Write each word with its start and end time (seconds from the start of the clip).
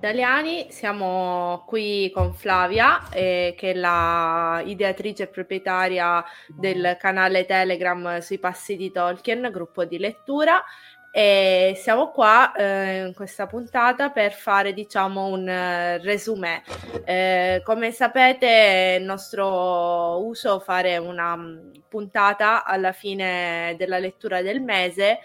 Italiani, 0.00 0.68
siamo 0.70 1.62
qui 1.66 2.10
con 2.14 2.32
Flavia, 2.32 3.06
eh, 3.10 3.54
che 3.54 3.72
è 3.72 3.74
la 3.74 4.62
ideatrice 4.64 5.24
e 5.24 5.26
proprietaria 5.26 6.24
del 6.48 6.96
canale 6.98 7.44
Telegram 7.44 8.18
sui 8.20 8.38
passi 8.38 8.76
di 8.76 8.90
Tolkien, 8.90 9.50
gruppo 9.52 9.84
di 9.84 9.98
lettura. 9.98 10.64
E 11.12 11.74
siamo 11.76 12.12
qua 12.12 12.54
eh, 12.54 13.04
in 13.04 13.12
questa 13.12 13.46
puntata 13.46 14.08
per 14.08 14.32
fare, 14.32 14.72
diciamo, 14.72 15.26
un 15.26 15.42
uh, 15.42 16.02
resumé. 16.02 16.62
Eh, 17.04 17.60
come 17.62 17.92
sapete, 17.92 18.96
è 18.96 18.98
nostro 19.00 20.24
uso 20.24 20.60
fare 20.60 20.96
una 20.96 21.34
um, 21.34 21.72
puntata 21.90 22.64
alla 22.64 22.92
fine 22.92 23.74
della 23.76 23.98
lettura 23.98 24.40
del 24.40 24.62
mese 24.62 25.18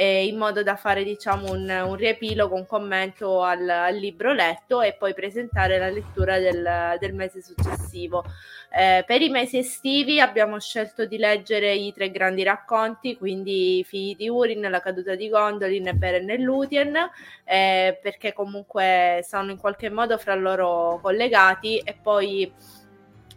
eh, 0.00 0.26
in 0.26 0.36
modo 0.36 0.62
da 0.62 0.76
fare 0.76 1.02
diciamo 1.02 1.50
un, 1.50 1.68
un 1.68 1.96
riepilogo, 1.96 2.54
un 2.54 2.66
commento 2.66 3.42
al, 3.42 3.68
al, 3.68 3.96
libro 3.96 4.32
letto 4.32 4.80
e 4.80 4.92
poi 4.92 5.12
presentare 5.12 5.76
la 5.76 5.88
lettura 5.88 6.38
del, 6.38 6.96
del 7.00 7.14
mese 7.14 7.42
successivo. 7.42 8.24
Eh, 8.70 9.02
per 9.04 9.22
i 9.22 9.28
mesi 9.28 9.58
estivi 9.58 10.20
abbiamo 10.20 10.60
scelto 10.60 11.04
di 11.04 11.16
leggere 11.16 11.74
i 11.74 11.92
tre 11.92 12.12
grandi 12.12 12.44
racconti, 12.44 13.16
quindi 13.16 13.84
Figli 13.84 14.14
di 14.14 14.28
Urin, 14.28 14.70
La 14.70 14.80
caduta 14.80 15.16
di 15.16 15.28
Gondolin 15.28 15.88
e 15.88 15.94
Beren 15.94 16.30
e 16.30 16.38
Lutien, 16.38 16.96
eh, 17.42 17.98
perché 18.00 18.32
comunque 18.32 19.24
sono 19.26 19.50
in 19.50 19.58
qualche 19.58 19.90
modo 19.90 20.16
fra 20.16 20.36
loro 20.36 21.00
collegati 21.02 21.78
e 21.78 21.98
poi 22.00 22.52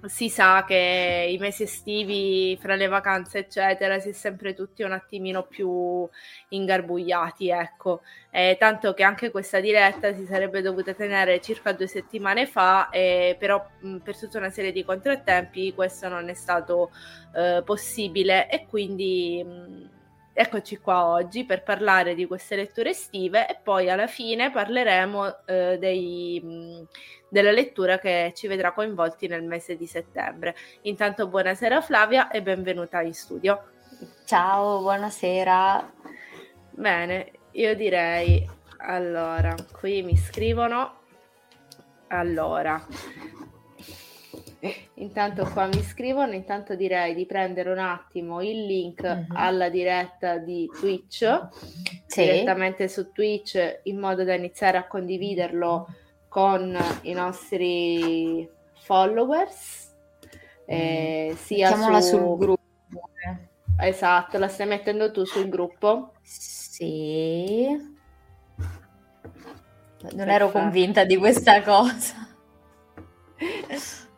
si 0.06 0.30
sa 0.30 0.64
che 0.66 1.28
i 1.30 1.38
mesi 1.38 1.64
estivi, 1.64 2.58
fra 2.60 2.76
le 2.76 2.88
vacanze, 2.88 3.40
eccetera, 3.40 4.00
si 4.00 4.10
è 4.10 4.12
sempre 4.14 4.54
tutti 4.54 4.84
un 4.84 4.92
attimino 4.92 5.44
più 5.44 6.08
ingarbugliati, 6.50 7.50
ecco. 7.50 8.02
Eh, 8.30 8.56
tanto 8.60 8.94
che 8.94 9.04
anche 9.04 9.32
questa 9.32 9.60
diretta 9.60 10.14
si 10.14 10.26
sarebbe 10.26 10.62
dovuta 10.62 10.94
tenere 10.94 11.42
circa 11.42 11.74
due 11.74 11.88
settimane 11.88 12.46
fa, 12.48 12.90
eh, 12.90 13.36
però 13.40 13.64
mh, 13.80 13.98
per 13.98 14.18
tutta 14.18 14.38
una 14.38 14.50
serie 14.50 14.72
di 14.72 14.84
contrattempi 14.84 15.74
questo 15.74 16.08
non 16.08 16.30
è 16.30 16.34
stato 16.34 16.92
eh, 17.36 17.62
possibile 17.66 18.50
e 18.50 18.66
quindi. 18.68 19.44
Mh, 19.44 20.00
Eccoci 20.34 20.78
qua 20.78 21.08
oggi 21.08 21.44
per 21.44 21.62
parlare 21.62 22.16
di 22.16 22.26
queste 22.26 22.56
letture 22.56 22.92
estive 22.92 23.50
e 23.50 23.58
poi 23.62 23.90
alla 23.90 24.08
fine 24.08 24.50
parleremo 24.50 25.46
eh, 25.46 25.78
dei, 25.78 26.88
della 27.28 27.52
lettura 27.52 28.00
che 28.00 28.32
ci 28.34 28.48
vedrà 28.48 28.72
coinvolti 28.72 29.28
nel 29.28 29.44
mese 29.44 29.76
di 29.76 29.86
settembre. 29.88 30.56
Intanto 30.84 31.28
buonasera 31.28 31.82
Flavia 31.82 32.32
e 32.32 32.42
benvenuta 32.42 33.02
in 33.02 33.14
studio. 33.14 33.72
Ciao, 34.26 34.80
buonasera. 34.80 35.94
Bene, 36.72 37.32
io 37.52 37.76
direi 37.76 38.50
allora, 38.78 39.54
qui 39.78 40.02
mi 40.02 40.16
scrivono 40.16 41.00
allora 42.08 42.82
Intanto 44.96 45.50
qua 45.52 45.68
mi 45.68 45.82
scrivono, 45.82 46.34
intanto 46.34 46.76
direi 46.76 47.16
di 47.16 47.26
prendere 47.26 47.72
un 47.72 47.80
attimo 47.80 48.42
il 48.42 48.66
link 48.66 49.02
uh-huh. 49.04 49.26
alla 49.34 49.70
diretta 49.70 50.38
di 50.38 50.70
Twitch, 50.80 51.48
sì. 52.06 52.22
direttamente 52.22 52.88
su 52.88 53.12
Twitch, 53.12 53.80
in 53.84 53.98
modo 53.98 54.24
da 54.24 54.36
iniziare 54.36 54.78
a 54.78 54.88
condividerlo 54.88 55.88
con 56.28 56.78
i 57.02 57.14
nostri 57.14 58.48
followers. 58.74 59.90
Eh, 60.66 61.34
sia 61.38 61.76
su... 61.76 62.00
sul 62.00 62.38
gruppo. 62.38 62.60
Esatto, 63.80 64.38
la 64.38 64.48
stai 64.48 64.68
mettendo 64.68 65.12
tu 65.12 65.26
sul 65.26 65.50
gruppo? 65.50 66.14
Sì. 66.22 67.66
Non 70.02 70.10
Perfetto. 70.16 70.32
ero 70.32 70.50
convinta 70.50 71.04
di 71.04 71.16
questa 71.16 71.62
cosa 71.62 72.16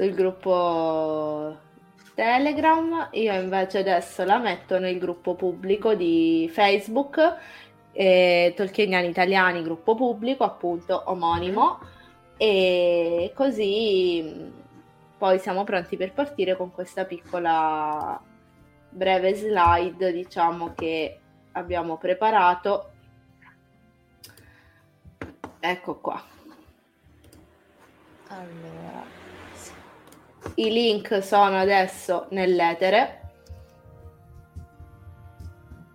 sul 0.00 0.14
gruppo 0.14 1.58
Telegram, 2.14 3.08
io 3.12 3.34
invece 3.34 3.80
adesso 3.80 4.24
la 4.24 4.38
metto 4.38 4.78
nel 4.78 4.98
gruppo 4.98 5.34
pubblico 5.34 5.94
di 5.94 6.48
Facebook, 6.50 7.36
eh, 7.92 8.54
Tolkieniani 8.56 9.08
Italiani, 9.08 9.62
gruppo 9.62 9.94
pubblico 9.94 10.42
appunto 10.44 11.02
omonimo. 11.04 11.98
e 12.38 13.32
così 13.34 14.50
poi 15.18 15.38
siamo 15.38 15.64
pronti 15.64 15.98
per 15.98 16.14
partire 16.14 16.56
con 16.56 16.72
questa 16.72 17.04
piccola 17.04 18.18
breve 18.88 19.34
slide, 19.34 20.12
diciamo 20.12 20.72
che 20.74 21.18
abbiamo 21.52 21.98
preparato. 21.98 22.90
Ecco 25.60 25.96
qua. 25.96 26.22
Allora, 28.28 29.19
I 30.54 30.70
link 30.70 31.22
sono 31.22 31.58
adesso 31.58 32.26
nell'etere. 32.30 33.18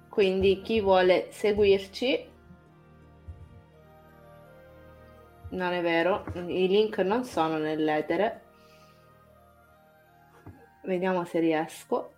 Quindi 0.09 0.61
chi 0.61 0.79
vuole 0.79 1.27
seguirci 1.31 2.33
non 5.49 5.73
è 5.73 5.81
vero, 5.81 6.25
i 6.33 6.67
link 6.67 6.99
non 6.99 7.23
sono 7.23 7.57
nell'etere. 7.57 8.41
Vediamo 10.83 11.25
se 11.25 11.39
riesco. 11.39 12.11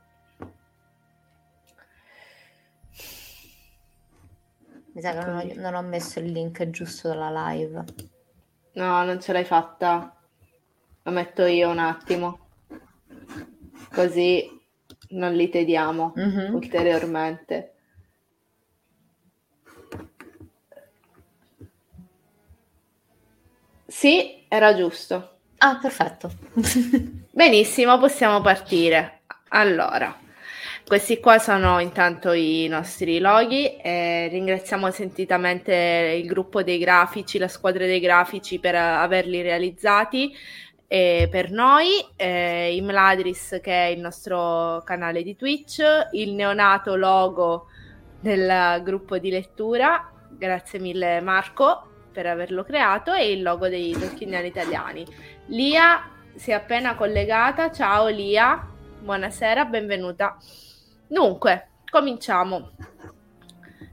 mi 4.98 5.04
sa 5.04 5.12
che 5.12 5.26
non 5.26 5.38
ho, 5.38 5.62
non 5.62 5.76
ho 5.76 5.82
messo 5.84 6.18
il 6.18 6.32
link 6.32 6.72
giusto 6.72 7.10
della 7.10 7.30
live. 7.30 7.84
No, 8.74 9.04
non 9.04 9.22
ce 9.22 9.32
l'hai 9.32 9.46
fatta. 9.46 10.17
Lo 11.08 11.14
metto 11.14 11.46
io 11.46 11.70
un 11.70 11.80
attimo. 11.80 12.38
Così 13.94 14.46
non 15.12 15.34
li 15.36 15.48
tediamo 15.48 16.12
Mhm. 16.18 16.54
ulteriormente. 16.54 17.72
Sì, 23.86 24.44
era 24.50 24.76
giusto. 24.76 25.38
Ah, 25.60 25.78
perfetto. 25.82 26.30
Benissimo, 27.32 27.98
possiamo 28.00 28.42
partire. 28.42 29.22
Allora, 29.50 30.14
questi 30.86 31.20
qua 31.22 31.40
sono 31.40 31.80
intanto 31.80 32.34
i 32.34 32.68
nostri 32.68 33.20
loghi. 33.20 33.78
e 33.78 34.28
ringraziamo 34.30 34.92
sentitamente 34.92 36.20
il 36.22 36.28
gruppo 36.28 36.64
dei 36.64 36.78
grafici, 36.80 37.38
la 37.38 37.48
squadra 37.48 37.86
dei 37.86 38.02
grafici 38.02 38.60
per 38.60 38.76
averli 38.76 39.42
realizzati 39.42 40.36
eh, 40.88 41.28
per 41.30 41.52
noi, 41.52 42.06
eh, 42.16 42.76
Imladris 42.76 43.60
che 43.62 43.72
è 43.72 43.88
il 43.88 44.00
nostro 44.00 44.82
canale 44.86 45.22
di 45.22 45.36
Twitch, 45.36 45.84
il 46.12 46.34
neonato 46.34 46.96
logo 46.96 47.68
del 48.20 48.82
gruppo 48.84 49.18
di 49.18 49.30
lettura, 49.30 50.12
grazie 50.30 50.80
mille 50.80 51.20
Marco 51.20 51.84
per 52.12 52.26
averlo 52.26 52.64
creato, 52.64 53.14
e 53.14 53.32
il 53.32 53.42
logo 53.42 53.68
dei 53.68 53.92
Tolkieniani 53.92 54.48
italiani. 54.48 55.06
Lia 55.48 56.10
si 56.36 56.52
è 56.52 56.54
appena 56.54 56.96
collegata, 56.96 57.72
ciao 57.72 58.08
Lia, 58.08 58.66
buonasera, 59.00 59.66
benvenuta. 59.66 60.38
Dunque, 61.08 61.70
cominciamo. 61.90 62.72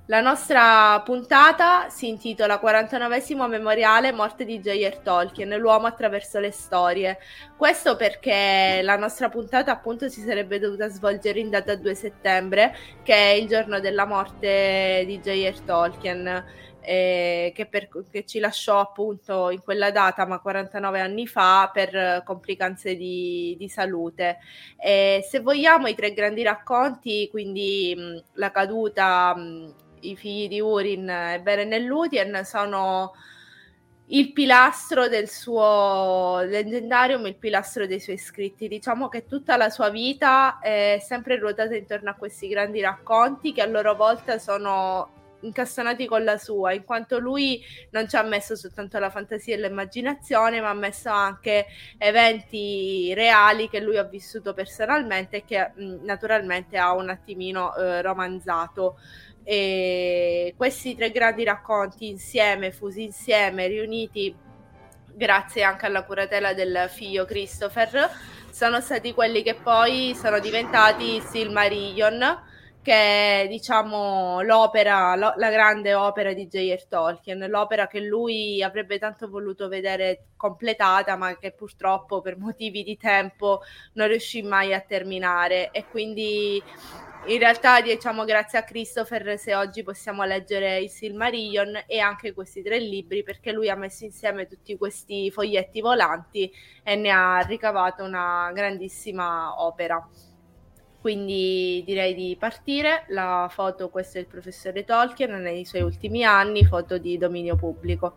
La 0.08 0.20
nostra 0.20 1.00
puntata 1.00 1.88
si 1.88 2.08
intitola 2.08 2.60
49esimo 2.62 3.48
memoriale 3.48 4.12
morte 4.12 4.44
di 4.44 4.60
J.R. 4.60 4.98
Tolkien, 4.98 5.56
l'uomo 5.56 5.86
attraverso 5.86 6.38
le 6.40 6.50
storie. 6.50 7.18
Questo 7.56 7.96
perché 7.96 8.80
la 8.82 8.98
nostra 8.98 9.30
puntata 9.30 9.72
appunto 9.72 10.10
si 10.10 10.20
sarebbe 10.20 10.58
dovuta 10.58 10.88
svolgere 10.88 11.40
in 11.40 11.48
data 11.48 11.74
2 11.74 11.94
settembre, 11.94 12.76
che 13.02 13.14
è 13.14 13.30
il 13.30 13.48
giorno 13.48 13.80
della 13.80 14.04
morte 14.04 15.04
di 15.06 15.20
J.R. 15.20 15.60
Tolkien, 15.60 16.44
eh, 16.82 17.52
che, 17.54 17.64
per- 17.64 17.88
che 18.10 18.26
ci 18.26 18.40
lasciò 18.40 18.80
appunto 18.80 19.48
in 19.48 19.62
quella 19.62 19.90
data, 19.90 20.26
ma 20.26 20.38
49 20.38 21.00
anni 21.00 21.26
fa, 21.26 21.70
per 21.72 22.22
complicanze 22.26 22.94
di, 22.94 23.56
di 23.58 23.70
salute. 23.70 24.36
E 24.76 25.26
se 25.26 25.40
vogliamo, 25.40 25.86
i 25.86 25.94
tre 25.94 26.12
grandi 26.12 26.42
racconti, 26.42 27.26
quindi 27.30 27.94
mh, 27.96 28.22
la 28.34 28.50
caduta, 28.50 29.34
mh, 29.34 29.74
i 30.10 30.16
figli 30.16 30.48
di 30.48 30.60
Urin 30.60 31.08
e 31.08 31.40
Beren 31.40 31.72
e 31.72 31.80
Lúthien, 31.80 32.44
sono 32.44 33.12
il 34.08 34.32
pilastro 34.32 35.08
del 35.08 35.28
suo 35.28 36.40
leggendarium, 36.44 37.26
il 37.26 37.36
pilastro 37.36 37.86
dei 37.86 38.00
suoi 38.00 38.18
scritti. 38.18 38.68
Diciamo 38.68 39.08
che 39.08 39.26
tutta 39.26 39.56
la 39.56 39.70
sua 39.70 39.88
vita 39.88 40.58
è 40.60 40.98
sempre 41.00 41.38
ruotata 41.38 41.74
intorno 41.74 42.10
a 42.10 42.14
questi 42.14 42.48
grandi 42.48 42.80
racconti 42.80 43.52
che 43.52 43.62
a 43.62 43.66
loro 43.66 43.94
volta 43.94 44.38
sono 44.38 45.22
incastonati 45.44 46.06
con 46.06 46.24
la 46.24 46.38
sua, 46.38 46.72
in 46.72 46.84
quanto 46.84 47.18
lui 47.18 47.62
non 47.90 48.08
ci 48.08 48.16
ha 48.16 48.22
messo 48.22 48.56
soltanto 48.56 48.98
la 48.98 49.10
fantasia 49.10 49.54
e 49.54 49.60
l'immaginazione, 49.60 50.60
ma 50.60 50.70
ha 50.70 50.74
messo 50.74 51.10
anche 51.10 51.66
eventi 51.98 53.12
reali 53.14 53.68
che 53.68 53.80
lui 53.80 53.98
ha 53.98 54.04
vissuto 54.04 54.54
personalmente 54.54 55.38
e 55.38 55.44
che 55.44 55.72
mh, 55.74 56.04
naturalmente 56.04 56.78
ha 56.78 56.94
un 56.94 57.10
attimino 57.10 57.74
eh, 57.74 58.02
romanzato. 58.02 58.98
E 59.44 60.54
questi 60.56 60.96
tre 60.96 61.10
grandi 61.10 61.44
racconti 61.44 62.08
insieme, 62.08 62.72
fusi 62.72 63.02
insieme, 63.02 63.66
riuniti 63.66 64.34
grazie 65.16 65.62
anche 65.62 65.86
alla 65.86 66.04
curatela 66.04 66.54
del 66.54 66.86
figlio 66.88 67.24
Christopher, 67.24 68.10
sono 68.50 68.80
stati 68.80 69.12
quelli 69.12 69.42
che 69.42 69.54
poi 69.54 70.14
sono 70.14 70.40
diventati 70.40 71.20
Silmarillion 71.20 72.52
che 72.84 73.44
è 73.44 73.48
diciamo 73.48 74.42
l'opera, 74.42 75.16
lo- 75.16 75.32
la 75.36 75.48
grande 75.48 75.94
opera 75.94 76.34
di 76.34 76.46
J.R. 76.46 76.86
Tolkien, 76.86 77.46
l'opera 77.48 77.86
che 77.86 78.00
lui 78.00 78.62
avrebbe 78.62 78.98
tanto 78.98 79.26
voluto 79.26 79.68
vedere 79.68 80.26
completata, 80.36 81.16
ma 81.16 81.34
che 81.38 81.52
purtroppo 81.52 82.20
per 82.20 82.36
motivi 82.36 82.82
di 82.82 82.98
tempo 82.98 83.62
non 83.94 84.08
riuscì 84.08 84.42
mai 84.42 84.74
a 84.74 84.84
terminare. 84.86 85.70
E 85.70 85.86
quindi 85.90 86.62
in 87.26 87.38
realtà 87.38 87.80
diciamo 87.80 88.24
grazie 88.24 88.58
a 88.58 88.64
Christopher 88.64 89.38
se 89.38 89.54
oggi 89.54 89.82
possiamo 89.82 90.24
leggere 90.24 90.78
il 90.78 90.90
Silmarillion 90.90 91.84
e 91.86 91.98
anche 91.98 92.34
questi 92.34 92.62
tre 92.62 92.78
libri 92.78 93.22
perché 93.22 93.50
lui 93.50 93.70
ha 93.70 93.76
messo 93.76 94.04
insieme 94.04 94.46
tutti 94.46 94.76
questi 94.76 95.30
foglietti 95.30 95.80
volanti 95.80 96.52
e 96.82 96.96
ne 96.96 97.10
ha 97.10 97.38
ricavato 97.40 98.04
una 98.04 98.50
grandissima 98.52 99.62
opera. 99.62 100.06
Quindi 101.00 101.82
direi 101.84 102.14
di 102.14 102.36
partire. 102.38 103.04
La 103.08 103.48
foto, 103.50 103.90
questo 103.90 104.18
è 104.18 104.20
il 104.20 104.26
professore 104.26 104.84
Tolkien 104.84 105.32
nei 105.32 105.64
suoi 105.66 105.82
ultimi 105.82 106.24
anni, 106.24 106.64
foto 106.64 106.96
di 106.96 107.18
dominio 107.18 107.56
pubblico. 107.56 108.16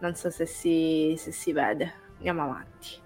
Non 0.00 0.14
so 0.14 0.30
se 0.30 0.44
si, 0.44 1.14
se 1.16 1.30
si 1.30 1.52
vede. 1.52 1.94
Andiamo 2.16 2.42
avanti. 2.42 2.98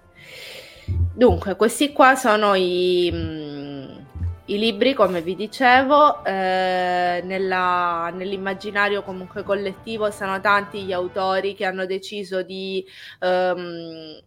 Dunque, 1.13 1.55
questi 1.55 1.91
qua 1.91 2.15
sono 2.15 2.55
i, 2.55 3.11
mh, 3.11 4.10
i 4.51 4.57
libri, 4.57 4.93
come 4.93 5.21
vi 5.21 5.35
dicevo, 5.35 6.23
eh, 6.25 7.21
nella- 7.23 8.11
nell'immaginario 8.13 9.01
comunque 9.01 9.43
collettivo 9.43 10.11
sono 10.11 10.41
tanti 10.41 10.83
gli 10.83 10.91
autori 10.91 11.55
che 11.55 11.65
hanno 11.65 11.85
deciso 11.85 12.41
di 12.43 12.85
ehm, 13.19 14.21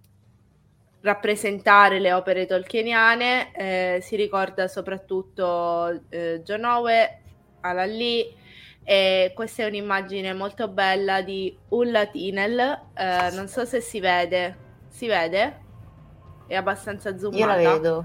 rappresentare 1.02 1.98
le 2.00 2.12
opere 2.12 2.46
tolkieniane, 2.46 3.52
eh, 3.54 3.98
si 4.00 4.16
ricorda 4.16 4.66
soprattutto 4.68 6.00
eh, 6.08 6.40
John 6.42 6.64
Owe, 6.64 7.20
Alan 7.60 7.90
Lee, 7.90 8.32
e 8.82 9.32
questa 9.34 9.64
è 9.64 9.66
un'immagine 9.66 10.32
molto 10.32 10.68
bella 10.68 11.20
di 11.20 11.54
Ulla 11.70 12.06
Tinel, 12.06 12.58
eh, 12.94 13.30
non 13.34 13.48
so 13.48 13.66
se 13.66 13.80
si 13.80 14.00
vede, 14.00 14.56
si 14.88 15.06
vede? 15.06 15.60
È 16.46 16.54
abbastanza 16.54 17.18
zoomata 17.18 17.38
Io 17.42 17.46
la 17.46 17.56
vedo. 17.56 18.04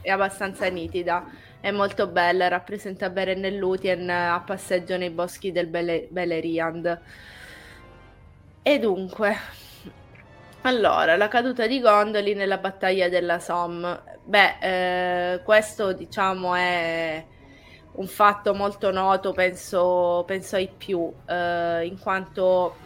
È 0.00 0.10
abbastanza 0.10 0.68
nitida, 0.68 1.24
è 1.60 1.70
molto 1.70 2.06
bella, 2.08 2.48
rappresenta 2.48 3.10
Beren 3.10 3.44
e 3.44 3.50
Lúthien 3.52 4.08
a 4.10 4.40
passeggio 4.44 4.96
nei 4.96 5.10
boschi 5.10 5.52
del 5.52 5.66
Bele- 5.66 6.08
Beleriand. 6.10 7.00
E 8.64 8.78
dunque, 8.78 9.36
allora, 10.62 11.16
la 11.16 11.28
caduta 11.28 11.66
di 11.66 11.80
Gondolin 11.80 12.36
nella 12.38 12.58
battaglia 12.58 13.08
della 13.08 13.40
Somme. 13.40 14.00
Beh, 14.24 15.34
eh, 15.34 15.42
questo 15.42 15.92
diciamo 15.92 16.54
è 16.54 17.24
un 17.94 18.06
fatto 18.06 18.54
molto 18.54 18.90
noto, 18.92 19.32
penso, 19.32 20.22
penso 20.26 20.56
ai 20.56 20.68
più, 20.68 21.12
eh, 21.26 21.84
in 21.84 21.98
quanto 21.98 22.76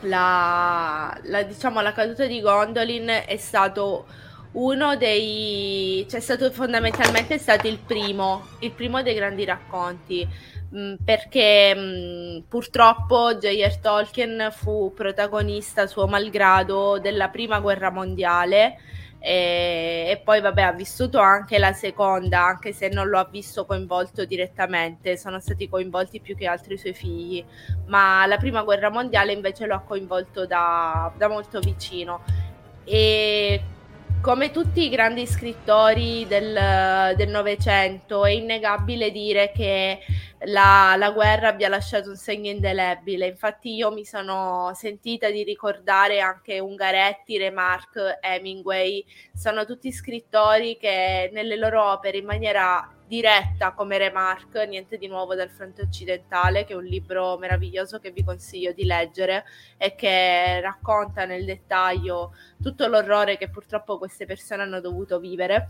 la, 0.00 1.16
la- 1.24 1.42
diciamo, 1.42 1.80
la 1.80 1.92
caduta 1.92 2.26
di 2.26 2.40
Gondolin 2.40 3.06
è 3.26 3.36
stato 3.36 4.06
uno 4.54 4.96
dei, 4.96 6.06
cioè 6.08 6.20
è 6.20 6.22
stato 6.22 6.50
fondamentalmente 6.50 7.38
stato 7.38 7.66
il 7.66 7.78
primo, 7.78 8.46
il 8.60 8.72
primo 8.72 9.02
dei 9.02 9.14
grandi 9.14 9.44
racconti. 9.44 10.26
mm, 10.74 10.94
perché 11.04 11.74
mm, 11.74 12.38
purtroppo 12.48 13.34
J.R. 13.36 13.78
Tolkien 13.80 14.48
fu 14.52 14.92
protagonista 14.94 15.86
suo 15.86 16.06
malgrado 16.06 16.98
della 16.98 17.28
prima 17.28 17.60
guerra 17.60 17.90
mondiale 17.90 18.78
e, 19.18 20.06
e, 20.10 20.20
poi 20.22 20.40
vabbè 20.42 20.62
ha 20.62 20.72
vissuto 20.72 21.18
anche 21.18 21.58
la 21.58 21.72
seconda 21.72 22.44
anche 22.44 22.72
se 22.74 22.88
non 22.88 23.08
lo 23.08 23.18
ha 23.18 23.24
visto 23.24 23.64
coinvolto 23.64 24.26
direttamente 24.26 25.16
sono 25.16 25.40
stati 25.40 25.66
coinvolti 25.66 26.20
più 26.20 26.36
che 26.36 26.46
altri 26.46 26.76
suoi 26.76 26.92
figli 26.92 27.42
ma 27.86 28.26
la 28.26 28.36
prima 28.36 28.62
guerra 28.62 28.90
mondiale 28.90 29.32
invece 29.32 29.64
lo 29.64 29.76
ha 29.76 29.80
coinvolto 29.80 30.44
da, 30.44 31.10
da 31.16 31.28
molto 31.28 31.60
vicino 31.60 32.22
e 32.84 33.62
come 34.24 34.50
tutti 34.50 34.86
i 34.86 34.88
grandi 34.88 35.26
scrittori 35.26 36.26
del 36.26 37.28
Novecento, 37.28 38.24
è 38.24 38.30
innegabile 38.30 39.10
dire 39.10 39.52
che 39.54 39.98
la, 40.46 40.94
la, 40.96 41.10
guerra 41.10 41.48
abbia 41.48 41.68
lasciato 41.68 42.08
un 42.08 42.16
segno 42.16 42.48
indelebile. 42.48 43.26
Infatti, 43.26 43.74
io 43.74 43.92
mi 43.92 44.06
sono 44.06 44.72
sentita 44.72 45.28
di 45.28 45.42
ricordare 45.42 46.20
anche 46.20 46.58
Ungaretti, 46.58 47.36
Remarque, 47.36 48.18
Hemingway. 48.22 49.04
Sono 49.34 49.66
tutti 49.66 49.92
scrittori 49.92 50.78
che 50.78 51.28
nelle 51.30 51.56
loro 51.56 51.92
opere, 51.92 52.16
in 52.16 52.24
maniera 52.24 52.94
diretta 53.14 53.72
come 53.72 53.96
Remarque, 53.98 54.66
Niente 54.66 54.98
di 54.98 55.06
nuovo 55.06 55.34
dal 55.34 55.48
fronte 55.50 55.82
occidentale, 55.82 56.64
che 56.64 56.72
è 56.72 56.76
un 56.76 56.84
libro 56.84 57.36
meraviglioso 57.38 58.00
che 58.00 58.10
vi 58.10 58.24
consiglio 58.24 58.72
di 58.72 58.84
leggere 58.84 59.44
e 59.76 59.94
che 59.94 60.60
racconta 60.60 61.24
nel 61.24 61.44
dettaglio 61.44 62.32
tutto 62.60 62.86
l'orrore 62.88 63.36
che 63.36 63.50
purtroppo 63.50 63.98
queste 63.98 64.26
persone 64.26 64.62
hanno 64.62 64.80
dovuto 64.80 65.20
vivere. 65.20 65.68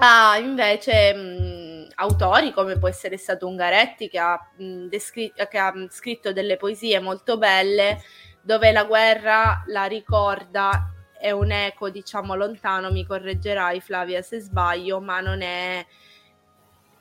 Ha 0.00 0.38
invece 0.38 1.12
mh, 1.12 1.88
autori 1.96 2.52
come 2.52 2.78
può 2.78 2.88
essere 2.88 3.16
stato 3.16 3.46
Ungaretti 3.46 4.08
che 4.08 4.18
ha, 4.18 4.38
mh, 4.56 4.86
descritto, 4.86 5.44
che 5.46 5.58
ha 5.58 5.72
scritto 5.90 6.32
delle 6.32 6.56
poesie 6.56 7.00
molto 7.00 7.36
belle 7.36 8.00
dove 8.40 8.72
la 8.72 8.84
guerra 8.84 9.64
la 9.66 9.84
ricorda 9.84 10.92
è 11.18 11.32
un 11.32 11.50
eco 11.50 11.90
diciamo 11.90 12.34
lontano, 12.34 12.90
mi 12.90 13.04
correggerai 13.04 13.80
Flavia 13.80 14.22
se 14.22 14.38
sbaglio, 14.38 15.00
ma 15.00 15.20
non 15.20 15.42
è 15.42 15.84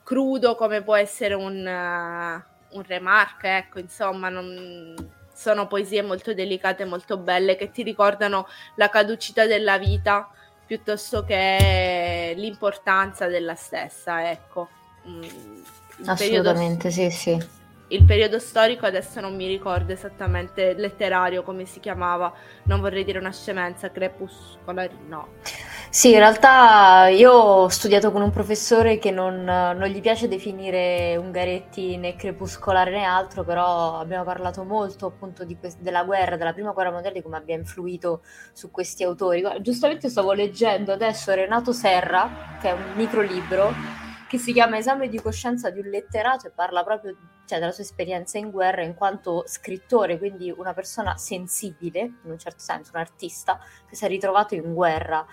crudo 0.07 0.55
come 0.55 0.83
può 0.83 0.95
essere 0.95 1.33
un, 1.33 1.57
uh, 1.65 2.77
un 2.77 2.83
remark, 2.87 3.43
ecco, 3.43 3.79
insomma, 3.79 4.29
non, 4.29 4.95
sono 5.33 5.67
poesie 5.67 6.01
molto 6.01 6.33
delicate, 6.33 6.85
molto 6.85 7.17
belle, 7.17 7.57
che 7.57 7.71
ti 7.71 7.83
ricordano 7.83 8.47
la 8.75 8.87
caducità 8.87 9.45
della 9.45 9.77
vita 9.77 10.29
piuttosto 10.65 11.25
che 11.25 12.33
l'importanza 12.37 13.27
della 13.27 13.55
stessa, 13.55 14.31
ecco. 14.31 14.69
Mm, 15.05 15.23
Assolutamente, 16.05 16.87
periodo, 16.87 16.89
sì, 16.89 17.11
sì. 17.11 17.47
Il 17.89 18.05
periodo 18.05 18.39
storico 18.39 18.85
adesso 18.85 19.19
non 19.19 19.35
mi 19.35 19.47
ricordo 19.47 19.91
esattamente 19.91 20.73
letterario 20.73 21.43
come 21.43 21.65
si 21.65 21.81
chiamava, 21.81 22.33
non 22.63 22.79
vorrei 22.79 23.03
dire 23.03 23.19
una 23.19 23.33
scemenza, 23.33 23.91
crepuscolare, 23.91 24.91
no. 25.05 25.27
Sì, 25.89 26.11
in 26.11 26.17
realtà 26.19 27.07
io 27.07 27.31
ho 27.31 27.67
studiato 27.69 28.11
con 28.11 28.21
un 28.21 28.29
professore 28.29 28.97
che 28.99 29.09
non, 29.09 29.43
non 29.43 29.87
gli 29.87 29.99
piace 30.01 30.27
definire 30.27 31.15
Ungaretti 31.17 31.97
né 31.97 32.15
crepuscolare 32.15 32.91
né 32.91 33.03
altro, 33.03 33.43
però 33.43 33.97
abbiamo 33.99 34.23
parlato 34.23 34.63
molto 34.63 35.07
appunto 35.07 35.45
que- 35.59 35.73
della 35.79 36.03
guerra, 36.03 36.35
della 36.37 36.53
prima 36.53 36.71
guerra 36.71 36.91
mondiale, 36.91 37.15
di 37.15 37.21
come 37.23 37.37
abbia 37.37 37.55
influito 37.55 38.21
su 38.53 38.69
questi 38.69 39.03
autori. 39.03 39.43
Giustamente 39.61 40.09
stavo 40.09 40.33
leggendo 40.33 40.91
adesso 40.91 41.33
Renato 41.33 41.71
Serra, 41.73 42.57
che 42.59 42.69
è 42.69 42.73
un 42.73 42.93
microlibro, 42.95 43.73
che 44.27 44.37
si 44.37 44.51
chiama 44.51 44.77
Esame 44.77 45.07
di 45.07 45.19
coscienza 45.21 45.69
di 45.69 45.79
un 45.79 45.87
letterato 45.87 46.47
e 46.47 46.51
parla 46.51 46.83
proprio 46.83 47.15
cioè, 47.45 47.59
della 47.59 47.71
sua 47.71 47.83
esperienza 47.83 48.37
in 48.37 48.51
guerra 48.51 48.83
in 48.83 48.93
quanto 48.93 49.43
scrittore, 49.47 50.17
quindi 50.17 50.51
una 50.55 50.73
persona 50.73 51.15
sensibile, 51.17 51.99
in 52.01 52.31
un 52.31 52.37
certo 52.37 52.59
senso, 52.59 52.91
un 52.93 52.99
artista 52.99 53.57
che 53.87 53.95
si 53.95 54.03
è 54.03 54.07
ritrovato 54.09 54.53
in 54.53 54.73
guerra 54.73 55.25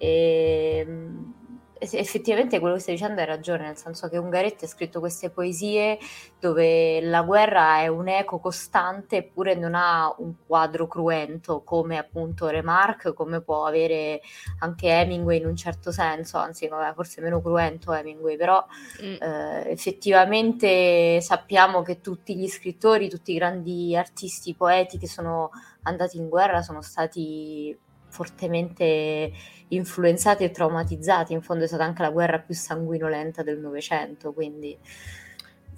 e, 0.00 0.78
ehm, 0.86 1.34
effettivamente 1.78 2.58
quello 2.58 2.74
che 2.74 2.80
stai 2.80 2.94
dicendo 2.94 3.20
hai 3.20 3.26
ragione, 3.26 3.64
nel 3.64 3.76
senso 3.76 4.08
che 4.08 4.18
Ungaretti 4.18 4.64
ha 4.64 4.68
scritto 4.68 5.00
queste 5.00 5.30
poesie 5.30 5.98
dove 6.38 7.00
la 7.00 7.22
guerra 7.22 7.80
è 7.80 7.88
un 7.88 8.08
eco 8.08 8.38
costante 8.38 9.16
eppure 9.16 9.54
non 9.54 9.74
ha 9.74 10.14
un 10.18 10.34
quadro 10.46 10.86
cruento 10.86 11.62
come 11.62 11.96
appunto 11.96 12.48
Remarque, 12.48 13.14
come 13.14 13.40
può 13.40 13.64
avere 13.64 14.20
anche 14.58 14.88
Hemingway 14.88 15.38
in 15.38 15.46
un 15.46 15.56
certo 15.56 15.90
senso, 15.90 16.36
anzi 16.36 16.68
vabbè, 16.68 16.94
forse 16.94 17.22
meno 17.22 17.40
cruento 17.40 17.92
Hemingway, 17.92 18.36
però 18.36 18.64
mm. 19.02 19.14
eh, 19.20 19.70
effettivamente 19.70 21.20
sappiamo 21.22 21.82
che 21.82 22.00
tutti 22.00 22.36
gli 22.36 22.48
scrittori, 22.48 23.08
tutti 23.08 23.32
i 23.32 23.36
grandi 23.36 23.96
artisti, 23.96 24.54
poeti 24.54 24.98
che 24.98 25.08
sono 25.08 25.50
andati 25.82 26.18
in 26.18 26.28
guerra 26.28 26.60
sono 26.60 26.82
stati 26.82 27.76
fortemente 28.10 29.32
influenzati 29.68 30.44
e 30.44 30.50
traumatizzati. 30.50 31.32
In 31.32 31.42
fondo 31.42 31.64
è 31.64 31.66
stata 31.66 31.84
anche 31.84 32.02
la 32.02 32.10
guerra 32.10 32.38
più 32.40 32.54
sanguinolenta 32.54 33.42
del 33.42 33.58
Novecento, 33.58 34.32
quindi 34.32 34.76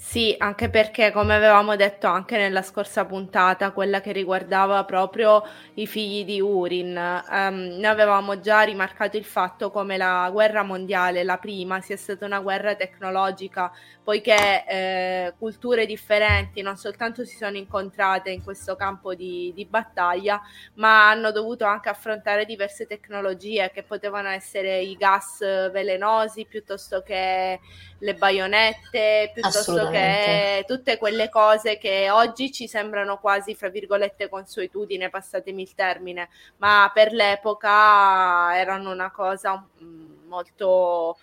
sì, 0.04 0.34
anche 0.36 0.68
perché, 0.68 1.12
come 1.12 1.32
avevamo 1.32 1.76
detto 1.76 2.08
anche 2.08 2.36
nella 2.36 2.62
scorsa 2.62 3.06
puntata, 3.06 3.70
quella 3.70 4.00
che 4.00 4.10
riguardava 4.10 4.84
proprio 4.84 5.42
i 5.74 5.86
figli 5.86 6.24
di 6.24 6.40
Urin, 6.40 7.22
um, 7.30 7.54
noi 7.54 7.86
avevamo 7.86 8.40
già 8.40 8.62
rimarcato 8.62 9.16
il 9.16 9.24
fatto 9.24 9.70
come 9.70 9.96
la 9.96 10.28
guerra 10.32 10.64
mondiale, 10.64 11.22
la 11.22 11.38
prima, 11.38 11.80
sia 11.80 11.96
stata 11.96 12.26
una 12.26 12.40
guerra 12.40 12.74
tecnologica, 12.74 13.70
poiché 14.02 14.66
eh, 14.66 15.34
culture 15.38 15.86
differenti 15.86 16.62
non 16.62 16.76
soltanto 16.76 17.24
si 17.24 17.36
sono 17.36 17.56
incontrate 17.56 18.30
in 18.30 18.42
questo 18.42 18.74
campo 18.74 19.14
di, 19.14 19.52
di 19.54 19.64
battaglia, 19.64 20.42
ma 20.74 21.08
hanno 21.08 21.30
dovuto 21.30 21.64
anche 21.64 21.88
affrontare 21.88 22.44
diverse 22.44 22.86
tecnologie 22.86 23.70
che 23.72 23.84
potevano 23.84 24.28
essere 24.30 24.80
i 24.80 24.96
gas 24.96 25.38
velenosi 25.70 26.44
piuttosto 26.44 27.02
che 27.02 27.60
le 28.02 28.14
baionette, 28.14 29.30
piuttosto 29.32 29.91
che 29.92 30.64
tutte 30.66 30.98
quelle 30.98 31.28
cose 31.28 31.78
che 31.78 32.10
oggi 32.10 32.50
ci 32.50 32.66
sembrano 32.66 33.18
quasi, 33.18 33.54
fra 33.54 33.68
virgolette, 33.68 34.28
consuetudine, 34.28 35.10
passatemi 35.10 35.62
il 35.62 35.74
termine, 35.74 36.28
ma 36.56 36.90
per 36.92 37.12
l'epoca 37.12 38.56
erano 38.58 38.90
una 38.90 39.10
cosa 39.10 39.64
mm, 39.82 40.26
molto 40.26 41.16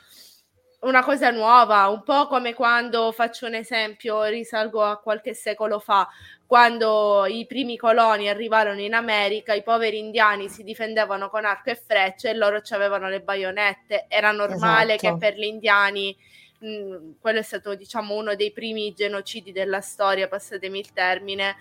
una 0.82 1.04
cosa 1.04 1.30
nuova, 1.30 1.88
un 1.88 2.04
po' 2.04 2.28
come 2.28 2.54
quando 2.54 3.12
faccio 3.12 3.48
un 3.48 3.56
esempio, 3.56 4.24
risalgo 4.24 4.82
a 4.82 4.98
qualche 4.98 5.34
secolo 5.34 5.80
fa, 5.80 6.08
quando 6.46 7.26
i 7.26 7.46
primi 7.46 7.76
coloni 7.76 8.30
arrivarono 8.30 8.80
in 8.80 8.94
America, 8.94 9.54
i 9.54 9.62
poveri 9.62 10.00
indiani 10.00 10.48
si 10.48 10.64
difendevano 10.64 11.30
con 11.30 11.44
arco 11.46 11.70
e 11.70 11.76
frecce 11.76 12.30
e 12.30 12.34
loro 12.34 12.62
avevano 12.70 13.10
le 13.10 13.22
baionette. 13.22 14.06
Era 14.08 14.32
normale 14.32 14.96
esatto. 14.96 15.18
che 15.18 15.20
per 15.20 15.38
gli 15.38 15.44
indiani 15.44 16.16
quello 16.60 17.40
è 17.40 17.44
stato 17.44 17.74
diciamo 17.76 18.16
uno 18.16 18.36
dei 18.36 18.52
primi 18.52 18.94
genocidi 18.94 19.52
della 19.52 19.82
storia, 19.82 20.28
passatemi 20.28 20.80
il 20.80 20.92
termine, 20.92 21.56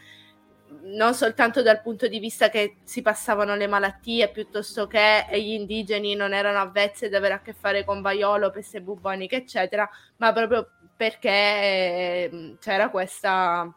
non 0.82 1.14
soltanto 1.14 1.62
dal 1.62 1.80
punto 1.80 2.08
di 2.08 2.18
vista 2.18 2.50
che 2.50 2.76
si 2.84 3.00
passavano 3.00 3.54
le 3.56 3.66
malattie 3.66 4.28
piuttosto 4.28 4.86
che 4.86 5.26
gli 5.32 5.52
indigeni 5.52 6.14
non 6.14 6.34
erano 6.34 6.58
avvezzi 6.58 7.06
ad 7.06 7.14
avere 7.14 7.34
a 7.34 7.40
che 7.40 7.54
fare 7.54 7.84
con 7.84 8.02
vaiolo, 8.02 8.50
peste 8.50 8.80
buboniche, 8.80 9.36
eccetera, 9.36 9.88
ma 10.16 10.32
proprio 10.32 10.68
perché 10.96 11.30
eh, 11.30 12.56
c'era 12.60 12.90
questa, 12.90 13.72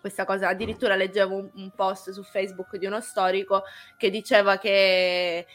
questa 0.00 0.24
cosa. 0.24 0.48
Addirittura 0.48 0.96
leggevo 0.96 1.36
un, 1.36 1.50
un, 1.54 1.70
post 1.74 2.10
su 2.10 2.22
Facebook 2.22 2.76
di 2.76 2.86
uno 2.86 3.00
storico 3.00 3.62
che 3.96 4.10
diceva 4.10 4.58
che 4.58 5.46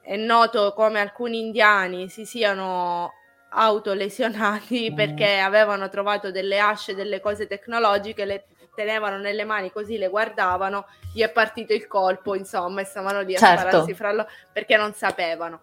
è 0.00 0.16
noto 0.16 0.72
come 0.72 1.00
alcuni 1.00 1.38
indiani 1.38 2.08
si 2.08 2.24
siano 2.24 3.12
autolesionati 3.50 4.90
mm. 4.90 4.94
perché 4.94 5.38
avevano 5.38 5.88
trovato 5.88 6.30
delle 6.30 6.58
asce, 6.58 6.94
delle 6.94 7.20
cose 7.20 7.46
tecnologiche, 7.46 8.24
le 8.24 8.44
tenevano 8.74 9.18
nelle 9.18 9.44
mani 9.44 9.72
così 9.72 9.98
le 9.98 10.08
guardavano, 10.08 10.86
gli 11.12 11.20
è 11.20 11.30
partito 11.30 11.72
il 11.72 11.88
colpo, 11.88 12.36
insomma, 12.36 12.82
e 12.82 12.84
stavano 12.84 13.22
lì 13.22 13.34
a 13.34 13.38
certo. 13.38 13.60
spararsi 13.60 13.94
fra 13.94 14.12
loro 14.12 14.28
perché 14.52 14.76
non 14.76 14.92
sapevano. 14.92 15.60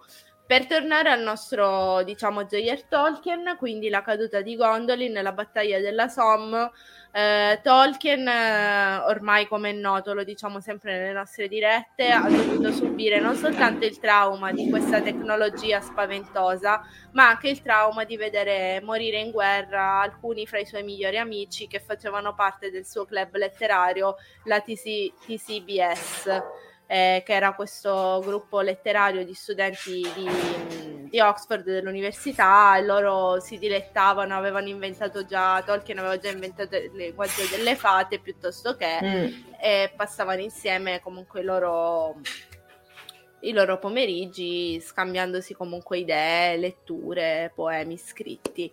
Per 0.47 0.67
tornare 0.67 1.09
al 1.09 1.21
nostro, 1.21 2.03
diciamo, 2.03 2.43
J.R. 2.43 2.83
Tolkien, 2.87 3.55
quindi 3.57 3.89
la 3.89 4.03
caduta 4.03 4.41
di 4.41 4.55
Gondolin 4.55 5.11
nella 5.11 5.31
battaglia 5.31 5.79
della 5.79 6.07
Somme, 6.07 6.69
eh, 7.11 7.59
Tolkien, 7.63 8.27
eh, 8.27 8.97
ormai 9.07 9.47
come 9.47 9.71
è 9.71 9.73
noto, 9.73 10.13
lo 10.13 10.23
diciamo 10.23 10.59
sempre 10.59 10.99
nelle 10.99 11.13
nostre 11.13 11.47
dirette, 11.47 12.09
ha 12.11 12.29
dovuto 12.29 12.71
subire 12.71 13.19
non 13.19 13.33
soltanto 13.35 13.87
il 13.87 13.97
trauma 13.97 14.51
di 14.51 14.69
questa 14.69 15.01
tecnologia 15.01 15.81
spaventosa, 15.81 16.79
ma 17.13 17.27
anche 17.27 17.49
il 17.49 17.63
trauma 17.63 18.03
di 18.03 18.15
vedere 18.15 18.81
morire 18.83 19.17
in 19.17 19.31
guerra 19.31 19.99
alcuni 20.01 20.45
fra 20.45 20.59
i 20.59 20.65
suoi 20.67 20.83
migliori 20.83 21.17
amici 21.17 21.65
che 21.65 21.79
facevano 21.79 22.35
parte 22.35 22.69
del 22.69 22.85
suo 22.85 23.05
club 23.05 23.35
letterario, 23.35 24.17
la 24.43 24.59
TC, 24.59 25.11
TCBS 25.25 26.43
eh, 26.87 27.23
che 27.25 27.33
era 27.33 27.53
questo 27.53 28.21
gruppo 28.23 28.61
letterario 28.61 29.25
di 29.25 29.33
studenti 29.33 30.07
di, 30.15 31.09
di 31.09 31.19
Oxford, 31.19 31.63
dell'università, 31.63 32.77
e 32.77 32.83
loro 32.83 33.39
si 33.39 33.57
dilettavano, 33.57 34.35
avevano 34.35 34.67
inventato 34.67 35.25
già, 35.25 35.61
Tolkien 35.63 35.99
aveva 35.99 36.17
già 36.17 36.29
inventato 36.29 36.75
il 36.75 36.91
linguaggio 36.93 37.45
delle 37.49 37.75
fate 37.75 38.19
piuttosto 38.19 38.75
che, 38.75 38.99
mm. 39.01 39.33
e 39.59 39.93
passavano 39.95 40.41
insieme 40.41 41.01
comunque 41.01 41.41
i 41.41 41.43
loro, 41.43 42.19
i 43.41 43.51
loro 43.51 43.79
pomeriggi 43.79 44.79
scambiandosi 44.79 45.53
comunque 45.53 45.99
idee, 45.99 46.57
letture, 46.57 47.51
poemi 47.55 47.97
scritti. 47.97 48.71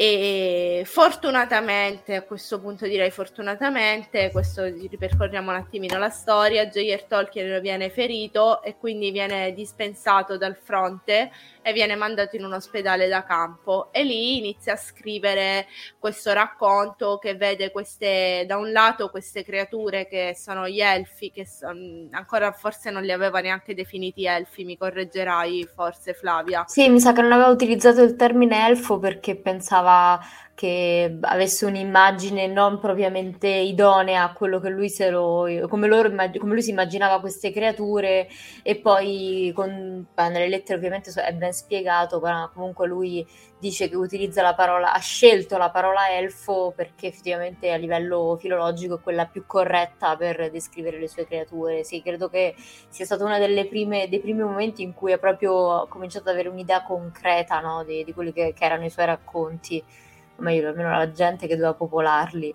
E 0.00 0.84
fortunatamente, 0.84 2.14
a 2.14 2.22
questo 2.22 2.60
punto 2.60 2.86
direi 2.86 3.10
fortunatamente, 3.10 4.30
questo 4.30 4.62
ripercorriamo 4.62 5.50
un 5.50 5.56
attimino 5.56 5.98
la 5.98 6.08
storia, 6.08 6.68
J.R. 6.68 7.02
Tolkien 7.08 7.60
viene 7.60 7.90
ferito 7.90 8.62
e 8.62 8.76
quindi 8.76 9.10
viene 9.10 9.52
dispensato 9.54 10.36
dal 10.36 10.56
fronte 10.56 11.32
e 11.62 11.72
viene 11.72 11.96
mandato 11.96 12.36
in 12.36 12.44
un 12.44 12.52
ospedale 12.52 13.08
da 13.08 13.24
campo 13.24 13.88
e 13.90 14.04
lì 14.04 14.38
inizia 14.38 14.74
a 14.74 14.76
scrivere 14.76 15.66
questo 15.98 16.32
racconto 16.32 17.18
che 17.18 17.34
vede 17.34 17.72
queste, 17.72 18.44
da 18.46 18.56
un 18.56 18.70
lato 18.70 19.10
queste 19.10 19.42
creature 19.42 20.06
che 20.06 20.32
sono 20.38 20.68
gli 20.68 20.80
elfi, 20.80 21.32
che 21.32 21.44
son, 21.44 22.08
ancora 22.12 22.52
forse 22.52 22.92
non 22.92 23.02
li 23.02 23.10
aveva 23.10 23.40
neanche 23.40 23.74
definiti 23.74 24.26
elfi, 24.26 24.64
mi 24.64 24.76
correggerai 24.76 25.68
forse 25.74 26.14
Flavia. 26.14 26.62
Sì, 26.68 26.88
mi 26.88 27.00
sa 27.00 27.12
che 27.12 27.20
non 27.20 27.32
aveva 27.32 27.48
utilizzato 27.48 28.00
il 28.00 28.14
termine 28.14 28.64
elfo 28.68 29.00
perché 29.00 29.34
pensava 29.34 29.86
啊 29.88 30.20
che 30.58 31.18
avesse 31.20 31.66
un'immagine 31.66 32.48
non 32.48 32.80
propriamente 32.80 33.46
idonea 33.46 34.24
a 34.24 34.32
quello 34.32 34.58
che 34.58 34.68
lui, 34.70 34.92
lo, 35.08 35.46
come, 35.68 35.86
loro, 35.86 36.10
come 36.10 36.52
lui 36.52 36.62
si 36.62 36.70
immaginava 36.70 37.20
queste 37.20 37.52
creature 37.52 38.26
e 38.64 38.74
poi 38.74 39.52
con, 39.54 40.04
nelle 40.16 40.48
lettere 40.48 40.76
ovviamente 40.76 41.12
è 41.12 41.32
ben 41.32 41.52
spiegato, 41.52 42.18
ma 42.18 42.50
comunque 42.52 42.88
lui 42.88 43.24
dice 43.56 43.88
che 43.88 43.94
utilizza 43.94 44.42
la 44.42 44.56
parola, 44.56 44.92
ha 44.92 44.98
scelto 44.98 45.58
la 45.58 45.70
parola 45.70 46.10
elfo 46.10 46.72
perché 46.74 47.06
effettivamente 47.06 47.70
a 47.70 47.76
livello 47.76 48.36
filologico 48.40 48.96
è 48.96 49.00
quella 49.00 49.26
più 49.26 49.46
corretta 49.46 50.16
per 50.16 50.50
descrivere 50.50 50.98
le 50.98 51.06
sue 51.06 51.24
creature. 51.24 51.84
Sì, 51.84 52.02
credo 52.02 52.28
che 52.28 52.56
sia 52.88 53.04
stato 53.04 53.24
uno 53.24 53.38
dei 53.38 53.68
primi 53.68 54.08
momenti 54.34 54.82
in 54.82 54.92
cui 54.92 55.12
ha 55.12 55.18
proprio 55.18 55.86
cominciato 55.88 56.30
ad 56.30 56.34
avere 56.34 56.48
un'idea 56.48 56.82
concreta 56.82 57.60
no, 57.60 57.84
di, 57.84 58.02
di 58.02 58.12
quelli 58.12 58.32
che, 58.32 58.52
che 58.52 58.64
erano 58.64 58.86
i 58.86 58.90
suoi 58.90 59.06
racconti 59.06 60.06
o 60.38 60.42
meglio, 60.42 60.68
almeno 60.68 60.90
la 60.90 61.10
gente 61.10 61.46
che 61.46 61.54
doveva 61.54 61.74
popolarli. 61.74 62.54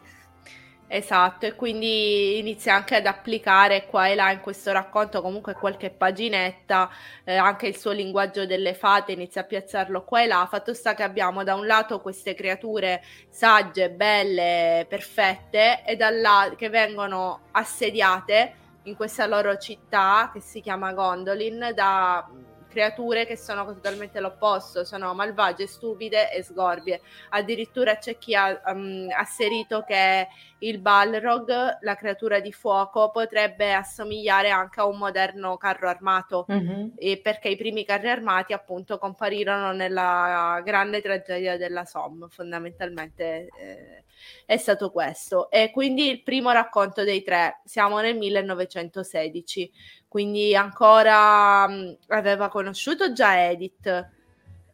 Esatto, 0.88 1.48
e 1.48 1.56
quindi 1.56 2.38
inizia 2.38 2.76
anche 2.76 2.96
ad 2.96 3.08
applicare 3.08 3.88
qua 3.88 4.08
e 4.10 4.16
là 4.16 4.30
in 4.32 4.42
questo 4.42 4.72
racconto 4.72 5.24
comunque 5.24 5.56
qualche 5.56 5.90
paginetta, 5.90 6.88
eh, 7.24 7.36
anche 7.36 7.66
il 7.66 7.76
suo 7.78 7.92
linguaggio 7.92 8.46
delle 8.46 8.76
fate, 8.76 9.14
inizia 9.14 9.42
a 9.42 9.46
piazzarlo 9.46 10.04
qua 10.04 10.22
e 10.22 10.28
là. 10.28 10.48
Fatto 10.48 10.74
sta 10.76 10.94
che 10.94 11.02
abbiamo 11.02 11.44
da 11.44 11.56
un 11.56 11.66
lato 11.66 12.00
queste 12.00 12.36
creature 12.36 13.02
sagge, 13.30 13.90
belle, 13.90 14.86
perfette, 14.88 15.84
e 15.84 15.96
dall'altro 15.96 16.58
che 16.58 16.70
vengono 16.70 17.48
assediate 17.52 18.54
in 18.84 18.96
questa 18.96 19.26
loro 19.26 19.58
città 19.58 20.30
che 20.32 20.42
si 20.42 20.62
chiama 20.62 20.94
Gondolin 20.94 21.72
da 21.74 22.30
creature 22.74 23.28
che 23.28 23.38
sono 23.38 23.64
totalmente 23.66 24.20
l'opposto, 24.20 24.84
sono 24.84 25.14
malvagie, 25.14 25.68
stupide 25.68 26.32
e 26.32 26.42
sgorbie. 26.42 27.02
Addirittura 27.30 27.98
c'è 27.98 28.18
chi 28.18 28.34
ha 28.34 28.60
um, 28.66 29.08
asserito 29.16 29.84
che 29.84 30.28
il 30.60 30.80
Balrog, 30.80 31.78
la 31.82 31.96
creatura 31.96 32.40
di 32.40 32.52
fuoco, 32.52 33.12
potrebbe 33.12 33.74
assomigliare 33.74 34.50
anche 34.50 34.80
a 34.80 34.86
un 34.86 34.98
moderno 34.98 35.56
carro 35.58 35.88
armato, 35.88 36.46
mm-hmm. 36.52 36.88
perché 37.22 37.50
i 37.50 37.58
primi 37.58 37.86
carri 37.86 38.10
armati 38.10 38.54
appunto 38.54 38.98
comparirono 38.98 39.72
nella 39.74 40.62
grande 40.64 41.02
tragedia 41.02 41.58
della 41.58 41.86
Somme, 41.86 42.28
fondamentalmente. 42.30 43.50
Eh, 43.56 44.04
è 44.46 44.58
stato 44.58 44.92
questo. 44.92 45.50
E 45.50 45.72
quindi 45.72 46.10
il 46.10 46.24
primo 46.24 46.52
racconto 46.52 47.04
dei 47.04 47.24
tre, 47.24 47.62
siamo 47.66 48.00
nel 48.00 48.18
1916 48.18 49.72
quindi 50.14 50.56
ancora 50.56 51.68
mh, 51.68 51.74
mm, 51.74 51.92
aveva 52.10 52.48
conosciuto 52.48 53.14
già 53.14 53.50
Edith 53.50 54.10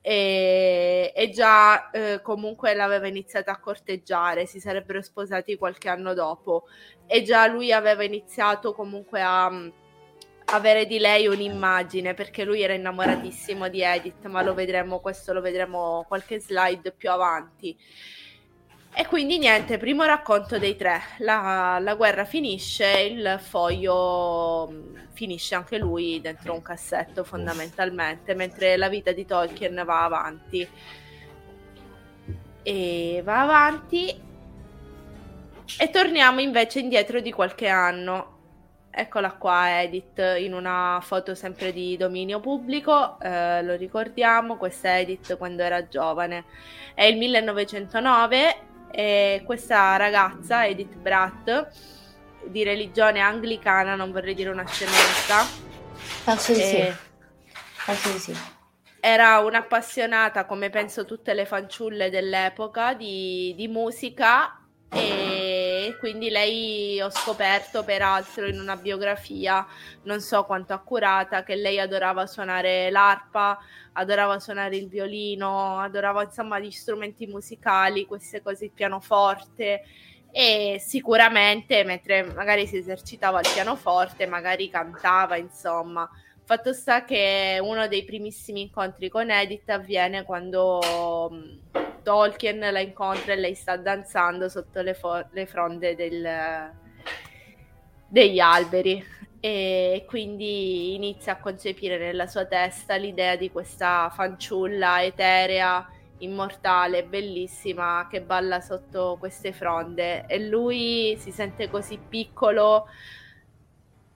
e, 0.02 1.14
e 1.16 1.30
già 1.30 1.92
eh, 1.92 2.20
comunque 2.22 2.74
l'aveva 2.74 3.08
iniziata 3.08 3.54
a 3.54 3.60
corteggiare, 3.62 4.46
si 4.46 4.60
sarebbero 4.60 5.02
sposati 5.02 5.56
qualche 5.56 5.88
anno 5.88 6.14
dopo 6.14 6.68
e 7.08 7.24
già 7.24 7.48
lui 7.48 7.72
aveva 7.72 8.04
iniziato 8.04 8.74
comunque 8.74 9.22
a 9.22 9.50
mh, 9.50 9.56
mm, 9.56 9.70
avere 10.48 10.86
di 10.86 11.00
lei 11.00 11.26
un'immagine 11.28 12.14
perché 12.14 12.44
lui 12.44 12.62
era 12.62 12.74
innamoratissimo 12.74 13.70
di 13.70 13.82
Edith, 13.82 14.26
ma 14.26 14.42
lo 14.42 14.54
vedremo, 14.54 15.00
questo 15.00 15.32
lo 15.32 15.40
vedremo 15.40 16.04
qualche 16.06 16.42
slide 16.42 16.92
più 16.92 17.12
avanti. 17.12 17.78
E 18.92 19.06
quindi 19.06 19.38
niente, 19.38 19.78
primo 19.78 20.04
racconto 20.04 20.58
dei 20.58 20.76
tre. 20.76 21.00
La, 21.20 21.78
la, 21.80 21.96
guerra 21.96 22.26
finisce, 22.26 23.00
il 23.00 23.40
foglio 23.40 24.68
mm, 24.70 24.96
finisce 25.14 25.56
anche 25.56 25.78
lui 25.78 26.20
dentro 26.20 26.54
un 26.54 26.62
cassetto 26.62 27.24
fondamentalmente, 27.24 28.34
mentre 28.34 28.76
la 28.78 28.90
vita 28.90 29.12
di 29.12 29.26
Tolkien 29.26 29.84
va 29.86 30.04
avanti. 30.04 30.68
E 32.64 33.22
va 33.24 33.42
avanti. 33.42 34.28
E 35.78 35.90
torniamo 35.92 36.42
invece 36.42 36.80
indietro 36.80 37.20
di 37.22 37.32
qualche 37.32 37.68
anno. 37.68 38.38
Eccola 38.92 39.32
qua 39.34 39.82
Edith 39.82 40.20
in 40.40 40.54
una 40.54 41.00
foto 41.02 41.36
sempre 41.36 41.72
di 41.72 41.96
dominio 41.96 42.40
pubblico, 42.40 43.20
eh, 43.22 43.62
lo 43.62 43.76
ricordiamo, 43.76 44.58
questa 44.58 44.98
Edith 45.00 45.38
quando 45.38 45.62
era 45.62 45.88
giovane. 45.88 46.46
È 46.96 47.04
il 47.04 47.18
1909 47.18 48.68
e 48.92 49.44
questa 49.46 49.96
ragazza, 49.98 50.66
Edith 50.66 50.96
Bratt, 50.96 51.68
di 52.46 52.64
religione 52.64 53.20
anglicana, 53.20 53.96
non 53.96 54.12
vorrei 54.12 54.34
dire 54.34 54.50
una 54.50 54.66
scemenza. 54.66 55.46
Penso 56.24 56.54
di 56.54 56.62
sì. 56.62 56.94
Penso 57.86 58.12
di 58.12 58.20
sì. 58.20 58.38
Era 59.00 59.40
un'appassionata, 59.40 60.46
come 60.46 60.70
penso 60.70 61.06
tutte 61.06 61.34
le 61.34 61.46
fanciulle 61.46 62.10
dell'epoca, 62.10 62.94
di, 62.94 63.54
di 63.56 63.68
musica 63.68 64.60
e 64.92 65.96
quindi 66.00 66.30
lei 66.30 67.00
ho 67.02 67.10
scoperto 67.10 67.84
peraltro 67.84 68.48
in 68.48 68.60
una 68.60 68.76
biografia 68.76 69.66
non 70.04 70.20
so 70.20 70.44
quanto 70.46 70.74
accurata 70.74 71.44
che 71.44 71.56
lei 71.56 71.80
adorava 71.80 72.26
suonare 72.26 72.90
l'arpa 72.90 73.60
adorava 73.94 74.40
suonare 74.40 74.78
il 74.78 74.88
violino 74.88 75.78
adorava 75.80 76.24
insomma 76.24 76.60
gli 76.60 76.72
strumenti 76.72 77.28
musicali 77.28 78.06
queste 78.06 78.42
cose 78.42 78.66
il 78.66 78.72
pianoforte. 78.72 79.84
E 80.32 80.78
sicuramente 80.80 81.84
mentre 81.84 82.22
magari 82.22 82.68
si 82.68 82.78
esercitava 82.78 83.40
il 83.40 83.50
pianoforte 83.52 84.28
magari 84.28 84.70
cantava 84.70 85.38
insomma 85.38 86.08
fatto 86.50 86.74
sta 86.74 87.06
che 87.06 87.60
uno 87.62 87.88
dei 87.88 88.04
primissimi 88.04 88.62
incontri 88.62 89.08
con 89.08 89.30
Edith 89.30 89.70
avviene 89.70 90.24
quando 90.24 90.80
Tolkien 92.02 92.58
la 92.72 92.80
incontra 92.80 93.34
e 93.34 93.36
lei 93.36 93.54
sta 93.54 93.78
danzando 93.78 94.50
sotto 94.50 94.82
le, 94.82 94.96
fo- 94.96 95.28
le 95.30 95.46
fronde 95.46 95.96
del, 95.96 96.72
degli 98.08 98.40
alberi. 98.40 99.06
E 99.40 100.06
quindi 100.08 100.96
inizia 100.96 101.34
a 101.34 101.38
concepire 101.38 102.00
nella 102.00 102.26
sua 102.26 102.46
testa 102.46 102.96
l'idea 102.96 103.36
di 103.36 103.52
questa 103.52 104.12
fanciulla 104.12 105.04
eterea, 105.04 105.88
immortale, 106.18 107.04
bellissima 107.04 108.08
che 108.10 108.22
balla 108.22 108.60
sotto 108.60 109.18
queste 109.20 109.54
fronde. 109.54 110.26
E 110.26 110.40
lui 110.40 111.16
si 111.20 111.30
sente 111.30 111.70
così 111.70 112.00
piccolo, 112.10 112.88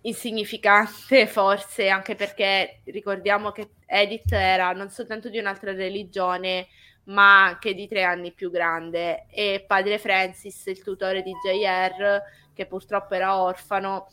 insignificante 0.03 1.25
forse 1.27 1.89
anche 1.89 2.15
perché 2.15 2.81
ricordiamo 2.85 3.51
che 3.51 3.71
Edith 3.85 4.31
era 4.31 4.71
non 4.71 4.89
soltanto 4.89 5.29
di 5.29 5.37
un'altra 5.37 5.73
religione 5.73 6.67
ma 7.05 7.45
anche 7.45 7.73
di 7.73 7.87
tre 7.87 8.03
anni 8.03 8.31
più 8.31 8.49
grande 8.49 9.25
e 9.29 9.63
padre 9.67 9.97
Francis, 9.97 10.65
il 10.67 10.81
tutore 10.81 11.21
di 11.21 11.33
JR, 11.33 12.21
che 12.53 12.65
purtroppo 12.65 13.13
era 13.13 13.37
orfano, 13.41 14.07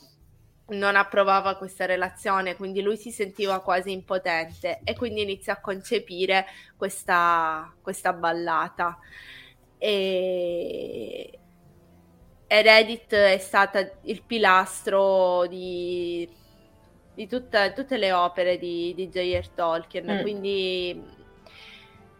non 0.70 0.96
approvava 0.96 1.56
questa 1.56 1.86
relazione, 1.86 2.56
quindi 2.56 2.80
lui 2.82 2.96
si 2.96 3.10
sentiva 3.10 3.60
quasi 3.60 3.92
impotente 3.92 4.80
e 4.84 4.96
quindi 4.96 5.22
inizia 5.22 5.54
a 5.54 5.60
concepire 5.60 6.46
questa, 6.76 7.72
questa 7.80 8.12
ballata. 8.12 8.98
E... 9.78 11.38
Ed 12.52 12.66
Edith 12.66 13.14
è 13.14 13.38
stata 13.38 13.78
il 14.02 14.22
pilastro 14.26 15.46
di, 15.46 16.28
di 17.14 17.28
tutta, 17.28 17.70
tutte 17.70 17.96
le 17.96 18.10
opere 18.10 18.58
di, 18.58 18.92
di 18.96 19.08
J.R. 19.08 19.50
Tolkien, 19.54 20.16
mm. 20.18 20.20
quindi 20.22 21.00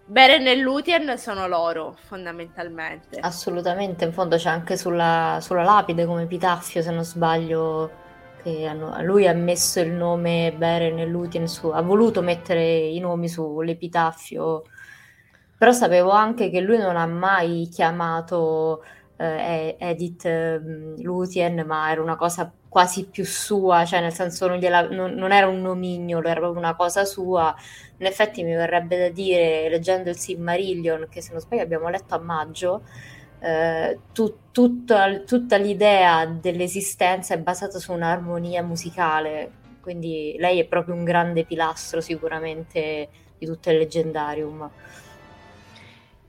Beren 0.04 0.46
e 0.46 0.54
Lutien 0.54 1.18
sono 1.18 1.48
loro, 1.48 1.96
fondamentalmente. 2.06 3.18
Assolutamente, 3.18 4.04
in 4.04 4.12
fondo 4.12 4.36
c'è 4.36 4.50
anche 4.50 4.76
sulla, 4.76 5.38
sulla 5.40 5.64
lapide 5.64 6.06
come 6.06 6.22
epitaffio, 6.22 6.80
se 6.80 6.92
non 6.92 7.04
sbaglio, 7.04 7.90
che 8.40 8.66
hanno, 8.68 9.02
lui 9.02 9.26
ha 9.26 9.34
messo 9.34 9.80
il 9.80 9.90
nome 9.90 10.54
Beren 10.56 11.00
e 11.00 11.06
Lutien 11.06 11.48
su, 11.48 11.70
ha 11.70 11.82
voluto 11.82 12.22
mettere 12.22 12.62
i 12.62 13.00
nomi 13.00 13.28
sull'epitaffio, 13.28 14.62
però 15.58 15.72
sapevo 15.72 16.10
anche 16.10 16.50
che 16.50 16.60
lui 16.60 16.78
non 16.78 16.96
ha 16.96 17.06
mai 17.06 17.68
chiamato 17.68 18.84
eh, 19.20 19.76
Edith 19.78 20.24
eh, 20.24 20.60
Lutien, 20.98 21.62
ma 21.66 21.90
era 21.90 22.00
una 22.00 22.16
cosa 22.16 22.50
quasi 22.68 23.06
più 23.06 23.24
sua, 23.24 23.84
cioè 23.84 24.00
nel 24.00 24.12
senso 24.12 24.46
non, 24.48 24.58
gliela, 24.58 24.88
non, 24.88 25.12
non, 25.12 25.32
era 25.32 25.46
un 25.46 25.60
nomignolo, 25.60 26.28
era 26.28 26.40
proprio 26.40 26.60
una 26.60 26.74
cosa 26.74 27.04
sua. 27.04 27.54
In 27.98 28.06
effetti 28.06 28.42
mi 28.42 28.54
verrebbe 28.54 28.98
da 28.98 29.08
dire, 29.10 29.68
leggendo 29.68 30.08
il 30.08 30.16
Silmarillion, 30.16 31.06
che 31.10 31.20
se 31.20 31.32
non 31.32 31.40
sbaglio 31.40 31.62
abbiamo 31.62 31.88
letto 31.90 32.14
a 32.14 32.18
maggio, 32.18 32.82
eh, 33.40 33.98
tu, 34.12 34.36
tutta, 34.52 35.20
tutta 35.20 35.56
l'idea 35.56 36.24
dell'esistenza 36.26 37.34
è 37.34 37.38
basata 37.38 37.78
su 37.78 37.92
un'armonia 37.92 38.62
musicale, 38.62 39.50
quindi 39.80 40.36
lei 40.38 40.60
è 40.60 40.64
proprio 40.64 40.94
un 40.94 41.04
grande 41.04 41.44
pilastro 41.44 42.00
sicuramente 42.00 43.08
di 43.36 43.46
tutto 43.46 43.70
il 43.70 43.78
leggendarium. 43.78 44.70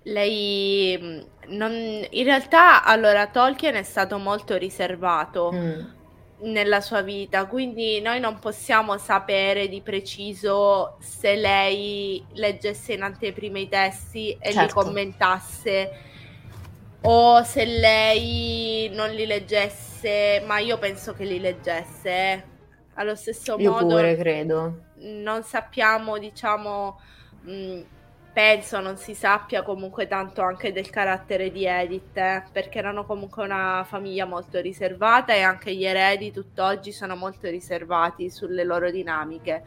Lei 0.03 1.23
non, 1.51 1.71
in 2.09 2.23
realtà 2.23 2.83
allora 2.83 3.27
Tolkien 3.27 3.75
è 3.75 3.83
stato 3.83 4.17
molto 4.17 4.57
riservato 4.57 5.51
mm. 5.53 5.79
nella 6.51 6.81
sua 6.81 7.01
vita, 7.01 7.45
quindi 7.45 8.01
noi 8.01 8.19
non 8.19 8.39
possiamo 8.39 8.97
sapere 8.97 9.67
di 9.67 9.81
preciso 9.81 10.97
se 10.99 11.35
lei 11.35 12.23
leggesse 12.33 12.93
in 12.93 13.03
anteprima 13.03 13.59
i 13.59 13.69
testi 13.69 14.37
e 14.39 14.51
certo. 14.51 14.79
li 14.79 14.85
commentasse 14.85 16.09
o 17.01 17.43
se 17.43 17.65
lei 17.65 18.89
non 18.93 19.09
li 19.09 19.25
leggesse, 19.25 20.43
ma 20.45 20.59
io 20.59 20.77
penso 20.77 21.13
che 21.13 21.23
li 21.23 21.39
leggesse. 21.39 22.09
Eh. 22.09 22.43
Allo 22.95 23.15
stesso 23.15 23.55
io 23.57 23.71
modo, 23.71 23.87
pure 23.87 24.15
credo. 24.15 24.83
Non 24.97 25.43
sappiamo, 25.43 26.19
diciamo, 26.19 26.99
mh, 27.41 27.51
mm, 27.51 27.81
penso 28.33 28.79
non 28.79 28.97
si 28.97 29.13
sappia 29.13 29.63
comunque 29.63 30.07
tanto 30.07 30.41
anche 30.41 30.71
del 30.71 30.89
carattere 30.89 31.51
di 31.51 31.65
Edith, 31.65 32.15
eh, 32.17 32.43
perché 32.51 32.79
erano 32.79 33.05
comunque 33.05 33.43
una 33.43 33.85
famiglia 33.87 34.25
molto 34.25 34.59
riservata 34.59 35.33
e 35.33 35.41
anche 35.41 35.73
gli 35.75 35.85
eredi 35.85 36.31
tutt'oggi 36.31 36.91
sono 36.91 37.15
molto 37.15 37.49
riservati 37.49 38.29
sulle 38.29 38.63
loro 38.63 38.89
dinamiche. 38.91 39.63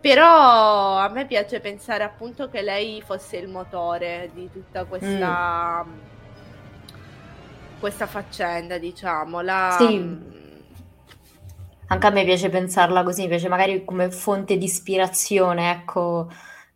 Però 0.00 0.96
a 0.96 1.08
me 1.08 1.26
piace 1.26 1.60
pensare 1.60 2.04
appunto 2.04 2.48
che 2.48 2.62
lei 2.62 3.02
fosse 3.04 3.36
il 3.36 3.48
motore 3.48 4.30
di 4.32 4.48
tutta 4.52 4.84
questa... 4.84 5.84
Mm 5.84 6.16
questa 7.78 8.06
faccenda, 8.06 8.78
diciamo. 8.78 9.40
La... 9.40 9.76
Sì. 9.78 10.36
Anche 11.90 12.06
a 12.06 12.10
me 12.10 12.24
piace 12.24 12.50
pensarla 12.50 13.02
così, 13.02 13.22
mi 13.22 13.28
piace 13.28 13.48
magari 13.48 13.84
come 13.84 14.10
fonte 14.10 14.58
di 14.58 14.64
ispirazione, 14.64 15.70
ecco, 15.70 16.28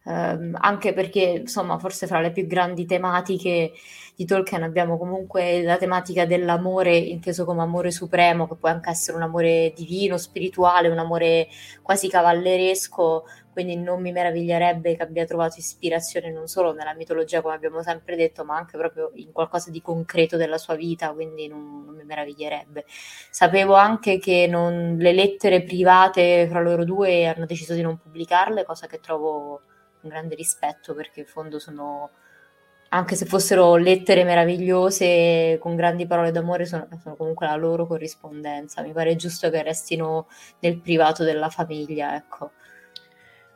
ehm, 0.05 0.57
anche 0.61 0.93
perché, 0.93 1.21
insomma, 1.41 1.79
forse 1.79 2.07
fra 2.07 2.21
le 2.21 2.33
più 2.33 2.47
grandi 2.47 2.87
tematiche 2.87 3.73
di 4.15 4.25
Tolkien 4.27 4.62
abbiamo 4.62 4.99
comunque 4.99 5.62
la 5.62 5.77
tematica 5.79 6.27
dell'amore, 6.27 6.97
inteso 6.97 7.45
come 7.45 7.62
amore 7.62 7.91
supremo, 7.91 8.47
che 8.47 8.57
può 8.57 8.69
anche 8.69 8.91
essere 8.91 9.17
un 9.17 9.23
amore 9.23 9.73
divino, 9.75 10.19
spirituale, 10.19 10.88
un 10.88 10.99
amore 10.99 11.49
quasi 11.83 12.09
cavalleresco, 12.09 13.25
quindi 13.53 13.77
non 13.77 14.01
mi 14.01 14.12
meraviglierebbe 14.12 14.97
che 14.97 15.03
abbia 15.03 15.25
trovato 15.27 15.59
ispirazione 15.59 16.31
non 16.31 16.47
solo 16.47 16.73
nella 16.73 16.95
mitologia, 16.95 17.43
come 17.43 17.55
abbiamo 17.55 17.83
sempre 17.83 18.17
detto, 18.17 18.45
ma 18.45 18.57
anche 18.57 18.79
proprio 18.79 19.11
in 19.15 19.33
qualcosa 19.33 19.71
di 19.71 19.83
concreto 19.83 20.37
della 20.37 20.59
sua 20.59 20.75
vita, 20.75 21.12
quindi 21.12 21.49
non, 21.49 21.85
non 21.85 21.95
mi 21.95 22.05
meraviglierebbe. 22.05 22.85
Sapevo 23.31 23.75
anche 23.75 24.19
che 24.19 24.47
non, 24.49 24.97
le 24.99 25.12
lettere 25.12 25.62
private 25.62 26.47
fra 26.49 26.61
loro 26.61 26.85
due 26.85 27.27
hanno 27.27 27.47
deciso 27.47 27.75
di 27.75 27.83
non 27.83 27.99
pubblicarle, 27.99 28.65
cosa 28.65 28.87
che 28.87 29.01
trovo 29.01 29.62
un 30.03 30.11
grande 30.11 30.35
rispetto 30.35 30.95
perché 30.95 31.21
in 31.21 31.27
fondo 31.27 31.59
sono 31.59 32.11
anche 32.95 33.15
se 33.17 33.25
fossero 33.25 33.77
lettere 33.77 34.23
meravigliose 34.23 35.57
con 35.59 35.77
grandi 35.77 36.07
parole 36.07 36.31
d'amore, 36.31 36.67
sono, 36.67 36.87
sono, 37.01 37.17
comunque 37.17 37.47
la 37.47 37.57
loro 37.57 37.87
corrispondenza. 37.87 38.83
Mi 38.83 38.93
pare 38.93 39.17
giusto 39.17 39.49
che 39.49 39.62
restino 39.62 40.29
nel 40.59 40.79
privato 40.79 41.25
della 41.25 41.49
famiglia, 41.49 42.15
ecco. 42.15 42.51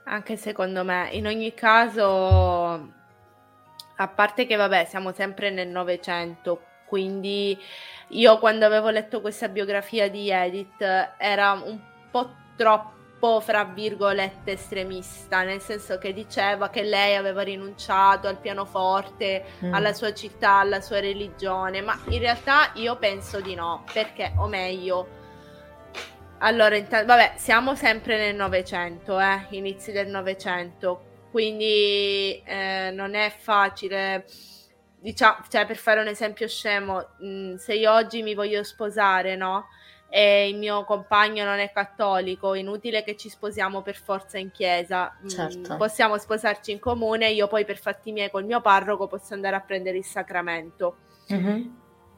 Anche 0.04 0.36
secondo 0.38 0.84
me, 0.84 1.10
in 1.12 1.26
ogni 1.26 1.52
caso, 1.52 2.04
a 3.96 4.08
parte 4.08 4.46
che 4.46 4.56
vabbè, 4.56 4.86
siamo 4.86 5.12
sempre 5.12 5.50
nel 5.50 5.68
Novecento, 5.68 6.62
quindi 6.86 7.58
io 8.08 8.38
quando 8.38 8.64
avevo 8.64 8.88
letto 8.88 9.20
questa 9.20 9.48
biografia 9.48 10.08
di 10.08 10.30
Edith 10.30 10.80
era 11.18 11.52
un 11.52 11.78
po' 12.10 12.30
troppo, 12.56 12.95
fra 13.40 13.64
virgolette, 13.64 14.52
estremista, 14.52 15.42
nel 15.42 15.60
senso 15.60 15.98
che 15.98 16.12
diceva 16.12 16.70
che 16.70 16.82
lei 16.82 17.16
aveva 17.16 17.42
rinunciato 17.42 18.28
al 18.28 18.38
pianoforte, 18.38 19.44
mm. 19.64 19.74
alla 19.74 19.92
sua 19.92 20.12
città, 20.14 20.58
alla 20.58 20.80
sua 20.80 21.00
religione, 21.00 21.80
ma 21.80 21.98
in 22.08 22.20
realtà 22.20 22.70
io 22.74 22.96
penso 22.96 23.40
di 23.40 23.54
no, 23.54 23.84
perché, 23.92 24.32
o 24.36 24.46
meglio, 24.46 25.08
allora, 26.38 26.76
intanto, 26.76 27.06
vabbè, 27.06 27.32
siamo 27.36 27.74
sempre 27.74 28.18
nel 28.18 28.34
Novecento, 28.34 29.18
eh, 29.18 29.46
inizi 29.50 29.90
del 29.90 30.08
Novecento, 30.08 31.28
quindi 31.30 32.42
eh, 32.44 32.90
non 32.92 33.14
è 33.14 33.32
facile, 33.36 34.26
diciamo, 35.00 35.38
cioè 35.48 35.66
per 35.66 35.76
fare 35.76 36.00
un 36.00 36.08
esempio 36.08 36.46
scemo, 36.46 37.14
mh, 37.18 37.26
mm, 37.26 37.54
se 37.54 37.74
io 37.74 37.90
oggi 37.92 38.22
mi 38.22 38.34
voglio 38.34 38.62
sposare, 38.62 39.34
no? 39.34 39.66
E 40.08 40.48
il 40.48 40.56
mio 40.56 40.84
compagno 40.84 41.44
non 41.44 41.58
è 41.58 41.70
cattolico, 41.72 42.54
inutile 42.54 43.02
che 43.02 43.16
ci 43.16 43.28
sposiamo 43.28 43.82
per 43.82 43.96
forza 43.96 44.38
in 44.38 44.50
chiesa, 44.50 45.16
mm, 45.22 45.28
certo. 45.28 45.76
possiamo 45.76 46.16
sposarci 46.16 46.70
in 46.70 46.78
comune, 46.78 47.28
io 47.30 47.48
poi 47.48 47.64
per 47.64 47.78
fatti 47.78 48.12
miei 48.12 48.30
col 48.30 48.44
mio 48.44 48.60
parroco 48.60 49.08
posso 49.08 49.34
andare 49.34 49.56
a 49.56 49.60
prendere 49.60 49.98
il 49.98 50.04
sacramento. 50.04 50.96
Mm-hmm. 51.32 51.68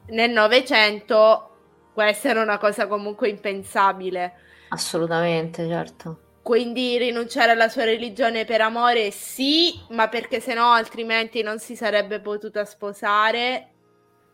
Nel 0.09 0.31
Novecento 0.31 1.49
questa 1.93 2.29
era 2.29 2.41
una 2.41 2.57
cosa 2.57 2.87
comunque 2.87 3.27
impensabile. 3.27 4.33
Assolutamente, 4.69 5.67
certo. 5.67 6.19
Quindi 6.41 6.97
rinunciare 6.97 7.51
alla 7.51 7.67
sua 7.67 7.83
religione 7.83 8.45
per 8.45 8.61
amore 8.61 9.11
sì, 9.11 9.73
ma 9.89 10.07
perché 10.07 10.39
sennò 10.39 10.71
altrimenti 10.71 11.41
non 11.43 11.59
si 11.59 11.75
sarebbe 11.75 12.21
potuta 12.21 12.63
sposare 12.65 13.71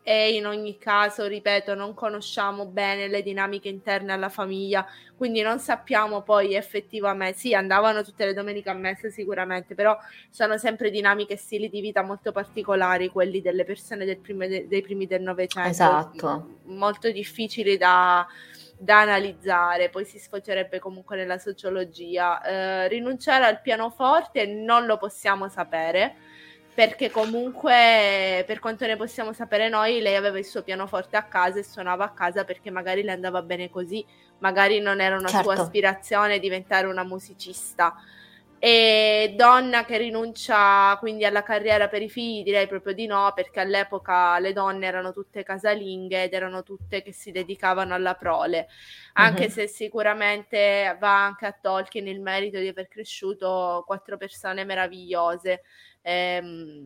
e 0.08 0.36
in 0.36 0.46
ogni 0.46 0.78
caso, 0.78 1.26
ripeto, 1.26 1.74
non 1.74 1.96
conosciamo 1.96 2.68
bene 2.68 3.08
le 3.08 3.24
dinamiche 3.24 3.70
interne 3.70 4.13
alla 4.13 4.30
famiglia, 4.30 4.86
quindi 5.18 5.41
non 5.41 5.58
sappiamo 5.58 6.22
poi 6.22 6.54
effettivamente, 6.54 7.39
sì, 7.39 7.56
andavano 7.56 8.04
tutte 8.04 8.24
le 8.24 8.36
domeniche 8.36 8.70
a 8.70 8.76
messa 8.76 9.10
sicuramente, 9.10 9.74
però 9.74 9.98
sono 10.30 10.60
sempre 10.60 10.91
dinamiche 10.91 11.34
e 11.34 11.38
stili 11.38 11.70
di 11.70 11.82
vita 11.82 12.04
molto 12.04 12.32
particolari, 12.32 13.10
quelli 13.10 13.41
delle 13.41 13.63
persone 13.63 14.06
del 14.06 14.20
prime, 14.20 14.68
dei 14.68 14.82
primi 14.84 15.08
del 15.08 15.24
Novecento. 15.24 15.70
Esatto. 15.70 16.60
Molto 16.65 17.10
difficili 17.10 17.76
da, 17.76 18.28
da 18.78 19.02
analizzare, 19.02 19.89
poi 19.89 20.06
si 20.06 20.20
sfocerebbe 20.20 20.78
comunque 20.78 21.15
nella 21.15 21.39
sociologia. 21.39 22.44
Eh, 22.44 22.88
rinunciare 22.89 23.46
al 23.46 23.60
pianoforte 23.60 24.46
non 24.46 24.86
lo 24.86 24.98
possiamo 24.98 25.50
sapere 25.50 26.35
perché 26.76 27.10
comunque 27.10 28.44
per 28.46 28.60
quanto 28.60 28.86
ne 28.86 28.98
possiamo 28.98 29.32
sapere 29.32 29.70
noi 29.70 30.02
lei 30.02 30.18
aveva 30.18 30.38
il 30.38 30.44
suo 30.44 30.62
pianoforte 30.62 31.16
a 31.16 31.24
casa 31.24 31.58
e 31.58 31.64
suonava 31.64 32.04
a 32.04 32.12
casa 32.12 32.44
perché 32.44 32.70
magari 32.70 33.02
le 33.02 33.14
andava 33.14 33.42
bene 33.42 33.70
così, 33.70 34.06
magari 34.40 34.82
non 34.82 35.00
era 35.00 35.18
una 35.18 35.30
certo. 35.30 35.54
sua 35.54 35.64
aspirazione 35.64 36.38
diventare 36.38 36.86
una 36.88 37.04
musicista. 37.04 37.96
E 38.58 39.34
donna 39.38 39.86
che 39.86 39.98
rinuncia 39.98 40.98
quindi 41.00 41.24
alla 41.24 41.44
carriera 41.44 41.88
per 41.88 42.02
i 42.02 42.10
figli, 42.10 42.44
direi 42.44 42.68
proprio 42.68 42.94
di 42.94 43.06
no, 43.06 43.32
perché 43.36 43.60
all'epoca 43.60 44.40
le 44.40 44.54
donne 44.54 44.88
erano 44.88 45.14
tutte 45.14 45.44
casalinghe 45.44 46.24
ed 46.24 46.34
erano 46.34 46.64
tutte 46.64 47.04
che 47.04 47.14
si 47.14 47.32
dedicavano 47.32 47.94
alla 47.94 48.16
prole, 48.16 48.68
anche 49.14 49.46
uh-huh. 49.46 49.52
se 49.52 49.68
sicuramente 49.68 50.98
va 51.00 51.26
anche 51.26 51.46
a 51.46 51.56
Tolkien 51.62 52.08
il 52.08 52.22
merito 52.22 52.58
di 52.58 52.68
aver 52.68 52.88
cresciuto 52.88 53.84
quattro 53.86 54.18
persone 54.18 54.64
meravigliose 54.66 55.62
Ehm, 56.08 56.86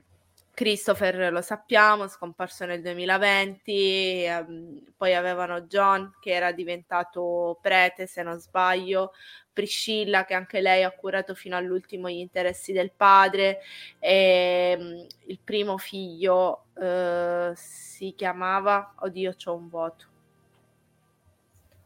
Christopher 0.53 1.31
lo 1.31 1.41
sappiamo, 1.41 2.07
scomparso 2.07 2.65
nel 2.65 2.81
2020, 2.81 4.23
ehm, 4.23 4.83
poi 4.95 5.13
avevano 5.13 5.61
John 5.61 6.13
che 6.21 6.31
era 6.31 6.53
diventato 6.53 7.57
prete 7.61 8.07
se 8.07 8.23
non 8.23 8.39
sbaglio, 8.39 9.11
Priscilla 9.51 10.23
che 10.23 10.33
anche 10.33 10.61
lei 10.61 10.83
ha 10.83 10.91
curato 10.91 11.35
fino 11.35 11.57
all'ultimo 11.57 12.09
gli 12.09 12.17
interessi 12.19 12.71
del 12.71 12.91
padre, 12.95 13.59
e, 13.99 14.75
ehm, 14.77 15.07
il 15.27 15.39
primo 15.43 15.77
figlio 15.77 16.65
eh, 16.79 17.51
si 17.55 18.13
chiamava, 18.15 18.93
oddio 18.99 19.35
c'ho 19.35 19.55
un 19.55 19.67
voto. 19.67 20.05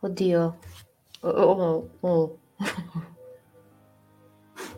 Oddio, 0.02 0.58
oh, 1.22 1.30
oh, 1.30 1.90
oh. 2.02 2.40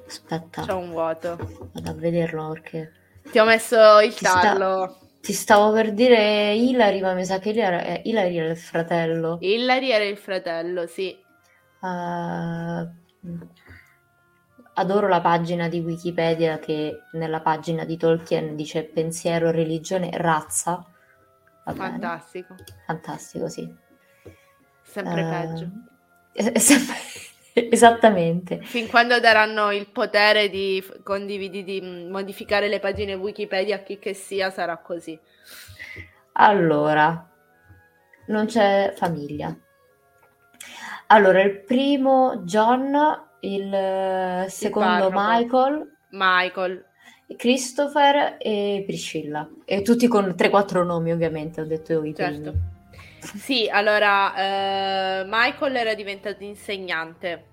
Aspetta. 0.08 0.64
C'ho 0.66 0.78
un 0.78 0.92
vuoto. 0.92 1.38
Vado 1.74 1.90
a 1.90 1.94
vederlo 1.94 2.50
perché... 2.50 2.92
Ti 3.32 3.40
ho 3.40 3.46
messo 3.46 4.00
il 4.00 4.14
ti 4.14 4.24
tallo. 4.24 4.88
Sta... 4.88 5.06
Ti 5.22 5.34
stavo 5.34 5.72
per 5.72 5.92
dire 5.94 6.54
Hilary, 6.54 7.02
ma 7.02 7.14
mi 7.14 7.26
sa 7.26 7.40
che 7.40 7.50
Hilary, 7.50 7.86
eh, 7.86 8.02
Hilary 8.06 8.38
era 8.38 8.50
il 8.50 8.58
fratello. 8.58 9.38
Hilary 9.42 9.90
era 9.90 10.04
il 10.04 10.18
fratello, 10.18 10.86
sì. 10.86 11.18
Uh, 11.80 12.88
adoro 14.74 15.08
la 15.08 15.22
pagina 15.22 15.68
di 15.68 15.80
Wikipedia 15.80 16.60
che 16.60 17.02
nella 17.14 17.42
pagina 17.42 17.86
di 17.86 17.98
Tolkien 17.98 18.56
dice 18.56 18.84
pensiero, 18.84 19.50
religione, 19.50 20.12
razza. 20.14 20.86
Va 21.66 21.74
Fantastico. 21.74 22.54
Bene. 22.54 22.84
Fantastico, 22.86 23.50
sì. 23.50 23.74
Sempre 24.84 25.24
uh, 25.24 25.30
peggio. 25.30 25.70
sempre... 26.60 26.96
Esattamente. 27.72 28.60
Fin 28.64 28.88
quando 28.90 29.20
daranno 29.20 29.72
il 29.72 29.88
potere 29.88 30.50
di, 30.50 30.84
condividi, 31.04 31.64
di 31.64 31.82
modificare 31.82 32.68
le 32.68 32.80
pagine 32.80 33.14
Wikipedia 33.14 33.78
a 33.78 33.80
chi 33.80 33.98
che 33.98 34.14
sia, 34.14 34.50
sarà 34.50 34.78
così. 34.78 35.18
Allora, 36.34 37.30
non 38.28 38.46
c'è 38.46 38.94
famiglia. 38.96 39.56
Allora, 41.08 41.42
il 41.42 41.62
primo 41.62 42.42
John, 42.44 42.94
il 43.42 44.46
secondo 44.50 45.08
il 45.08 45.14
Michael. 45.14 45.98
Michael. 46.10 46.86
Christopher 47.38 48.36
e 48.38 48.84
Priscilla. 48.86 49.48
E 49.64 49.82
tutti 49.82 50.08
con 50.08 50.36
3-4 50.38 50.84
nomi, 50.84 51.12
ovviamente, 51.12 51.62
ho 51.62 51.66
detto 51.66 51.94
io 51.94 52.04
i 52.04 52.14
certo. 52.14 52.42
primi. 52.42 52.75
Sì, 53.34 53.68
allora, 53.70 54.36
eh, 54.36 55.24
Michael 55.26 55.76
era 55.76 55.94
diventato 55.94 56.44
insegnante. 56.44 57.46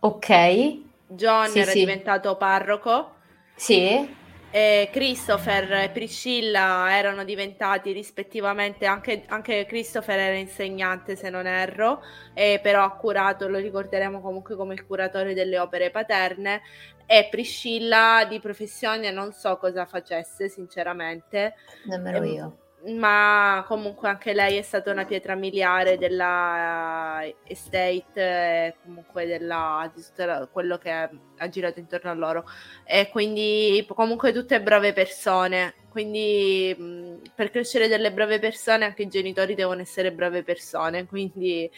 Ok. 0.00 0.78
John 1.08 1.48
sì, 1.48 1.58
era 1.58 1.70
sì. 1.70 1.78
diventato 1.78 2.36
parroco. 2.36 3.16
Sì. 3.54 4.18
E 4.52 4.88
Christopher 4.90 5.72
e 5.74 5.90
Priscilla 5.90 6.88
erano 6.96 7.22
diventati 7.22 7.92
rispettivamente, 7.92 8.84
anche, 8.84 9.24
anche, 9.28 9.64
Christopher 9.64 10.18
era 10.18 10.36
insegnante 10.36 11.14
se 11.14 11.30
non 11.30 11.46
erro, 11.46 12.02
e 12.34 12.58
però 12.60 12.82
ha 12.82 12.90
curato, 12.90 13.46
lo 13.46 13.58
ricorderemo 13.58 14.20
comunque 14.20 14.56
come 14.56 14.74
il 14.74 14.84
curatore 14.84 15.34
delle 15.34 15.58
opere 15.58 15.90
paterne, 15.90 16.62
e 17.06 17.28
Priscilla 17.30 18.26
di 18.28 18.40
professione 18.40 19.12
non 19.12 19.32
so 19.32 19.56
cosa 19.56 19.86
facesse 19.86 20.48
sinceramente. 20.48 21.54
Nemmeno 21.84 22.24
io 22.24 22.56
ma 22.86 23.64
comunque 23.68 24.08
anche 24.08 24.32
lei 24.32 24.56
è 24.56 24.62
stata 24.62 24.90
una 24.90 25.04
pietra 25.04 25.34
miliare 25.34 25.98
della 25.98 27.20
estate, 27.44 28.76
comunque 28.82 29.26
della, 29.26 29.90
di 29.94 30.02
tutto 30.02 30.48
quello 30.52 30.78
che 30.78 30.90
ha 30.90 31.48
girato 31.48 31.78
intorno 31.78 32.10
a 32.10 32.14
loro. 32.14 32.44
E 32.84 33.08
quindi 33.10 33.84
comunque 33.88 34.32
tutte 34.32 34.62
brave 34.62 34.92
persone. 34.92 35.74
Quindi 35.90 36.74
mh, 36.76 37.32
per 37.34 37.50
crescere 37.50 37.88
delle 37.88 38.12
brave 38.12 38.38
persone 38.38 38.84
anche 38.84 39.02
i 39.02 39.08
genitori 39.08 39.54
devono 39.54 39.80
essere 39.82 40.12
brave 40.12 40.42
persone. 40.42 41.06
Quindi 41.06 41.70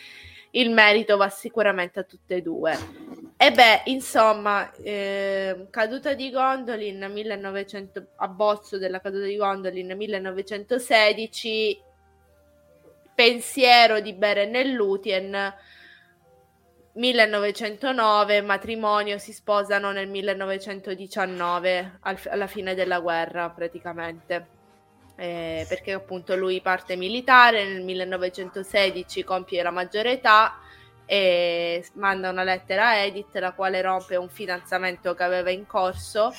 il 0.53 0.71
merito 0.71 1.17
va 1.17 1.29
sicuramente 1.29 2.01
a 2.01 2.05
tutte 2.05 2.37
e 2.37 2.43
due. 2.43 2.79
E 3.37 3.51
beh, 3.51 3.83
insomma, 3.87 4.71
eh, 4.75 5.67
caduta 5.71 6.15
di 6.15 6.31
Gondolin 6.31 7.11
1900, 7.13 8.07
abbozzo 8.17 8.79
della 8.79 9.01
caduta 9.01 9.25
di 9.25 9.37
Gondolin 9.37 9.97
1916, 9.97 11.83
pensiero 13.15 14.01
di 14.01 14.13
Beren 14.13 14.55
e 14.55 14.65
Lutien 14.65 15.55
1909, 16.95 18.43
matrimonio, 18.43 19.19
si 19.19 19.33
sposano 19.33 19.91
nel 19.91 20.09
1919, 20.09 21.99
al, 22.01 22.19
alla 22.27 22.47
fine 22.47 22.75
della 22.75 23.01
guerra 23.01 23.49
praticamente 23.51 24.61
eh, 25.23 25.67
perché 25.69 25.93
appunto 25.93 26.35
lui 26.35 26.61
parte 26.61 26.97
militare, 26.97 27.65
nel 27.65 27.83
1916 27.83 29.23
compie 29.23 29.63
la 29.63 29.71
maggiore 29.71 30.15
età 30.15 30.59
e 31.07 31.85
manda 31.95 32.31
una 32.31 32.43
lettera 32.43 32.89
a 32.89 32.97
Edith 32.97 33.33
la 33.37 33.53
quale 33.53 33.81
rompe 33.83 34.17
un 34.17 34.29
fidanzamento 34.29 35.15
che 35.15 35.23
aveva 35.23 35.51
in 35.51 35.65
corso 35.65 36.33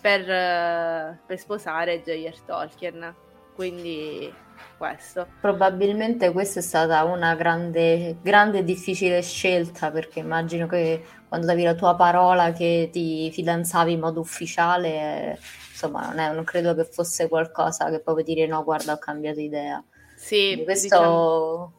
per, 0.00 0.20
uh, 0.22 1.18
per 1.26 1.38
sposare 1.38 2.00
J.R. 2.00 2.40
Tolkien. 2.46 3.14
Quindi 3.54 4.32
questo. 4.78 5.26
Probabilmente 5.38 6.32
questa 6.32 6.60
è 6.60 6.62
stata 6.62 7.04
una 7.04 7.34
grande, 7.34 8.16
grande 8.22 8.64
difficile 8.64 9.20
scelta 9.20 9.90
perché 9.90 10.20
immagino 10.20 10.66
che 10.66 11.04
quando 11.28 11.46
davi 11.46 11.64
la 11.64 11.74
tua 11.74 11.94
parola 11.94 12.52
che 12.52 12.88
ti 12.90 13.30
fidanzavi 13.30 13.92
in 13.92 14.00
modo 14.00 14.20
ufficiale 14.20 15.38
insomma 15.80 16.06
non, 16.08 16.18
è, 16.18 16.32
non, 16.32 16.44
credo 16.44 16.74
che 16.74 16.84
fosse 16.84 17.28
qualcosa 17.28 17.88
che 17.88 18.00
puoi 18.00 18.22
dire 18.22 18.46
no 18.46 18.62
guarda 18.62 18.92
ho 18.92 18.98
cambiato 18.98 19.40
idea 19.40 19.82
sì 20.14 20.48
Quindi 20.48 20.64
questo 20.64 20.96
diciamo... 20.98 21.72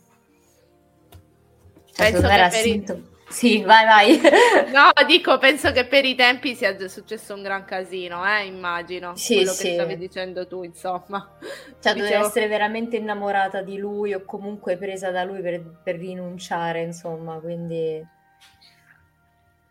cioè, 1.93 2.11
penso 2.11 2.27
che 2.27 2.47
per 2.49 2.65
i... 2.65 3.03
sì 3.29 3.61
vai 3.61 3.85
vai. 3.85 4.21
No 4.73 4.91
dico 5.05 5.37
penso 5.37 5.71
che 5.71 5.85
per 5.85 6.05
i 6.05 6.15
tempi 6.15 6.55
sia 6.55 6.75
successo 6.87 7.35
un 7.35 7.43
gran 7.43 7.63
casino 7.65 8.25
eh 8.25 8.45
immagino 8.45 9.15
sì, 9.15 9.35
quello 9.35 9.51
sì. 9.51 9.67
che 9.67 9.73
stavi 9.73 9.97
dicendo 9.97 10.47
tu 10.47 10.63
insomma. 10.63 11.37
Cioè 11.79 11.93
Dicevo... 11.93 11.99
dovevi 11.99 12.25
essere 12.25 12.47
veramente 12.47 12.97
innamorata 12.97 13.61
di 13.61 13.77
lui 13.77 14.13
o 14.13 14.23
comunque 14.25 14.77
presa 14.77 15.11
da 15.11 15.23
lui 15.23 15.41
per, 15.41 15.61
per 15.83 15.97
rinunciare 15.97 16.81
insomma 16.81 17.35
quindi 17.37 18.03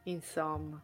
insomma 0.05 0.81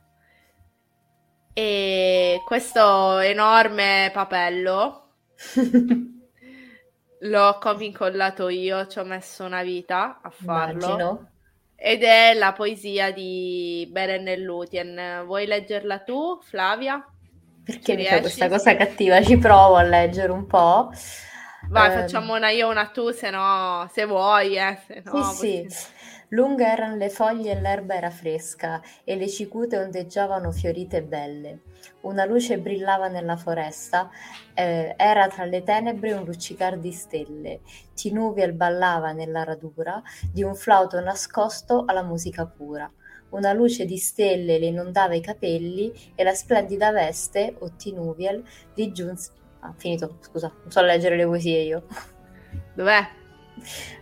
e 1.59 2.43
questo 2.45 3.19
enorme 3.21 4.11
papello 4.13 5.09
l'ho 7.21 7.59
incollato 7.79 8.51
io, 8.51 8.87
ci 8.87 8.99
ho 8.99 9.05
messo 9.05 9.45
una 9.45 9.63
vita 9.63 10.21
a 10.23 10.29
farlo. 10.29 10.85
Immagino. 10.85 11.31
Ed 11.75 12.03
è 12.03 12.35
la 12.35 12.53
poesia 12.53 13.11
di 13.11 13.89
Beren 13.91 14.29
e 14.29 14.37
Lutien. 14.37 15.23
Vuoi 15.25 15.47
leggerla 15.47 16.01
tu, 16.01 16.39
Flavia? 16.43 17.03
Perché 17.65 17.93
Ci 17.93 17.97
mi 17.97 18.05
fai 18.05 18.21
questa 18.21 18.51
cosa 18.51 18.77
cattiva? 18.77 19.23
Ci 19.23 19.39
provo 19.39 19.77
a 19.77 19.83
leggere 19.83 20.33
un 20.33 20.47
po'. 20.47 20.91
Vai, 21.71 21.89
eh... 21.89 22.01
facciamo 22.01 22.35
una 22.35 22.51
io, 22.51 22.69
una 22.69 22.89
tu, 22.89 23.13
se 23.13 23.31
no, 23.31 23.91
se 23.95 24.05
vuoi, 24.05 24.59
eh. 24.59 24.79
Se 24.87 25.03
no, 25.05 25.23
sì, 25.23 25.65
sì. 25.69 25.87
Lunghe 26.31 26.67
eran 26.67 26.99
le 26.99 27.09
foglie 27.09 27.53
e 27.53 27.61
l'erba 27.61 27.95
era 27.95 28.11
fresca, 28.11 28.83
e 29.05 29.17
le 29.17 29.29
cicute 29.29 29.79
ondeggiavano 29.79 30.51
fiorite 30.51 30.97
e 30.99 31.03
belle. 31.03 31.61
Una 32.01 32.25
luce 32.25 32.59
brillava 32.59 33.07
nella 33.09 33.37
foresta, 33.37 34.11
eh, 34.53 34.95
era 34.97 35.29
tra 35.29 35.45
le 35.45 35.63
tenebre 35.63 36.13
un 36.15 36.25
luccicar 36.25 36.79
di 36.79 36.91
stelle. 36.91 37.61
Tinuviel 37.95 38.55
ballava 38.55 39.13
nella 39.13 39.45
radura 39.45 40.03
di 40.33 40.43
un 40.43 40.57
flauto 40.57 41.01
nascosto 41.01 41.85
alla 41.87 42.03
musica 42.03 42.45
pura. 42.47 42.91
Una 43.29 43.53
luce 43.53 43.85
di 43.85 43.99
stelle 43.99 44.59
le 44.59 44.67
inondava 44.67 45.15
i 45.15 45.21
capelli 45.21 45.93
e 46.15 46.25
la 46.25 46.35
splendida 46.35 46.91
veste, 46.91 47.55
o 47.59 47.73
Tinuviel, 47.77 48.43
gli 48.75 48.91
giunse... 48.91 49.31
Ah, 49.61 49.73
finito, 49.77 50.19
scusa, 50.21 50.53
non 50.63 50.71
so 50.71 50.81
leggere 50.81 51.17
le 51.17 51.25
poesie 51.25 51.63
io. 51.63 51.87
Dov'è? 52.75 53.25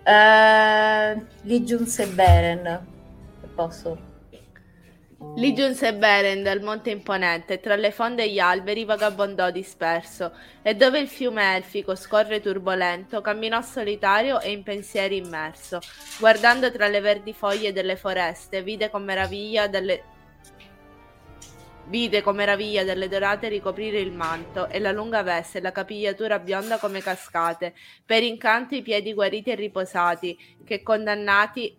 Uh, 0.05 1.25
lì 1.43 1.64
giunse 1.64 2.07
Beren. 2.07 2.87
Posso? 3.55 4.12
Lì 5.37 5.53
giunse 5.55 5.95
Beren 5.95 6.43
dal 6.43 6.61
monte 6.61 6.90
imponente, 6.90 7.59
tra 7.59 7.75
le 7.75 7.90
fonde 7.90 8.25
e 8.25 8.31
gli 8.31 8.38
alberi 8.38 8.85
vagabondò 8.85 9.51
disperso, 9.51 10.33
e 10.62 10.75
dove 10.75 11.01
il 11.01 11.09
fiume 11.09 11.57
elfico 11.57 11.97
scorre 11.97 12.40
turbolento, 12.40 13.21
camminò 13.21 13.61
solitario 13.61 14.40
e 14.40 14.53
in 14.53 14.62
pensieri 14.62 15.17
immerso. 15.17 15.81
Guardando 16.21 16.71
tra 16.71 16.87
le 16.87 17.01
verdi 17.01 17.33
foglie 17.33 17.73
delle 17.73 17.97
foreste, 17.97 18.62
vide 18.62 18.90
con 18.90 19.03
meraviglia 19.03 19.67
delle 19.67 20.03
Vide 21.87 22.23
con 22.23 22.35
meraviglia 22.35 22.83
delle 22.83 23.09
dorate 23.09 23.49
ricoprire 23.49 24.01
il 24.01 24.11
manto 24.11 24.68
e 24.68 24.79
la 24.79 24.90
lunga 24.90 25.23
veste 25.23 25.59
e 25.59 25.61
la 25.61 25.70
capigliatura 25.70 26.38
bionda 26.38 26.79
come 26.79 27.03
cascate, 27.03 27.75
per 28.05 28.23
incanto 28.23 28.75
i 28.75 28.81
piedi 28.81 29.12
guariti 29.12 29.51
e 29.51 29.55
riposati, 29.55 30.38
che 30.64 30.83
condannati... 30.83 31.77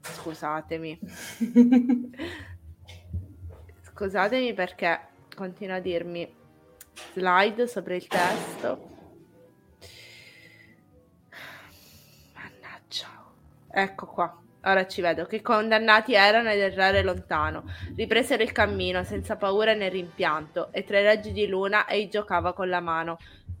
Scusatemi. 0.00 0.98
Scusatemi 3.92 4.54
perché 4.54 5.00
continua 5.34 5.76
a 5.76 5.80
dirmi 5.80 6.34
slide 7.12 7.66
sopra 7.66 7.94
il 7.94 8.06
testo. 8.06 8.88
Mannaggia. 12.32 13.08
Ecco 13.68 14.06
qua. 14.06 14.42
Ora 14.68 14.86
ci 14.86 15.00
vedo, 15.00 15.24
che 15.24 15.40
condannati 15.40 16.12
erano 16.12 16.50
ad 16.50 16.58
errare 16.58 17.02
lontano. 17.02 17.64
Ripresero 17.96 18.42
il 18.42 18.52
cammino 18.52 19.02
senza 19.02 19.36
paura 19.36 19.72
né 19.72 19.88
rimpianto, 19.88 20.68
e 20.72 20.84
tra 20.84 21.00
i 21.00 21.04
raggi 21.04 21.32
di 21.32 21.46
luna 21.46 21.88
ei 21.88 22.10
giocava 22.10 22.52
con 22.52 22.68
la 22.68 22.80
mano. 22.80 23.16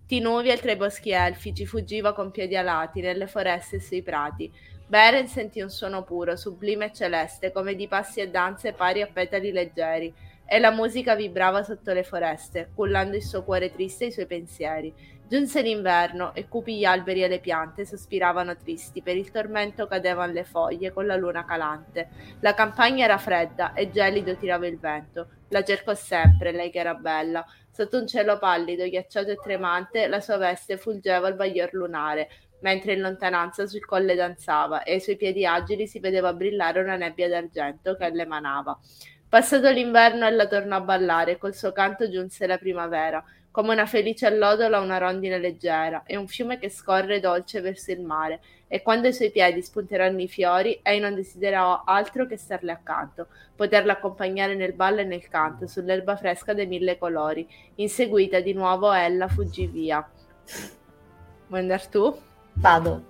Tinuvia 0.06 0.58
tra 0.58 0.70
i 0.70 0.76
boschi 0.76 1.10
elfici 1.10 1.64
fuggiva 1.64 2.12
con 2.12 2.30
piedi 2.30 2.56
alati 2.56 3.00
nelle 3.00 3.26
foreste 3.26 3.76
e 3.76 3.80
sui 3.80 4.02
prati. 4.02 4.52
Beren 4.86 5.28
sentì 5.28 5.62
un 5.62 5.70
suono 5.70 6.02
puro, 6.02 6.36
sublime 6.36 6.86
e 6.86 6.92
celeste, 6.92 7.52
come 7.52 7.74
di 7.74 7.88
passi 7.88 8.20
e 8.20 8.28
danze 8.28 8.74
pari 8.74 9.00
a 9.00 9.08
petali 9.10 9.50
leggeri, 9.50 10.12
e 10.44 10.58
la 10.58 10.70
musica 10.70 11.14
vibrava 11.14 11.62
sotto 11.62 11.92
le 11.94 12.02
foreste, 12.02 12.70
cullando 12.74 13.16
il 13.16 13.22
suo 13.22 13.44
cuore 13.44 13.72
triste 13.72 14.04
e 14.04 14.06
i 14.08 14.12
suoi 14.12 14.26
pensieri. 14.26 14.94
Giunse 15.28 15.60
l'inverno 15.60 16.34
e 16.34 16.48
cupi 16.48 16.78
gli 16.78 16.86
alberi 16.86 17.22
e 17.22 17.28
le 17.28 17.38
piante 17.38 17.84
sospiravano 17.84 18.56
tristi, 18.56 19.02
per 19.02 19.14
il 19.14 19.30
tormento 19.30 19.86
cadevano 19.86 20.32
le 20.32 20.44
foglie 20.44 20.90
con 20.90 21.04
la 21.04 21.16
luna 21.16 21.44
calante. 21.44 22.08
La 22.40 22.54
campagna 22.54 23.04
era 23.04 23.18
fredda 23.18 23.74
e 23.74 23.90
gelido 23.90 24.36
tirava 24.36 24.66
il 24.66 24.78
vento. 24.78 25.28
La 25.48 25.62
cercò 25.62 25.92
sempre, 25.94 26.50
lei 26.50 26.70
che 26.70 26.78
era 26.78 26.94
bella. 26.94 27.44
Sotto 27.70 27.98
un 27.98 28.06
cielo 28.06 28.38
pallido, 28.38 28.88
ghiacciato 28.88 29.32
e 29.32 29.36
tremante, 29.36 30.06
la 30.06 30.20
sua 30.20 30.38
veste 30.38 30.78
fulgeva 30.78 31.26
al 31.26 31.36
baglior 31.36 31.74
lunare, 31.74 32.30
mentre 32.62 32.94
in 32.94 33.02
lontananza 33.02 33.66
sul 33.66 33.84
colle 33.84 34.14
danzava 34.14 34.82
e 34.82 34.94
ai 34.94 35.00
suoi 35.00 35.18
piedi 35.18 35.44
agili 35.44 35.86
si 35.86 36.00
vedeva 36.00 36.32
brillare 36.32 36.80
una 36.80 36.96
nebbia 36.96 37.28
d'argento 37.28 37.96
che 37.96 38.08
le 38.08 38.22
emanava. 38.22 38.78
Passato 39.28 39.68
l'inverno 39.68 40.24
ella 40.24 40.46
tornò 40.46 40.76
a 40.76 40.80
ballare 40.80 41.36
col 41.36 41.54
suo 41.54 41.70
canto 41.70 42.08
giunse 42.08 42.46
la 42.46 42.56
primavera 42.56 43.22
come 43.58 43.72
una 43.72 43.86
felice 43.86 44.24
allodola 44.24 44.78
una 44.78 44.98
rondine 44.98 45.36
leggera 45.36 46.04
e 46.06 46.14
un 46.14 46.28
fiume 46.28 46.60
che 46.60 46.70
scorre 46.70 47.18
dolce 47.18 47.60
verso 47.60 47.90
il 47.90 48.00
mare 48.00 48.40
e 48.68 48.82
quando 48.82 49.08
ai 49.08 49.12
suoi 49.12 49.32
piedi 49.32 49.60
spunteranno 49.62 50.20
i 50.20 50.28
fiori 50.28 50.78
ei 50.80 51.00
non 51.00 51.16
desiderò 51.16 51.82
altro 51.84 52.24
che 52.26 52.36
starle 52.36 52.70
accanto 52.70 53.26
poterla 53.56 53.94
accompagnare 53.94 54.54
nel 54.54 54.74
ballo 54.74 55.00
e 55.00 55.04
nel 55.04 55.26
canto 55.26 55.66
sull'erba 55.66 56.14
fresca 56.14 56.54
dei 56.54 56.68
mille 56.68 56.98
colori. 56.98 57.48
Inseguita 57.74 58.38
di 58.38 58.52
nuovo 58.52 58.92
ella 58.92 59.26
fuggì 59.26 59.66
via. 59.66 60.08
Vuoi 61.48 61.60
andare 61.60 61.88
tu? 61.90 62.16
vado 62.52 63.06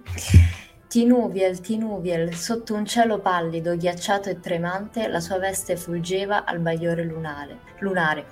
Tinuviel, 0.88 1.60
Tinuviel, 1.60 2.34
sotto 2.34 2.72
un 2.72 2.86
cielo 2.86 3.18
pallido, 3.20 3.76
ghiacciato 3.76 4.30
e 4.30 4.40
tremante, 4.40 5.06
la 5.06 5.20
sua 5.20 5.38
veste 5.38 5.76
fulgeva 5.76 6.46
al 6.46 6.60
bagliore 6.60 7.04
lunare. 7.04 7.58
lunare. 7.80 8.24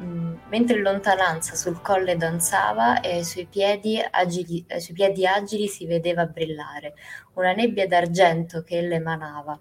Mm, 0.00 0.34
mentre 0.48 0.78
in 0.78 0.82
lontananza 0.82 1.54
sul 1.54 1.82
colle 1.82 2.16
danzava 2.16 3.00
e 3.00 3.16
ai 3.16 3.24
suoi, 3.24 3.46
piedi 3.46 4.02
agili, 4.10 4.64
ai 4.70 4.80
suoi 4.80 4.96
piedi 4.96 5.26
agili 5.26 5.68
si 5.68 5.84
vedeva 5.84 6.24
brillare 6.24 6.94
una 7.34 7.52
nebbia 7.52 7.86
d'argento 7.86 8.62
che 8.62 8.80
le 8.80 8.94
emanava. 8.94 9.58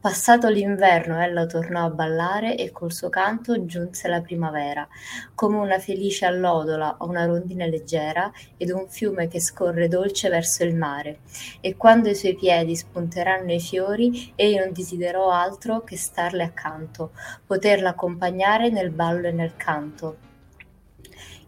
Passato 0.00 0.48
l'inverno 0.48 1.20
ella 1.20 1.44
tornò 1.44 1.84
a 1.84 1.90
ballare 1.90 2.56
e 2.56 2.70
col 2.70 2.90
suo 2.90 3.10
canto 3.10 3.66
giunse 3.66 4.08
la 4.08 4.22
primavera, 4.22 4.88
come 5.34 5.58
una 5.58 5.78
felice 5.78 6.24
allodola 6.24 6.96
o 7.00 7.06
una 7.06 7.26
rondine 7.26 7.68
leggera 7.68 8.32
ed 8.56 8.70
un 8.70 8.88
fiume 8.88 9.28
che 9.28 9.40
scorre 9.40 9.88
dolce 9.88 10.30
verso 10.30 10.64
il 10.64 10.74
mare. 10.74 11.18
E 11.60 11.76
quando 11.76 12.08
ai 12.08 12.14
suoi 12.14 12.34
piedi 12.34 12.76
spunteranno 12.76 13.52
i 13.52 13.60
fiori, 13.60 14.32
egli 14.36 14.56
non 14.56 14.72
desiderò 14.72 15.28
altro 15.28 15.84
che 15.84 15.98
starle 15.98 16.44
accanto, 16.44 17.10
poterla 17.44 17.90
accompagnare 17.90 18.70
nel 18.70 18.88
ballo 18.88 19.26
e 19.26 19.32
nel 19.32 19.54
canto. 19.54 20.29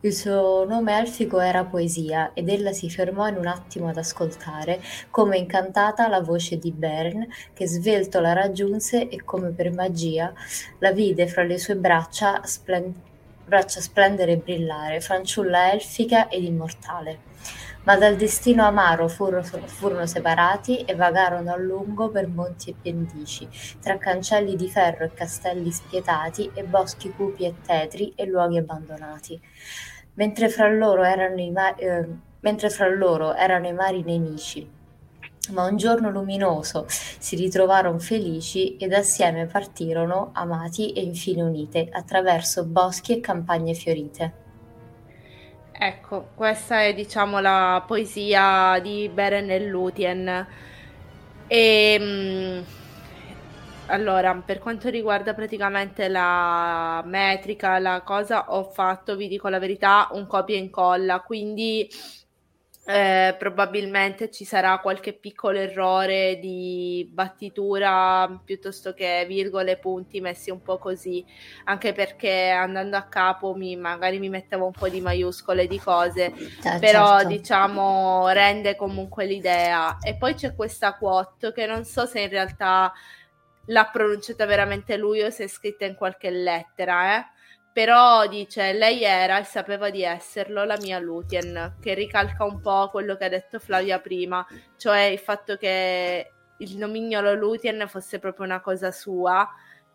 Il 0.05 0.13
suo 0.13 0.65
nome 0.65 0.99
elfico 0.99 1.39
era 1.39 1.65
Poesia, 1.65 2.33
ed 2.35 2.49
ella 2.49 2.73
si 2.73 2.91
fermò 2.91 3.29
in 3.29 3.37
un 3.37 3.47
attimo 3.47 3.89
ad 3.89 3.97
ascoltare, 3.99 4.83
come 5.11 5.37
incantata, 5.37 6.09
la 6.09 6.21
voce 6.21 6.59
di 6.59 6.73
Bern, 6.73 7.25
che 7.55 7.69
svelto 7.69 8.19
la 8.19 8.33
raggiunse 8.33 9.09
e 9.09 9.23
come 9.23 9.51
per 9.51 9.73
magia 9.73 10.35
la 10.81 10.91
vide 10.91 11.29
fra 11.29 11.45
le 11.45 11.57
sue 11.57 11.77
braccia, 11.77 12.41
splen- 12.43 12.93
braccia 13.45 13.81
splendere 13.81 14.33
e 14.33 14.37
brillare, 14.39 15.01
fanciulla 15.01 15.71
elfica 15.71 16.29
ed 16.29 16.43
immortale. 16.43 17.21
Ma 17.85 17.97
dal 17.97 18.17
destino 18.17 18.65
amaro 18.65 19.07
furono, 19.07 19.45
furono 19.45 20.07
separati 20.07 20.79
e 20.79 20.97
vagarono 20.97 21.53
a 21.53 21.57
lungo 21.57 22.11
per 22.11 22.27
monti 22.27 22.71
e 22.71 22.75
pendici, 22.81 23.49
tra 23.81 23.99
cancelli 23.99 24.57
di 24.57 24.69
ferro 24.69 25.05
e 25.05 25.15
castelli 25.15 25.71
spietati 25.71 26.51
e 26.55 26.65
boschi 26.65 27.13
cupi 27.13 27.45
e 27.45 27.55
tetri 27.65 28.13
e 28.17 28.27
luoghi 28.27 28.59
abbandonati 28.59 29.41
mentre 30.15 30.49
fra 30.49 30.69
loro 30.69 31.03
erano 31.03 31.41
i, 31.41 31.51
ma- 31.51 31.75
eh, 31.75 32.07
mentre 32.41 32.71
fra 32.71 32.89
loro 32.89 33.35
erano 33.35 33.69
i 33.69 33.73
mari 33.73 34.03
nemici. 34.03 34.81
Ma 35.51 35.65
un 35.65 35.77
giorno 35.77 36.11
luminoso 36.11 36.85
si 36.89 37.35
ritrovarono 37.35 37.99
felici 37.99 38.77
ed 38.77 38.93
assieme 38.93 39.47
partirono, 39.47 40.31
amati 40.35 40.93
e 40.93 41.03
infine 41.03 41.43
unite, 41.43 41.89
attraverso 41.91 42.65
boschi 42.65 43.13
e 43.13 43.21
campagne 43.21 43.75
fiorite. 43.75 44.41
Ecco, 45.73 46.29
questa 46.37 46.83
è 46.83 46.95
diciamo 46.95 47.41
la 47.41 47.83
poesia 47.85 48.79
di 48.81 49.11
Beren 49.13 49.51
e 49.51 49.67
Lutien. 49.67 50.47
E, 51.49 51.97
ehm, 51.99 52.65
allora, 53.87 54.35
per 54.35 54.59
quanto 54.59 54.89
riguarda 54.89 55.35
praticamente 55.35 56.09
la 56.09 57.03
metrica, 57.05 57.79
la 57.79 58.03
cosa, 58.03 58.53
ho 58.53 58.65
fatto, 58.65 59.17
vi 59.17 59.29
dico 59.29 59.49
la 59.49 59.59
verità, 59.59 60.09
un 60.13 60.27
copia 60.27 60.57
e 60.57 60.61
incolla, 60.61 61.21
quindi 61.21 61.89
eh, 62.85 63.37
probabilmente 63.39 64.29
ci 64.29 64.45
sarà 64.45 64.79
qualche 64.79 65.13
piccolo 65.13 65.59
errore 65.59 66.41
di 66.41 67.09
battitura 67.13 68.41
piuttosto 68.45 68.93
che 68.93 69.25
virgole, 69.29 69.77
punti 69.77 70.21
messi 70.21 70.51
un 70.51 70.63
po' 70.63 70.79
così, 70.79 71.25
anche 71.65 71.93
perché 71.93 72.51
andando 72.51 72.97
a 72.97 73.03
capo 73.03 73.55
mi, 73.55 73.77
magari 73.77 74.19
mi 74.19 74.29
mettevo 74.29 74.67
un 74.67 74.73
po' 74.73 74.89
di 74.89 75.01
maiuscole 75.01 75.69
di 75.69 75.79
cose, 75.79 76.27
eh, 76.35 76.79
però 76.81 77.19
certo. 77.19 77.29
diciamo 77.29 78.29
rende 78.31 78.75
comunque 78.75 79.27
l'idea. 79.27 79.99
E 80.01 80.17
poi 80.17 80.35
c'è 80.35 80.55
questa 80.55 80.95
quote 80.95 81.53
che 81.53 81.67
non 81.67 81.85
so 81.85 82.05
se 82.07 82.21
in 82.21 82.31
realtà 82.31 82.93
l'ha 83.67 83.85
pronunciata 83.93 84.47
veramente 84.47 84.97
lui 84.97 85.23
o 85.23 85.31
se 85.31 85.45
è 85.45 85.49
scritta 85.49 85.85
in 85.85 85.95
qualche 85.95 86.31
lettera, 86.31 87.17
eh? 87.17 87.27
Però 87.73 88.27
dice, 88.27 88.73
lei 88.73 89.03
era 89.03 89.39
e 89.41 89.45
sapeva 89.45 89.89
di 89.89 90.03
esserlo 90.03 90.65
la 90.65 90.77
mia 90.81 90.99
Lutien, 90.99 91.77
che 91.81 91.95
ricalca 91.95 92.45
un 92.45 92.61
po' 92.61 92.91
quello 92.91 93.17
che 93.17 93.25
ha 93.25 93.29
detto 93.31 93.59
Flavia 93.59 93.99
prima, 93.99 94.47
cioè 94.77 95.01
il 95.05 95.19
fatto 95.19 95.57
che 95.57 96.31
il 96.59 96.77
nomignolo 96.77 97.35
Lutien 97.35 97.87
fosse 97.89 98.19
proprio 98.19 98.45
una 98.45 98.61
cosa 98.61 98.91
sua 98.91 99.49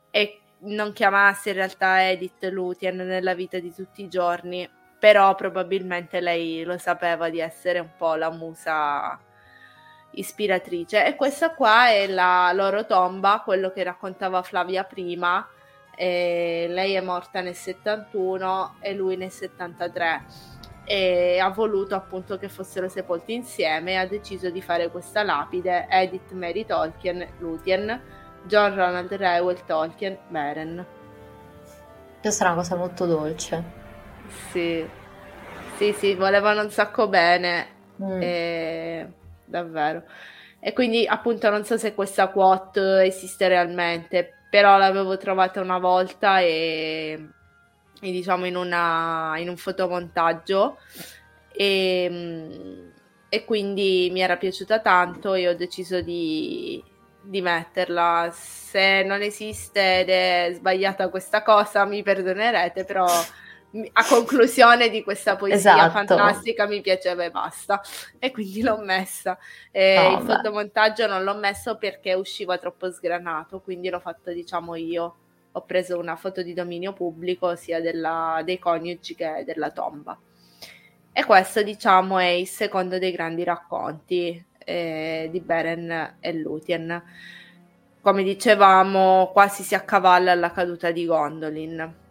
e 0.10 0.42
non 0.62 0.92
chiamasse 0.92 1.50
in 1.50 1.56
realtà 1.56 2.10
Edith 2.10 2.44
Lutien 2.46 2.96
nella 2.96 3.36
vita 3.36 3.60
di 3.60 3.72
tutti 3.72 4.02
i 4.02 4.10
giorni, 4.10 4.68
però 4.98 5.36
probabilmente 5.36 6.20
lei 6.20 6.64
lo 6.64 6.80
sapeva 6.80 7.30
di 7.30 7.40
essere 7.40 7.78
un 7.78 7.92
po' 7.96 8.16
la 8.16 8.32
musa 8.32 9.20
ispiratrice. 10.12 11.06
E 11.06 11.16
questa 11.16 11.54
qua 11.54 11.90
è 11.90 12.08
la 12.08 12.52
loro 12.54 12.86
tomba, 12.86 13.42
quello 13.44 13.72
che 13.72 13.84
raccontava 13.84 14.42
Flavia 14.42 14.84
prima. 14.84 15.48
Lei 15.98 16.94
è 16.94 17.02
morta 17.02 17.42
nel 17.42 17.56
71 17.56 18.76
e 18.82 18.94
lui 18.94 19.18
nel 19.18 19.32
73 19.32 20.26
e 20.86 21.40
ha 21.40 21.50
voluto 21.50 21.96
appunto 21.96 22.38
che 22.38 22.50
fossero 22.50 22.88
sepolti 22.88 23.34
insieme 23.34 23.94
e 23.94 23.96
ha 23.96 24.06
deciso 24.06 24.52
di 24.52 24.62
fare 24.62 24.90
questa 24.90 25.24
lapide 25.24 25.88
Edith 25.90 26.32
Mary 26.32 26.66
Tolkien 26.66 27.28
Lutien 27.40 28.00
John 28.44 28.76
Ronald 28.76 29.12
Reuel 29.12 29.66
Tolkien 29.66 30.18
Beren 30.30 30.86
questa 32.22 32.46
è 32.46 32.48
una 32.48 32.58
cosa 32.58 32.76
molto 32.76 33.06
dolce. 33.06 33.64
Sì. 34.52 34.86
Sì 35.76 35.94
sì 35.94 36.16
volevano 36.16 36.62
un 36.62 36.70
sacco 36.70 37.08
bene. 37.08 37.76
Mm. 38.00 38.22
e 38.22 39.12
davvero. 39.48 40.04
E 40.60 40.74
quindi 40.74 41.06
appunto 41.06 41.50
non 41.50 41.64
so 41.64 41.78
se 41.78 41.94
questa 41.94 42.28
quote 42.28 43.04
esiste 43.04 43.48
realmente, 43.48 44.38
però 44.50 44.78
l'avevo 44.78 45.18
trovata 45.18 45.62
una 45.62 45.78
volta 45.78 46.40
e, 46.40 47.30
e 48.02 48.12
diciamo 48.12 48.46
in, 48.46 48.56
una, 48.56 49.36
in, 49.38 49.50
un 49.50 49.58
fotomontaggio 49.58 50.78
e, 51.52 52.92
e, 53.30 53.46
quindi 53.46 54.10
mi 54.12 54.22
era 54.22 54.38
piaciuta 54.38 54.80
tanto 54.80 55.34
e 55.36 55.48
ho 55.48 55.56
deciso 55.56 56.02
di, 56.02 56.84
di 57.22 57.42
metterla. 57.42 58.30
Se 58.34 59.04
non 59.04 59.22
esiste 59.22 60.00
ed 60.00 60.10
è 60.10 60.52
sbagliata 60.56 61.10
questa 61.10 61.44
cosa 61.44 61.86
mi 61.86 62.04
perdonerete, 62.04 62.84
però 62.84 63.08
a 63.94 64.06
conclusione 64.06 64.90
di 64.90 65.04
questa 65.04 65.36
poesia 65.36 65.76
esatto. 65.76 65.92
fantastica 65.92 66.68
mi 66.68 66.82
piaceva 66.82 67.24
e 67.24 67.32
basta. 67.32 67.82
E 68.18 68.32
quindi 68.32 68.62
l'ho 68.62 68.78
messa. 68.78 69.38
E 69.72 69.98
oh, 69.98 70.18
il 70.18 70.26
beh. 70.26 70.34
fotomontaggio 70.34 71.08
non 71.08 71.24
l'ho 71.24 71.36
messo 71.36 71.78
perché 71.78 72.14
usciva 72.14 72.58
troppo 72.58 72.90
sgranato 72.92 73.60
quindi 73.60 73.90
l'ho 73.90 74.00
fatto 74.00 74.32
diciamo 74.32 74.76
io. 74.76 75.16
Ho 75.54 75.62
preso 75.62 75.98
una 75.98 76.16
foto 76.16 76.44
di 76.44 76.54
dominio 76.54 76.94
pubblico 76.94 77.56
sia 77.56 77.82
della, 77.82 78.42
dei 78.46 78.60
coniugi 78.60 79.16
che 79.16 79.44
della 79.46 79.72
tomba. 79.72 80.18
E 81.12 81.26
questo 81.26 81.64
diciamo 81.64 82.20
è 82.20 82.28
il 82.28 82.48
secondo 82.48 83.00
dei 83.00 83.12
grandi 83.12 83.44
racconti 83.44 84.46
eh, 84.60 85.28
di 85.32 85.40
Beren 85.40 86.18
e 86.20 86.34
Lutien 86.34 87.04
come 88.02 88.24
dicevamo 88.24 89.32
quasi 89.34 89.64
si 89.64 89.74
accavalla 89.76 90.32
alla 90.32 90.52
caduta 90.52 90.92
di 90.92 91.06
Gondolin 91.06 92.06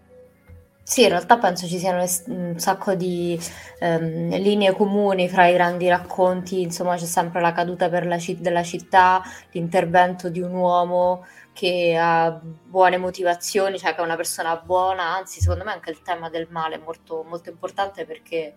sì, 0.88 1.02
in 1.02 1.08
realtà 1.08 1.36
penso 1.38 1.66
ci 1.66 1.78
siano 1.78 2.04
un 2.26 2.54
sacco 2.60 2.94
di 2.94 3.36
ehm, 3.80 4.36
linee 4.36 4.70
comuni 4.70 5.28
fra 5.28 5.48
i 5.48 5.52
grandi 5.52 5.88
racconti, 5.88 6.60
insomma 6.62 6.94
c'è 6.94 7.06
sempre 7.06 7.40
la 7.40 7.50
caduta 7.50 7.88
la 8.04 8.18
citt- 8.18 8.40
della 8.40 8.62
città, 8.62 9.20
l'intervento 9.50 10.28
di 10.28 10.40
un 10.40 10.54
uomo 10.54 11.26
che 11.52 11.96
ha 12.00 12.30
buone 12.30 12.98
motivazioni, 12.98 13.78
cioè 13.80 13.94
che 13.94 14.00
è 14.00 14.04
una 14.04 14.14
persona 14.14 14.56
buona, 14.58 15.16
anzi 15.16 15.40
secondo 15.40 15.64
me 15.64 15.72
anche 15.72 15.90
il 15.90 16.02
tema 16.02 16.30
del 16.30 16.46
male 16.50 16.76
è 16.76 16.78
molto, 16.78 17.24
molto 17.24 17.50
importante 17.50 18.04
perché 18.06 18.54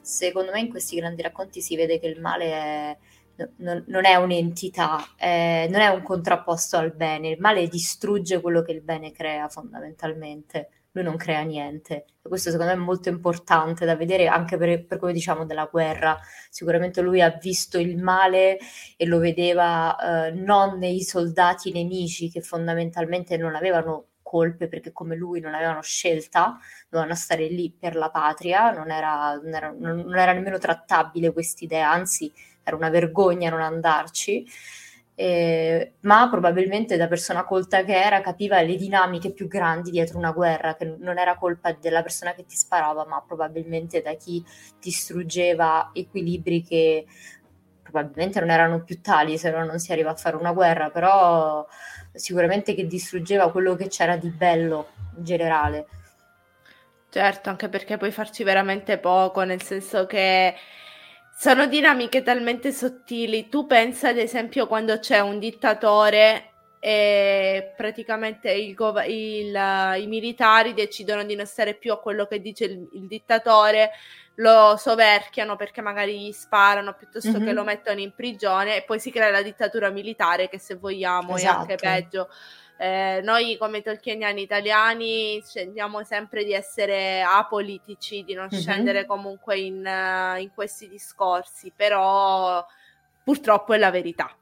secondo 0.00 0.52
me 0.52 0.60
in 0.60 0.70
questi 0.70 0.94
grandi 0.96 1.22
racconti 1.22 1.60
si 1.60 1.74
vede 1.74 1.98
che 1.98 2.06
il 2.06 2.20
male 2.20 2.44
è, 2.44 2.96
non, 3.56 3.82
non, 3.88 4.04
è 4.04 4.14
un'entità, 4.14 5.14
è, 5.16 5.66
non 5.68 5.80
è 5.80 5.88
un 5.88 6.02
contrapposto 6.02 6.76
al 6.76 6.92
bene, 6.94 7.30
il 7.30 7.40
male 7.40 7.66
distrugge 7.66 8.40
quello 8.40 8.62
che 8.62 8.70
il 8.70 8.82
bene 8.82 9.10
crea 9.10 9.48
fondamentalmente 9.48 10.68
lui 10.92 11.04
non 11.04 11.16
crea 11.16 11.42
niente. 11.42 12.06
Questo 12.22 12.50
secondo 12.50 12.72
me 12.72 12.78
è 12.78 12.82
molto 12.84 13.08
importante 13.08 13.84
da 13.84 13.96
vedere 13.96 14.26
anche 14.26 14.56
per, 14.56 14.84
per, 14.86 14.98
come 14.98 15.12
diciamo 15.12 15.44
della 15.44 15.68
guerra. 15.70 16.18
Sicuramente 16.50 17.00
lui 17.00 17.20
ha 17.20 17.30
visto 17.30 17.78
il 17.78 17.96
male 17.96 18.58
e 18.96 19.06
lo 19.06 19.18
vedeva 19.18 20.26
eh, 20.26 20.30
non 20.32 20.78
nei 20.78 21.02
soldati 21.02 21.72
nemici 21.72 22.30
che 22.30 22.40
fondamentalmente 22.40 23.36
non 23.36 23.54
avevano 23.54 24.06
colpe 24.22 24.68
perché 24.68 24.92
come 24.92 25.14
lui 25.14 25.40
non 25.40 25.54
avevano 25.54 25.82
scelta, 25.82 26.58
dovevano 26.88 27.14
stare 27.14 27.48
lì 27.48 27.70
per 27.70 27.96
la 27.96 28.10
patria, 28.10 28.70
non 28.70 28.90
era, 28.90 29.34
non 29.34 29.54
era, 29.54 29.74
non 29.78 30.16
era 30.16 30.32
nemmeno 30.32 30.56
trattabile 30.58 31.32
quest'idea, 31.32 31.90
anzi 31.90 32.32
era 32.62 32.76
una 32.76 32.88
vergogna 32.88 33.50
non 33.50 33.60
andarci 33.60 34.46
eh, 35.14 35.94
ma 36.00 36.28
probabilmente 36.30 36.96
da 36.96 37.06
persona 37.06 37.44
colta 37.44 37.84
che 37.84 37.94
era 37.94 38.20
capiva 38.20 38.60
le 38.62 38.76
dinamiche 38.76 39.32
più 39.32 39.46
grandi 39.46 39.90
dietro 39.90 40.18
una 40.18 40.32
guerra, 40.32 40.74
che 40.74 40.96
non 40.98 41.18
era 41.18 41.36
colpa 41.36 41.72
della 41.72 42.02
persona 42.02 42.32
che 42.34 42.46
ti 42.46 42.56
sparava, 42.56 43.04
ma 43.06 43.22
probabilmente 43.26 44.00
da 44.00 44.14
chi 44.14 44.42
distruggeva 44.80 45.90
equilibri 45.92 46.62
che 46.62 47.06
probabilmente 47.82 48.40
non 48.40 48.50
erano 48.50 48.82
più 48.82 49.00
tali 49.02 49.36
se 49.36 49.50
no 49.50 49.64
non 49.64 49.78
si 49.78 49.92
arriva 49.92 50.10
a 50.10 50.16
fare 50.16 50.36
una 50.36 50.52
guerra, 50.52 50.90
però 50.90 51.66
sicuramente 52.12 52.74
che 52.74 52.86
distruggeva 52.86 53.50
quello 53.50 53.74
che 53.74 53.88
c'era 53.88 54.16
di 54.16 54.30
bello 54.30 54.88
in 55.16 55.24
generale. 55.24 55.86
Certo, 57.10 57.50
anche 57.50 57.68
perché 57.68 57.98
puoi 57.98 58.10
farci 58.10 58.42
veramente 58.42 58.96
poco, 58.96 59.42
nel 59.42 59.60
senso 59.60 60.06
che 60.06 60.54
sono 61.34 61.66
dinamiche 61.66 62.22
talmente 62.22 62.72
sottili. 62.72 63.48
Tu 63.48 63.66
pensa, 63.66 64.08
ad 64.08 64.18
esempio, 64.18 64.66
quando 64.66 64.98
c'è 64.98 65.20
un 65.20 65.38
dittatore 65.38 66.52
e 66.84 67.74
praticamente 67.76 68.50
il 68.50 68.74
gov- 68.74 69.06
il, 69.06 69.54
uh, 69.54 70.00
i 70.00 70.06
militari 70.08 70.74
decidono 70.74 71.22
di 71.22 71.36
non 71.36 71.46
stare 71.46 71.74
più 71.74 71.92
a 71.92 72.00
quello 72.00 72.26
che 72.26 72.40
dice 72.40 72.64
il, 72.64 72.88
il 72.94 73.06
dittatore, 73.06 73.90
lo 74.36 74.76
soverchiano 74.76 75.56
perché 75.56 75.80
magari 75.80 76.18
gli 76.18 76.32
sparano 76.32 76.94
piuttosto 76.94 77.30
mm-hmm. 77.30 77.46
che 77.46 77.52
lo 77.52 77.64
mettono 77.64 78.00
in 78.00 78.12
prigione 78.14 78.76
e 78.76 78.82
poi 78.82 78.98
si 78.98 79.10
crea 79.10 79.30
la 79.30 79.42
dittatura 79.42 79.90
militare 79.90 80.48
che 80.48 80.58
se 80.58 80.74
vogliamo 80.74 81.36
esatto. 81.36 81.54
è 81.54 81.60
anche 81.60 81.74
esatto. 81.74 81.92
peggio. 81.92 82.28
Eh, 82.76 83.20
noi 83.22 83.56
come 83.58 83.80
tolkieniani 83.80 84.42
italiani 84.42 85.40
scendiamo 85.44 86.02
sempre 86.02 86.44
di 86.44 86.52
essere 86.52 87.22
apolitici, 87.22 88.24
di 88.24 88.34
non 88.34 88.48
mm-hmm. 88.52 88.60
scendere 88.60 89.06
comunque 89.06 89.58
in, 89.58 89.84
uh, 89.86 90.40
in, 90.40 90.50
questi 90.52 90.88
discorsi, 90.88 91.72
però 91.74 92.64
purtroppo 93.22 93.72
è 93.72 93.78
la 93.78 93.90
verità. 93.90 94.36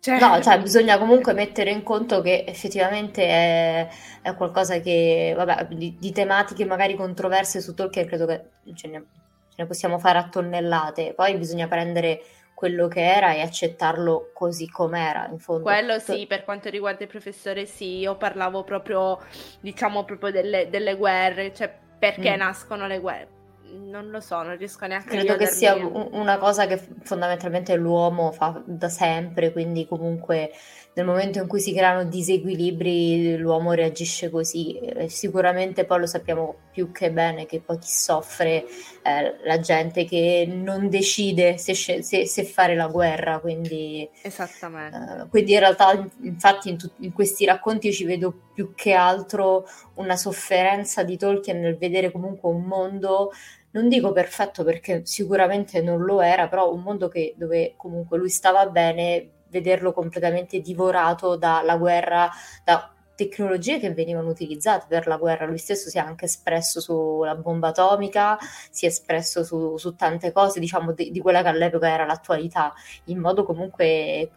Cioè... 0.00 0.18
No, 0.18 0.40
cioè 0.40 0.60
bisogna 0.60 0.98
comunque 0.98 1.34
mettere 1.34 1.70
in 1.70 1.82
conto 1.82 2.22
che 2.22 2.44
effettivamente 2.46 3.22
è, 3.26 3.88
è 4.22 4.34
qualcosa 4.34 4.78
che, 4.80 5.34
vabbè, 5.36 5.66
di, 5.74 5.96
di, 5.98 6.12
tematiche 6.12 6.64
magari 6.64 6.94
controverse 6.94 7.60
su 7.60 7.74
Tolkien 7.74 8.06
credo 8.06 8.24
che 8.24 8.44
ce 8.74 8.88
ne, 8.88 9.04
ce 9.48 9.56
ne 9.56 9.66
possiamo 9.66 9.98
fare 9.98 10.18
a 10.18 10.28
tonnellate, 10.28 11.12
poi 11.14 11.36
bisogna 11.36 11.68
prendere 11.68 12.22
quello 12.60 12.88
che 12.88 13.00
era 13.00 13.32
e 13.32 13.40
accettarlo 13.40 14.32
così 14.34 14.68
com'era 14.68 15.26
in 15.30 15.38
fondo. 15.38 15.62
Quello 15.62 15.98
sì, 15.98 16.26
per 16.26 16.44
quanto 16.44 16.68
riguarda 16.68 17.04
il 17.04 17.08
professore 17.08 17.64
sì, 17.64 18.00
io 18.00 18.18
parlavo 18.18 18.64
proprio, 18.64 19.18
diciamo 19.60 20.04
proprio 20.04 20.30
delle, 20.30 20.68
delle 20.68 20.94
guerre, 20.94 21.54
cioè 21.54 21.74
perché 21.98 22.34
mm. 22.34 22.38
nascono 22.38 22.86
le 22.86 22.98
guerre. 22.98 23.28
Non 23.62 24.10
lo 24.10 24.20
so, 24.20 24.42
non 24.42 24.58
riesco 24.58 24.84
neanche 24.84 25.08
Credo 25.08 25.32
a 25.32 25.36
Credo 25.36 25.50
che 25.50 25.56
sia 25.56 25.74
una 25.74 26.36
cosa 26.36 26.66
che 26.66 26.76
fondamentalmente 26.76 27.74
l'uomo 27.76 28.30
fa 28.30 28.60
da 28.66 28.90
sempre, 28.90 29.52
quindi 29.52 29.86
comunque 29.86 30.50
nel 30.92 31.06
momento 31.06 31.38
in 31.38 31.46
cui 31.46 31.60
si 31.60 31.72
creano 31.72 32.04
disequilibri 32.04 33.36
l'uomo 33.36 33.72
reagisce 33.72 34.28
così. 34.28 34.76
Eh, 34.78 35.08
sicuramente 35.08 35.84
poi 35.84 36.00
lo 36.00 36.06
sappiamo 36.06 36.56
più 36.72 36.90
che 36.90 37.12
bene 37.12 37.46
che 37.46 37.60
poi 37.60 37.78
chi 37.78 37.90
soffre 37.90 38.64
è 39.00 39.36
la 39.44 39.60
gente 39.60 40.04
che 40.04 40.46
non 40.50 40.88
decide 40.88 41.58
se, 41.58 41.74
se, 41.74 42.02
se 42.02 42.44
fare 42.44 42.74
la 42.74 42.88
guerra. 42.88 43.38
Quindi, 43.38 44.08
Esattamente. 44.22 45.22
Uh, 45.22 45.28
quindi 45.28 45.52
in 45.52 45.60
realtà, 45.60 46.10
infatti, 46.22 46.70
in, 46.70 46.78
tu, 46.78 46.90
in 46.98 47.12
questi 47.12 47.44
racconti 47.44 47.92
ci 47.92 48.04
vedo 48.04 48.48
più 48.52 48.74
che 48.74 48.92
altro 48.92 49.66
una 49.94 50.16
sofferenza 50.16 51.04
di 51.04 51.16
Tolkien 51.16 51.60
nel 51.60 51.76
vedere 51.76 52.10
comunque 52.10 52.50
un 52.50 52.64
mondo 52.64 53.30
non 53.72 53.88
dico 53.88 54.10
perfetto 54.10 54.64
perché 54.64 55.02
sicuramente 55.04 55.80
non 55.80 56.02
lo 56.02 56.20
era, 56.20 56.48
però 56.48 56.72
un 56.72 56.82
mondo 56.82 57.06
che, 57.06 57.34
dove 57.36 57.74
comunque 57.76 58.18
lui 58.18 58.28
stava 58.28 58.66
bene, 58.66 59.28
vederlo 59.50 59.92
completamente 59.92 60.60
divorato 60.60 61.36
dalla 61.36 61.76
guerra, 61.76 62.30
da 62.64 62.92
tecnologie 63.14 63.78
che 63.78 63.92
venivano 63.92 64.30
utilizzate 64.30 64.86
per 64.88 65.06
la 65.06 65.18
guerra. 65.18 65.44
Lui 65.44 65.58
stesso 65.58 65.90
si 65.90 65.98
è 65.98 66.00
anche 66.00 66.24
espresso 66.24 66.80
sulla 66.80 67.34
bomba 67.34 67.68
atomica, 67.68 68.38
si 68.70 68.86
è 68.86 68.88
espresso 68.88 69.44
su, 69.44 69.76
su 69.76 69.94
tante 69.94 70.32
cose, 70.32 70.58
diciamo, 70.58 70.92
di, 70.92 71.10
di, 71.10 71.20
quella 71.20 71.42
che 71.42 71.48
all'epoca 71.48 71.88
era 71.88 72.06
l'attualità, 72.06 72.72
in 73.04 73.18
modo 73.18 73.44
comunque 73.44 74.30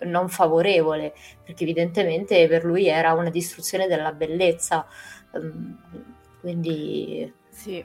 non 0.00 0.28
favorevole, 0.28 1.14
perché 1.44 1.62
evidentemente 1.62 2.48
per 2.48 2.64
lui 2.64 2.88
era 2.88 3.12
una 3.12 3.30
distruzione 3.30 3.86
della 3.86 4.12
bellezza. 4.12 4.86
Um, 5.32 5.78
quindi... 6.40 7.32
Sì. 7.48 7.84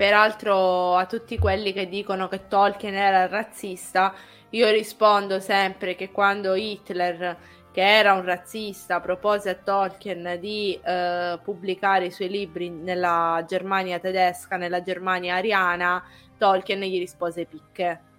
Peraltro 0.00 0.96
a 0.96 1.04
tutti 1.04 1.36
quelli 1.36 1.74
che 1.74 1.86
dicono 1.86 2.26
che 2.26 2.48
Tolkien 2.48 2.94
era 2.94 3.26
razzista, 3.26 4.14
io 4.48 4.70
rispondo 4.70 5.40
sempre 5.40 5.94
che 5.94 6.10
quando 6.10 6.54
Hitler, 6.54 7.36
che 7.70 7.82
era 7.82 8.14
un 8.14 8.24
razzista, 8.24 8.98
propose 9.00 9.50
a 9.50 9.54
Tolkien 9.56 10.38
di 10.40 10.80
eh, 10.82 11.38
pubblicare 11.42 12.06
i 12.06 12.10
suoi 12.10 12.30
libri 12.30 12.70
nella 12.70 13.44
Germania 13.46 13.98
tedesca, 13.98 14.56
nella 14.56 14.80
Germania 14.80 15.34
ariana, 15.34 16.02
Tolkien 16.38 16.80
gli 16.80 16.98
rispose 16.98 17.44
picche. 17.44 18.09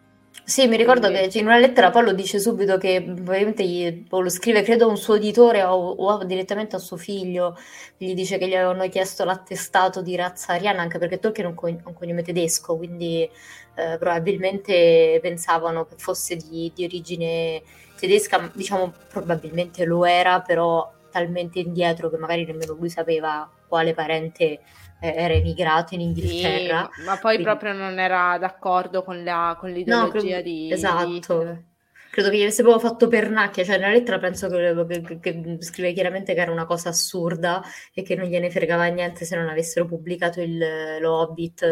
Sì, 0.43 0.67
mi 0.67 0.75
ricordo 0.75 1.07
Quindi... 1.09 1.29
che 1.29 1.38
in 1.39 1.45
una 1.45 1.57
lettera 1.57 1.91
Paolo 1.91 2.13
dice 2.13 2.39
subito 2.39 2.77
che 2.77 3.01
probabilmente 3.03 3.65
gli, 3.65 4.05
Paolo 4.07 4.29
scrive, 4.29 4.63
credo 4.63 4.86
a 4.86 4.88
un 4.89 4.97
suo 4.97 5.15
editore 5.15 5.63
o, 5.63 5.75
o, 5.75 6.23
direttamente 6.23 6.75
a 6.75 6.79
suo 6.79 6.97
figlio, 6.97 7.57
gli 7.97 8.13
dice 8.13 8.38
che 8.38 8.47
gli 8.47 8.55
avevano 8.55 8.88
chiesto 8.89 9.23
l'attestato 9.23 10.01
di 10.01 10.15
razza 10.15 10.53
ariana, 10.53 10.82
anche 10.82 10.97
perché 10.97 11.19
Tolkien 11.19 11.47
è 11.47 11.49
un, 11.49 11.55
co- 11.55 11.67
un 11.67 11.93
cognome 11.93 12.21
tedesco, 12.21 12.75
quindi 12.75 13.29
eh, 13.75 13.97
probabilmente 13.97 15.19
pensavano 15.21 15.86
che 15.86 15.95
fosse 15.97 16.36
di, 16.36 16.71
di, 16.75 16.84
origine 16.84 17.61
tedesca, 17.97 18.51
diciamo 18.53 18.93
probabilmente 19.09 19.86
lo 19.86 20.05
era, 20.05 20.41
però 20.41 20.91
talmente 21.11 21.59
indietro 21.59 22.09
che 22.09 22.17
magari 22.17 22.45
nemmeno 22.45 22.73
lui 22.73 22.89
sapeva 22.89 23.49
quale 23.67 23.93
parente 23.93 24.59
era 25.02 25.34
emigrato 25.34 25.95
in 25.95 26.02
Inghilterra. 26.02 26.89
Sì, 26.93 27.02
ma 27.04 27.18
poi 27.18 27.36
quindi... 27.36 27.43
proprio 27.43 27.74
non 27.74 27.97
era 27.97 28.38
d'accordo 28.38 29.04
con, 29.04 29.24
la, 29.24 29.58
con 29.60 29.72
l'ideologia 29.72 30.18
no, 30.18 30.20
credo, 30.20 30.41
di... 30.41 30.72
Esatto. 30.72 31.64
Credo 32.12 32.30
che 32.30 32.38
gli 32.38 32.41
avesse 32.41 32.62
proprio 32.62 32.88
fatto 32.89 33.08
pernacchia, 33.08 33.64
cioè 33.64 33.78
nella 33.78 33.93
lettera 33.93 34.20
penso 34.20 34.49
che, 34.49 34.76
che, 35.06 35.20
che, 35.20 35.58
scrive 35.62 35.93
chiaramente 35.93 36.34
che 36.34 36.41
era 36.41 36.52
una 36.52 36.66
cosa 36.66 36.89
assurda 36.89 37.64
e 37.93 38.04
che 38.04 38.16
non 38.16 38.28
gliene 38.28 38.52
fregava 38.52 38.86
niente 38.88 39.24
se 39.24 39.38
non 39.38 39.47
avessero 39.47 39.86
pubblicato 39.86 40.41
il, 40.41 40.99
lo 40.99 41.22
Hobbit 41.22 41.64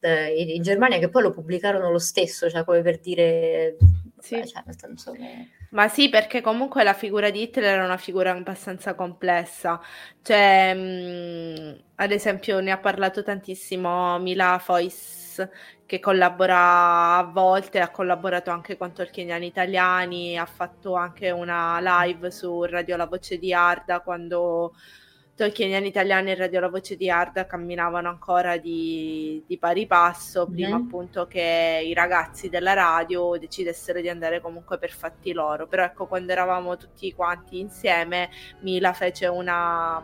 eh, 0.00 0.54
in 0.54 0.62
Germania, 0.62 0.98
che 0.98 1.08
poi 1.08 1.22
lo 1.22 1.30
pubblicarono 1.30 1.90
lo 1.90 1.98
stesso, 1.98 2.50
cioè 2.50 2.62
come 2.62 2.82
per 2.82 3.00
dire... 3.00 3.76
Sì. 4.18 4.36
Beh, 4.38 4.46
cioè, 4.46 4.62
nel 4.66 4.78
senso 4.78 5.12
che... 5.12 5.48
Ma 5.74 5.88
sì, 5.88 6.08
perché 6.08 6.40
comunque 6.40 6.84
la 6.84 6.92
figura 6.94 7.30
di 7.30 7.42
Hitler 7.42 7.64
era 7.74 7.84
una 7.84 7.96
figura 7.96 8.30
abbastanza 8.30 8.94
complessa. 8.94 9.80
Cioè, 10.22 10.72
mh, 10.72 11.70
mm, 11.70 11.74
ad 11.96 12.12
esempio, 12.12 12.60
ne 12.60 12.70
ha 12.70 12.78
parlato 12.78 13.24
tantissimo 13.24 14.16
Mila 14.20 14.58
Fois, 14.60 15.44
che 15.84 15.98
collabora 15.98 17.16
a 17.16 17.24
volte, 17.24 17.80
ha 17.80 17.90
collaborato 17.90 18.50
anche 18.52 18.76
con 18.76 18.92
Tolkieniani 18.92 19.46
italiani, 19.46 20.38
ha 20.38 20.46
fatto 20.46 20.94
anche 20.94 21.30
una 21.32 21.78
live 21.80 22.30
su 22.30 22.62
Radio 22.62 22.96
La 22.96 23.06
Voce 23.06 23.36
di 23.38 23.52
Arda 23.52 23.98
quando 24.00 24.74
Tolkieniani 25.36 25.88
italiani 25.88 26.30
e 26.30 26.36
Radio 26.36 26.60
La 26.60 26.68
Voce 26.68 26.96
di 26.96 27.10
Arda 27.10 27.44
camminavano 27.44 28.08
ancora 28.08 28.56
di, 28.56 29.42
di 29.48 29.58
pari 29.58 29.84
passo 29.84 30.46
prima 30.46 30.76
mm-hmm. 30.76 30.86
appunto 30.86 31.26
che 31.26 31.82
i 31.84 31.92
ragazzi 31.92 32.48
della 32.48 32.72
radio 32.72 33.36
decidessero 33.36 34.00
di 34.00 34.08
andare 34.08 34.40
comunque 34.40 34.78
per 34.78 34.92
fatti 34.92 35.32
loro. 35.32 35.66
Però 35.66 35.82
ecco, 35.82 36.06
quando 36.06 36.30
eravamo 36.30 36.76
tutti 36.76 37.12
quanti 37.12 37.58
insieme, 37.58 38.30
Mila 38.60 38.92
fece 38.92 39.26
una, 39.26 40.00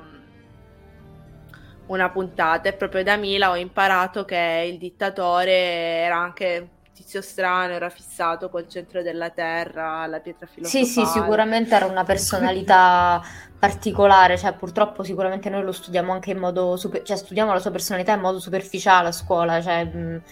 una 1.86 2.10
puntata 2.10 2.68
e 2.68 2.72
proprio 2.72 3.04
da 3.04 3.16
Mila 3.16 3.50
ho 3.50 3.56
imparato 3.56 4.24
che 4.24 4.68
il 4.68 4.78
dittatore 4.78 5.52
era 5.52 6.16
anche 6.16 6.70
tizio 7.00 7.22
strano, 7.22 7.72
era 7.72 7.88
fissato 7.88 8.50
col 8.50 8.68
centro 8.68 9.02
della 9.02 9.30
terra, 9.30 10.06
la 10.06 10.20
pietra 10.20 10.46
filosofale. 10.46 10.84
Sì, 10.84 10.92
sì, 10.92 11.04
sicuramente 11.06 11.74
era 11.74 11.86
una 11.86 12.04
personalità 12.04 13.22
particolare, 13.58 14.36
cioè 14.36 14.52
purtroppo 14.52 15.02
sicuramente 15.02 15.48
noi 15.48 15.62
lo 15.62 15.72
studiamo 15.72 16.12
anche 16.12 16.30
in 16.30 16.38
modo, 16.38 16.76
super- 16.76 17.02
cioè 17.02 17.16
studiamo 17.16 17.52
la 17.52 17.58
sua 17.58 17.70
personalità 17.70 18.12
in 18.12 18.20
modo 18.20 18.38
superficiale 18.38 19.08
a 19.08 19.12
scuola, 19.12 19.60
cioè, 19.62 19.84
mh, 19.84 20.22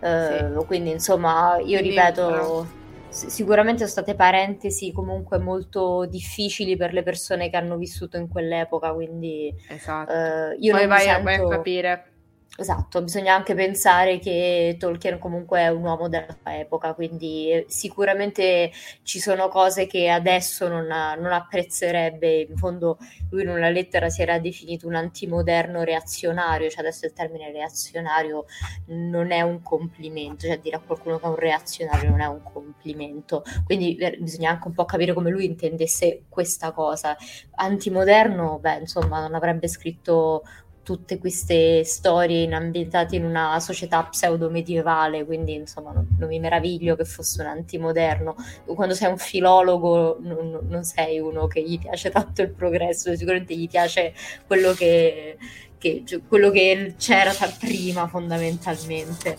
eh, 0.00 0.50
sì. 0.58 0.66
quindi 0.66 0.90
insomma 0.90 1.56
io 1.58 1.78
quindi, 1.78 1.88
ripeto... 1.90 2.26
Però 2.28 2.66
sicuramente 3.12 3.80
sono 3.80 3.90
state 3.90 4.14
parentesi 4.14 4.90
comunque 4.90 5.38
molto 5.38 6.06
difficili 6.06 6.78
per 6.78 6.94
le 6.94 7.02
persone 7.02 7.50
che 7.50 7.58
hanno 7.58 7.76
vissuto 7.76 8.16
in 8.16 8.26
quell'epoca, 8.26 8.90
quindi 8.94 9.54
esatto. 9.68 10.10
eh, 10.10 10.56
io 10.58 10.72
Poi 10.72 10.80
non 10.80 10.88
vai, 10.88 11.00
sento... 11.02 11.22
vai 11.22 11.34
a 11.34 11.46
capire 11.46 12.11
Esatto, 12.54 13.02
bisogna 13.02 13.34
anche 13.34 13.54
pensare 13.54 14.18
che 14.18 14.76
Tolkien 14.78 15.18
comunque 15.18 15.60
è 15.60 15.68
un 15.68 15.84
uomo 15.84 16.10
della 16.10 16.36
sua 16.38 16.58
epoca, 16.58 16.92
quindi 16.92 17.50
eh, 17.50 17.64
sicuramente 17.66 18.70
ci 19.04 19.20
sono 19.20 19.48
cose 19.48 19.86
che 19.86 20.10
adesso 20.10 20.68
non, 20.68 20.84
non, 20.86 21.32
apprezzerebbe. 21.32 22.40
In 22.42 22.56
fondo 22.58 22.98
lui 23.30 23.42
in 23.42 23.48
una 23.48 23.70
lettera 23.70 24.10
si 24.10 24.20
era 24.20 24.38
definito 24.38 24.86
un 24.86 24.96
antimoderno 24.96 25.82
reazionario, 25.82 26.68
cioè 26.68 26.80
adesso 26.80 27.06
il 27.06 27.14
termine 27.14 27.50
reazionario 27.50 28.44
non 28.88 29.30
è 29.30 29.40
un 29.40 29.62
complimento, 29.62 30.46
cioè 30.46 30.58
dire 30.58 30.76
a 30.76 30.80
qualcuno 30.80 31.18
che 31.18 31.24
è 31.24 31.28
un 31.28 31.36
reazionario 31.36 32.10
non 32.10 32.20
è 32.20 32.26
un 32.26 32.42
complimento. 32.42 33.44
Quindi 33.64 33.96
bisogna 34.18 34.50
anche 34.50 34.68
un 34.68 34.74
po' 34.74 34.84
capire 34.84 35.14
come 35.14 35.30
lui 35.30 35.46
intendesse 35.46 36.24
questa 36.28 36.72
cosa. 36.72 37.16
Antimoderno, 37.54 38.58
beh, 38.58 38.80
insomma, 38.80 39.20
non 39.20 39.34
avrebbe 39.34 39.68
scritto 39.68 40.42
tutte 40.82 41.18
queste 41.18 41.84
storie 41.84 42.52
ambientate 42.52 43.16
in 43.16 43.24
una 43.24 43.58
società 43.60 44.02
pseudo-medievale, 44.04 45.24
quindi 45.24 45.54
insomma 45.54 45.92
non, 45.92 46.08
non, 46.18 46.28
mi 46.28 46.40
meraviglio 46.40 46.96
che 46.96 47.04
fosse 47.04 47.40
un 47.42 47.48
antimoderno. 47.48 48.34
Quando 48.64 48.94
sei 48.94 49.10
un 49.10 49.18
filologo 49.18 50.18
non, 50.20 50.60
non, 50.68 50.84
sei 50.84 51.20
uno 51.20 51.46
che 51.46 51.62
gli 51.62 51.78
piace 51.78 52.10
tanto 52.10 52.42
il 52.42 52.50
progresso, 52.50 53.14
sicuramente 53.16 53.54
gli 53.54 53.68
piace 53.68 54.12
quello 54.46 54.72
che, 54.72 55.36
che, 55.78 56.02
cioè, 56.04 56.20
quello 56.26 56.50
che 56.50 56.94
c'era 56.98 57.32
prima 57.58 58.06
fondamentalmente. 58.08 59.36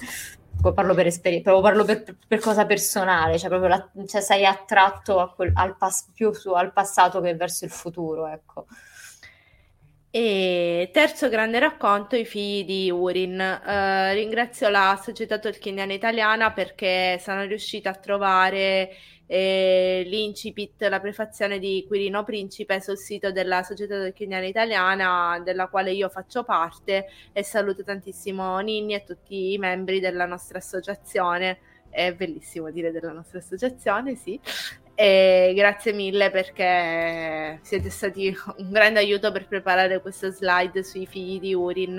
Parlo 0.73 0.93
per 0.93 1.07
esperienza, 1.07 1.59
parlo 1.59 1.83
per, 1.83 2.15
per, 2.25 2.39
cosa 2.39 2.65
personale, 2.65 3.37
cioè 3.37 3.49
proprio 3.49 3.69
la, 3.69 3.89
cioè 4.07 4.21
sei 4.21 4.45
attratto 4.45 5.33
quel, 5.35 5.51
al 5.55 5.75
pas, 5.75 6.09
più 6.13 6.31
su, 6.31 6.51
al 6.51 6.71
passato 6.71 7.19
che 7.19 7.35
verso 7.35 7.65
il 7.65 7.71
futuro, 7.71 8.27
ecco. 8.27 8.67
E 10.15 10.91
terzo 10.93 11.27
grande 11.27 11.57
racconto, 11.57 12.15
I 12.15 12.23
figli 12.23 12.63
di 12.65 12.91
Urin. 12.91 13.39
Eh, 13.41 14.13
ringrazio 14.13 14.69
la 14.69 14.99
Società 15.01 15.39
Tolkieniana 15.39 15.91
Italiana 15.91 16.51
perché 16.51 17.17
sono 17.19 17.45
riuscita 17.45 17.89
a 17.89 17.95
trovare 17.95 18.91
eh, 19.25 20.03
l'incipit, 20.05 20.83
la 20.83 20.99
prefazione 20.99 21.57
di 21.57 21.83
Quirino 21.87 22.23
Principe 22.23 22.79
sul 22.79 22.99
sito 22.99 23.31
della 23.31 23.63
Società 23.63 23.97
Tolkieniana 23.97 24.45
Italiana, 24.45 25.41
della 25.43 25.65
quale 25.67 25.91
io 25.93 26.09
faccio 26.09 26.43
parte, 26.43 27.07
e 27.31 27.43
saluto 27.43 27.81
tantissimo 27.83 28.59
Ninni 28.59 28.93
e 28.93 29.03
tutti 29.03 29.53
i 29.53 29.57
membri 29.57 29.99
della 29.99 30.27
nostra 30.27 30.59
associazione. 30.59 31.57
È 31.89 32.13
bellissimo 32.13 32.69
dire 32.69 32.91
della 32.91 33.13
nostra 33.13 33.39
associazione, 33.39 34.13
sì. 34.13 34.39
E 34.95 35.53
grazie 35.55 35.91
mille 35.91 36.29
perché 36.29 37.57
siete 37.63 37.89
stati 37.89 38.35
un 38.57 38.69
grande 38.69 38.99
aiuto 38.99 39.31
per 39.31 39.47
preparare 39.47 39.99
questo 40.01 40.29
slide 40.29 40.83
sui 40.83 41.07
figli 41.07 41.39
di 41.39 41.55
Urin, 41.55 41.97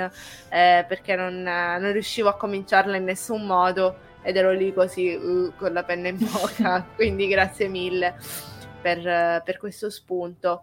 eh, 0.49 0.85
perché 0.87 1.17
non, 1.17 1.43
non, 1.43 1.91
riuscivo 1.91 2.29
a 2.29 2.37
cominciarla 2.37 2.97
in 2.97 3.05
nessun 3.05 3.47
modo 3.47 4.13
ed 4.23 4.37
ero 4.37 4.53
lì 4.53 4.73
così 4.73 5.13
uh, 5.13 5.53
con 5.57 5.73
la 5.73 5.83
penna 5.83 6.09
in 6.09 6.19
bocca. 6.19 6.87
Quindi 6.95 7.27
grazie 7.27 7.67
mille 7.67 8.15
per, 8.81 9.43
per 9.45 9.59
questo 9.59 9.91
spunto. 9.91 10.63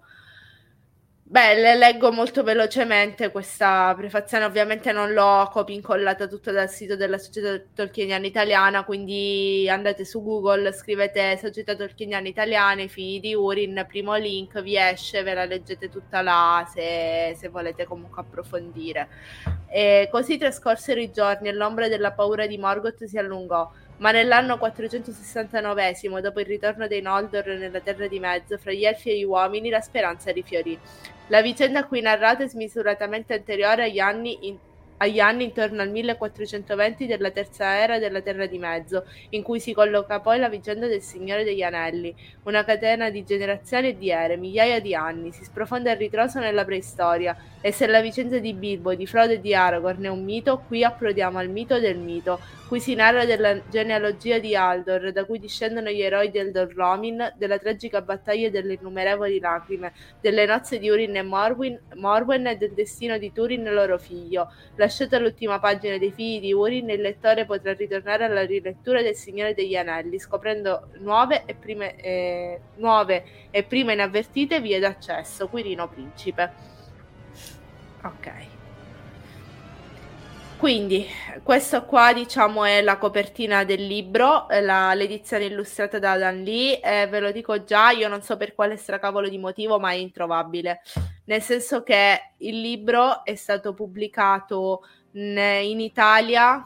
Beh, 1.32 1.54
le 1.54 1.76
leggo 1.76 2.12
molto 2.12 2.44
velocemente 2.44 3.32
questa 3.32 3.94
prefazione, 3.96 4.44
ovviamente 4.44 4.92
non 4.92 5.14
l'ho 5.14 5.48
copia 5.50 5.74
incollata 5.74 6.28
tutta 6.28 6.52
dal 6.52 6.70
sito 6.70 6.98
della 6.98 7.18
Società 7.18 7.58
Tolkieniana 7.74 8.26
Italiana, 8.26 8.84
quindi 8.84 9.66
andate 9.70 10.04
su 10.04 10.22
Google, 10.22 10.74
scrivete 10.74 11.38
Società 11.38 11.74
Tolkieniana 11.74 12.28
Italiana, 12.28 12.82
i 12.82 12.90
figli 12.90 13.22
di 13.22 13.34
Urin, 13.34 13.86
primo 13.88 14.14
link, 14.18 14.62
vi 14.62 14.76
esce, 14.76 15.24
ve 15.24 15.34
la 15.34 15.46
leggete 15.46 15.88
tutta 15.88 16.22
là 16.22 16.70
se, 16.70 17.34
se 17.40 17.48
volete 17.48 17.86
comunque 17.86 18.24
approfondire. 18.24 19.08
E 19.70 20.10
così 20.12 20.38
trascorsero 20.38 21.00
i 21.00 21.14
giorni 21.14 21.48
e 21.48 21.54
l'ombra 21.54 21.88
della 21.88 22.12
paura 22.12 22.46
di 22.46 22.58
Morgoth 22.58 23.06
si 23.06 23.18
allungò. 23.18 23.72
Ma 24.02 24.10
nell'anno 24.10 24.58
469, 24.58 26.22
dopo 26.22 26.40
il 26.40 26.48
ritorno 26.48 26.88
dei 26.88 27.02
Noldor 27.02 27.46
nella 27.50 27.82
Terra 27.82 28.08
di 28.08 28.20
Mezzo, 28.20 28.58
fra 28.58 28.72
gli 28.72 28.84
elfi 28.84 29.12
e 29.12 29.20
gli 29.20 29.24
uomini, 29.24 29.70
la 29.70 29.80
speranza 29.80 30.32
rifiorì. 30.32 30.78
La 31.28 31.44
vicenda 31.44 31.86
qui 31.86 32.02
narrata 32.02 32.44
è 32.44 32.48
smisuratamente 32.48 33.36
anteriore 33.36 33.84
agli 33.84 34.00
anni 34.00 34.48
in 34.48 34.58
agli 35.02 35.20
anni 35.20 35.46
intorno 35.46 35.82
al 35.82 35.90
1420 35.90 37.08
della 37.08 37.32
terza 37.32 37.76
era 37.76 37.98
della 37.98 38.22
Terra 38.22 38.46
di 38.46 38.60
Mezzo, 38.60 39.06
in 39.30 39.42
cui 39.42 39.60
si 39.60 39.74
colloca 39.74 40.20
poi 40.20 40.38
la 40.38 40.48
vicenda 40.48 40.86
del 40.86 41.02
Signore 41.02 41.44
degli 41.44 41.64
Anelli, 41.64 42.14
una 42.44 42.64
catena 42.64 43.10
di 43.10 43.24
generazioni 43.24 43.90
e 43.90 43.98
di 43.98 44.12
ere, 44.12 44.38
migliaia 44.38 44.80
di 44.80 44.94
anni, 44.94 45.32
si 45.32 45.44
sprofonda 45.44 45.90
a 45.90 45.96
ritroso 45.96 46.40
nella 46.40 46.66
preistoria, 46.66 47.36
e 47.62 47.72
se 47.72 47.88
la 47.88 48.00
vicenda 48.00 48.38
di 48.38 48.54
Bilbo, 48.54 48.94
di 48.94 49.08
Frodo 49.08 49.34
e 49.34 49.42
di 49.42 49.56
Aragorn 49.56 50.04
è 50.04 50.10
un 50.10 50.24
mito, 50.24 50.64
qui 50.68 50.84
approdiamo 50.84 51.40
al 51.40 51.50
mito 51.50 51.80
del 51.80 51.98
mito, 51.98 52.40
qui 52.72 52.80
si 52.80 52.96
narra 52.96 53.26
della 53.26 53.68
genealogia 53.68 54.40
di 54.40 54.56
Aldor, 54.56 55.12
da 55.12 55.26
cui 55.26 55.40
discendono 55.40 55.90
gli 55.90 56.02
eroi 56.02 56.32
del 56.32 56.52
Dorlomin, 56.52 57.34
della 57.36 57.58
tragica 57.58 58.02
battaglia 58.02 58.48
e 58.48 58.50
delle 58.50 58.76
innumerevoli 58.80 59.40
lacrime, 59.40 59.92
delle 60.22 60.46
nozze 60.46 60.80
di 60.80 60.90
Urin 60.90 61.18
e 61.18 61.22
Morwin, 61.22 61.78
Morwen 61.96 62.48
e 62.48 62.56
del 62.56 62.72
destino 62.72 63.18
di 63.18 63.34
Turin 63.34 63.64
loro 63.74 63.98
figlio. 63.98 64.54
Lasciata 64.92 65.20
l'ultima 65.20 65.58
pagina 65.58 65.98
dei 65.98 66.12
figli 66.12 66.42
di 66.42 66.52
Urin, 66.52 66.90
il 66.90 67.00
lettore 67.00 67.46
potrà 67.46 67.72
ritornare 67.72 68.26
alla 68.26 68.44
rilettura 68.44 69.02
del 69.02 69.16
Signore 69.16 69.54
degli 69.54 69.78
Anelli, 69.78 70.20
scoprendo 70.20 70.90
nuove 70.98 71.44
e 71.46 71.56
prime, 71.56 71.96
eh, 71.96 72.60
nuove 72.76 73.24
e 73.52 73.64
prima 73.64 73.94
inavvertite 73.94 74.60
vie 74.60 74.80
d'accesso. 74.80 75.48
Quirino 75.48 75.88
Principe. 75.88 76.52
Ok. 78.04 78.51
Quindi, 80.62 81.08
questo 81.42 81.86
qua 81.86 82.14
diciamo 82.14 82.66
è 82.66 82.84
la 82.84 83.00
copertina 83.00 83.64
del 83.64 83.84
libro, 83.84 84.46
la, 84.62 84.94
l'edizione 84.94 85.46
illustrata 85.46 85.98
da 85.98 86.16
Dan 86.20 86.44
Lee, 86.44 86.80
eh, 86.82 87.08
ve 87.08 87.20
lo 87.20 87.32
dico 87.32 87.64
già, 87.64 87.90
io 87.90 88.08
non 88.08 88.22
so 88.22 88.38
per 88.38 88.54
quale 88.54 88.78
stracavolo 88.78 89.28
di 89.28 89.40
motivo, 89.40 89.80
ma 89.80 89.90
è 89.90 89.96
introvabile. 89.96 90.82
Nel 91.26 91.42
senso 91.42 91.82
che 91.82 92.34
il 92.38 92.62
libro 92.62 93.26
è 93.26 93.34
stato 93.34 93.74
pubblicato 93.74 94.84
in 95.14 95.80
Italia 95.80 96.64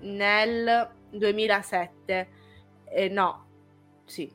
nel 0.00 0.90
2007. 1.08 2.28
Eh, 2.84 3.08
no, 3.08 3.46
sì. 4.04 4.30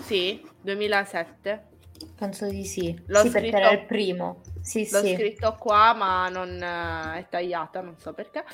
Sì, 0.00 0.42
2007. 0.62 1.66
Penso 2.16 2.48
di 2.48 2.64
sì. 2.64 2.98
L'ho 3.04 3.20
sì, 3.20 3.28
scritto... 3.28 3.50
perché 3.50 3.56
era 3.56 3.70
il 3.72 3.84
primo. 3.84 4.40
Sì, 4.62 4.88
L'ho 4.90 5.02
sì. 5.02 5.14
scritto 5.14 5.56
qua, 5.58 5.92
ma 5.92 6.28
non 6.28 6.62
eh, 6.62 7.18
è 7.18 7.28
tagliata, 7.28 7.80
non 7.80 7.98
so 7.98 8.12
perché. 8.14 8.44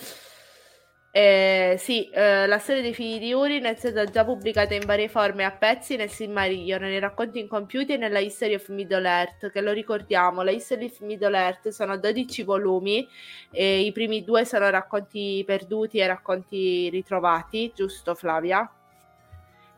Eh, 1.10 1.76
sì, 1.78 2.08
eh, 2.10 2.46
la 2.46 2.58
storia 2.58 2.82
dei 2.82 2.94
figli 2.94 3.18
di 3.18 3.32
Urin 3.32 3.64
è 3.64 3.74
stata 3.74 4.04
già 4.04 4.24
pubblicata 4.24 4.74
in 4.74 4.84
varie 4.84 5.08
forme 5.08 5.44
a 5.44 5.50
pezzi 5.50 5.96
nel 5.96 6.10
Silmarillion, 6.10 6.80
nei 6.82 6.98
racconti 6.98 7.40
incompiuti 7.40 7.94
e 7.94 7.96
nella 7.96 8.18
History 8.20 8.54
of 8.54 8.68
Middle-earth, 8.68 9.50
che 9.50 9.60
lo 9.60 9.72
ricordiamo, 9.72 10.42
la 10.42 10.50
History 10.50 10.86
of 10.86 11.00
Middle-earth 11.00 11.68
sono 11.68 11.96
12 11.98 12.42
volumi, 12.44 13.08
e 13.50 13.80
i 13.80 13.92
primi 13.92 14.22
due 14.22 14.44
sono 14.44 14.68
racconti 14.70 15.42
perduti 15.46 15.98
e 15.98 16.06
racconti 16.06 16.88
ritrovati, 16.90 17.72
giusto 17.74 18.14
Flavia? 18.14 18.70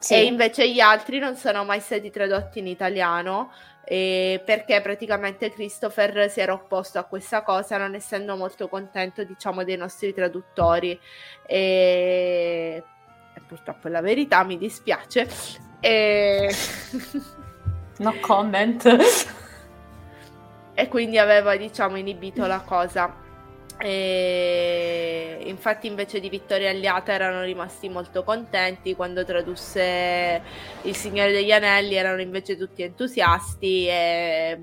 Sì. 0.01 0.14
E 0.14 0.24
invece 0.24 0.70
gli 0.70 0.80
altri 0.80 1.18
non 1.18 1.36
sono 1.36 1.62
mai 1.62 1.80
stati 1.80 2.11
tradotti 2.11 2.59
in 2.59 2.66
italiano, 2.66 3.53
eh, 3.84 4.42
perché 4.42 4.80
praticamente 4.80 5.51
Christopher 5.51 6.30
si 6.30 6.40
era 6.40 6.55
opposto 6.55 6.98
a 6.98 7.05
questa 7.05 7.42
cosa 7.42 7.76
non 7.76 7.94
essendo 7.94 8.34
molto 8.34 8.66
contento 8.68 9.22
diciamo 9.24 9.62
dei 9.62 9.76
nostri 9.76 10.14
traduttori. 10.14 10.98
E, 11.44 12.82
e 13.34 13.40
purtroppo 13.46 13.88
è 13.88 13.90
la 13.90 14.01
verità 14.01 14.42
mi 14.42 14.57
dispiace. 14.57 15.28
E... 15.80 16.51
no 17.98 18.14
comment. 18.20 18.96
E 20.72 20.88
quindi 20.88 21.18
aveva 21.18 21.57
diciamo 21.57 21.98
inibito 21.98 22.46
la 22.46 22.61
cosa 22.61 23.14
e 23.83 25.43
infatti 25.45 25.87
invece 25.87 26.20
di 26.20 26.28
Vittoria 26.28 26.70
Aliata 26.70 27.12
erano 27.12 27.43
rimasti 27.43 27.89
molto 27.89 28.22
contenti 28.24 28.95
quando 28.95 29.24
tradusse 29.24 30.43
Il 30.83 30.95
Signore 30.95 31.33
degli 31.33 31.51
Anelli 31.51 31.95
erano 31.95 32.20
invece 32.20 32.57
tutti 32.57 32.83
entusiasti 32.83 33.87
e 33.87 34.62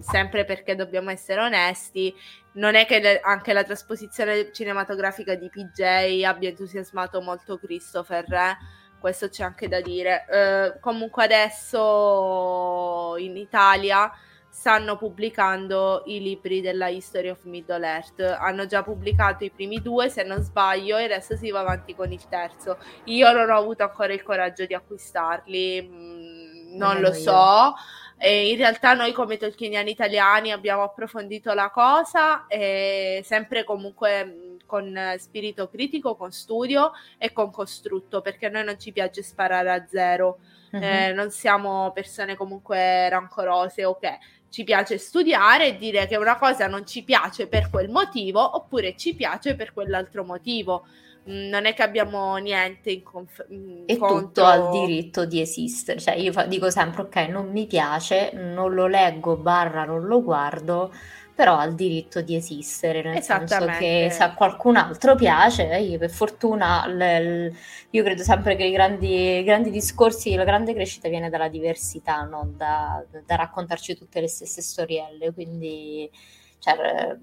sempre 0.00 0.44
perché 0.44 0.74
dobbiamo 0.76 1.10
essere 1.10 1.40
onesti, 1.40 2.14
non 2.52 2.74
è 2.74 2.86
che 2.86 3.00
le, 3.00 3.20
anche 3.20 3.52
la 3.52 3.64
trasposizione 3.64 4.52
cinematografica 4.52 5.34
di 5.34 5.48
PJ 5.48 6.22
abbia 6.24 6.50
entusiasmato 6.50 7.20
molto 7.20 7.58
Christopher, 7.58 8.32
eh? 8.32 8.56
questo 8.98 9.28
c'è 9.28 9.44
anche 9.44 9.68
da 9.68 9.80
dire. 9.80 10.26
Eh, 10.28 10.78
comunque 10.80 11.24
adesso 11.24 13.14
in 13.18 13.36
Italia 13.36 14.10
stanno 14.58 14.96
pubblicando 14.96 16.02
i 16.06 16.20
libri 16.20 16.60
della 16.60 16.88
History 16.88 17.28
of 17.28 17.44
Middle 17.44 17.86
Earth. 17.86 18.20
Hanno 18.20 18.66
già 18.66 18.82
pubblicato 18.82 19.44
i 19.44 19.50
primi 19.50 19.80
due, 19.80 20.08
se 20.08 20.24
non 20.24 20.42
sbaglio, 20.42 20.96
e 20.96 21.04
adesso 21.04 21.36
si 21.36 21.52
va 21.52 21.60
avanti 21.60 21.94
con 21.94 22.10
il 22.10 22.26
terzo. 22.28 22.76
Io 23.04 23.30
non 23.30 23.50
ho 23.50 23.56
avuto 23.56 23.84
ancora 23.84 24.12
il 24.12 24.24
coraggio 24.24 24.66
di 24.66 24.74
acquistarli, 24.74 25.80
mm, 25.80 26.76
non, 26.76 27.00
lo 27.00 27.12
so. 27.12 27.72
E 28.18 28.50
in 28.50 28.56
realtà 28.56 28.94
noi 28.94 29.12
come 29.12 29.36
tolkieniani 29.36 29.92
italiani 29.92 30.50
abbiamo 30.50 30.82
approfondito 30.82 31.54
la 31.54 31.70
cosa, 31.70 32.44
sempre 32.48 33.62
comunque 33.62 34.56
con 34.66 35.14
spirito 35.18 35.68
critico, 35.68 36.16
con 36.16 36.32
studio 36.32 36.90
e 37.16 37.32
con 37.32 37.52
costrutto, 37.52 38.20
perché 38.20 38.46
a 38.46 38.50
noi 38.50 38.64
non 38.64 38.78
ci 38.78 38.90
piace 38.90 39.22
sparare 39.22 39.70
a 39.70 39.86
zero, 39.86 40.40
uh-huh. 40.72 40.82
eh, 40.82 41.12
non 41.12 41.30
siamo 41.30 41.92
persone 41.92 42.34
comunque 42.34 43.08
rancorose 43.08 43.84
o 43.84 43.90
okay. 43.90 44.18
Ci 44.50 44.64
piace 44.64 44.98
studiare 44.98 45.68
e 45.68 45.76
dire 45.76 46.06
che 46.06 46.16
una 46.16 46.36
cosa 46.36 46.66
non 46.66 46.86
ci 46.86 47.02
piace 47.02 47.46
per 47.46 47.70
quel 47.70 47.88
motivo 47.88 48.56
oppure 48.56 48.96
ci 48.96 49.14
piace 49.14 49.54
per 49.54 49.72
quell'altro 49.72 50.24
motivo. 50.24 50.86
Mm, 51.28 51.48
non 51.48 51.66
è 51.66 51.74
che 51.74 51.82
abbiamo 51.82 52.36
niente 52.36 52.90
in, 52.90 53.02
conf- 53.02 53.44
in 53.50 53.82
e 53.86 53.98
contro... 53.98 54.18
tutto 54.18 54.44
al 54.44 54.70
diritto 54.70 55.26
di 55.26 55.42
esistere 55.42 56.00
cioè 56.00 56.14
io 56.14 56.32
dico 56.46 56.70
sempre 56.70 57.02
ok 57.02 57.16
non 57.28 57.50
mi 57.50 57.66
piace 57.66 58.30
non 58.32 58.72
lo 58.72 58.86
leggo 58.86 59.36
barra 59.36 59.84
non 59.84 60.06
lo 60.06 60.22
guardo 60.22 60.90
però 61.38 61.56
ha 61.56 61.64
il 61.66 61.76
diritto 61.76 62.20
di 62.20 62.34
esistere, 62.34 63.00
nel 63.00 63.20
senso 63.20 63.70
che 63.70 64.08
se 64.10 64.24
a 64.24 64.34
qualcun 64.34 64.74
altro 64.74 65.14
piace, 65.14 65.62
io 65.78 65.96
per 65.96 66.10
fortuna 66.10 66.84
l- 66.88 66.96
l- 67.46 67.52
io 67.90 68.02
credo 68.02 68.24
sempre 68.24 68.56
che 68.56 68.64
i 68.64 68.72
grandi, 68.72 69.44
grandi, 69.44 69.70
discorsi, 69.70 70.34
la 70.34 70.42
grande 70.42 70.74
crescita 70.74 71.08
viene 71.08 71.30
dalla 71.30 71.46
diversità, 71.48 72.22
non 72.22 72.56
da, 72.56 73.04
da 73.24 73.36
raccontarci 73.36 73.96
tutte 73.96 74.20
le 74.20 74.26
stesse 74.26 74.60
storielle, 74.62 75.32
quindi 75.32 76.10
cioè, 76.58 77.16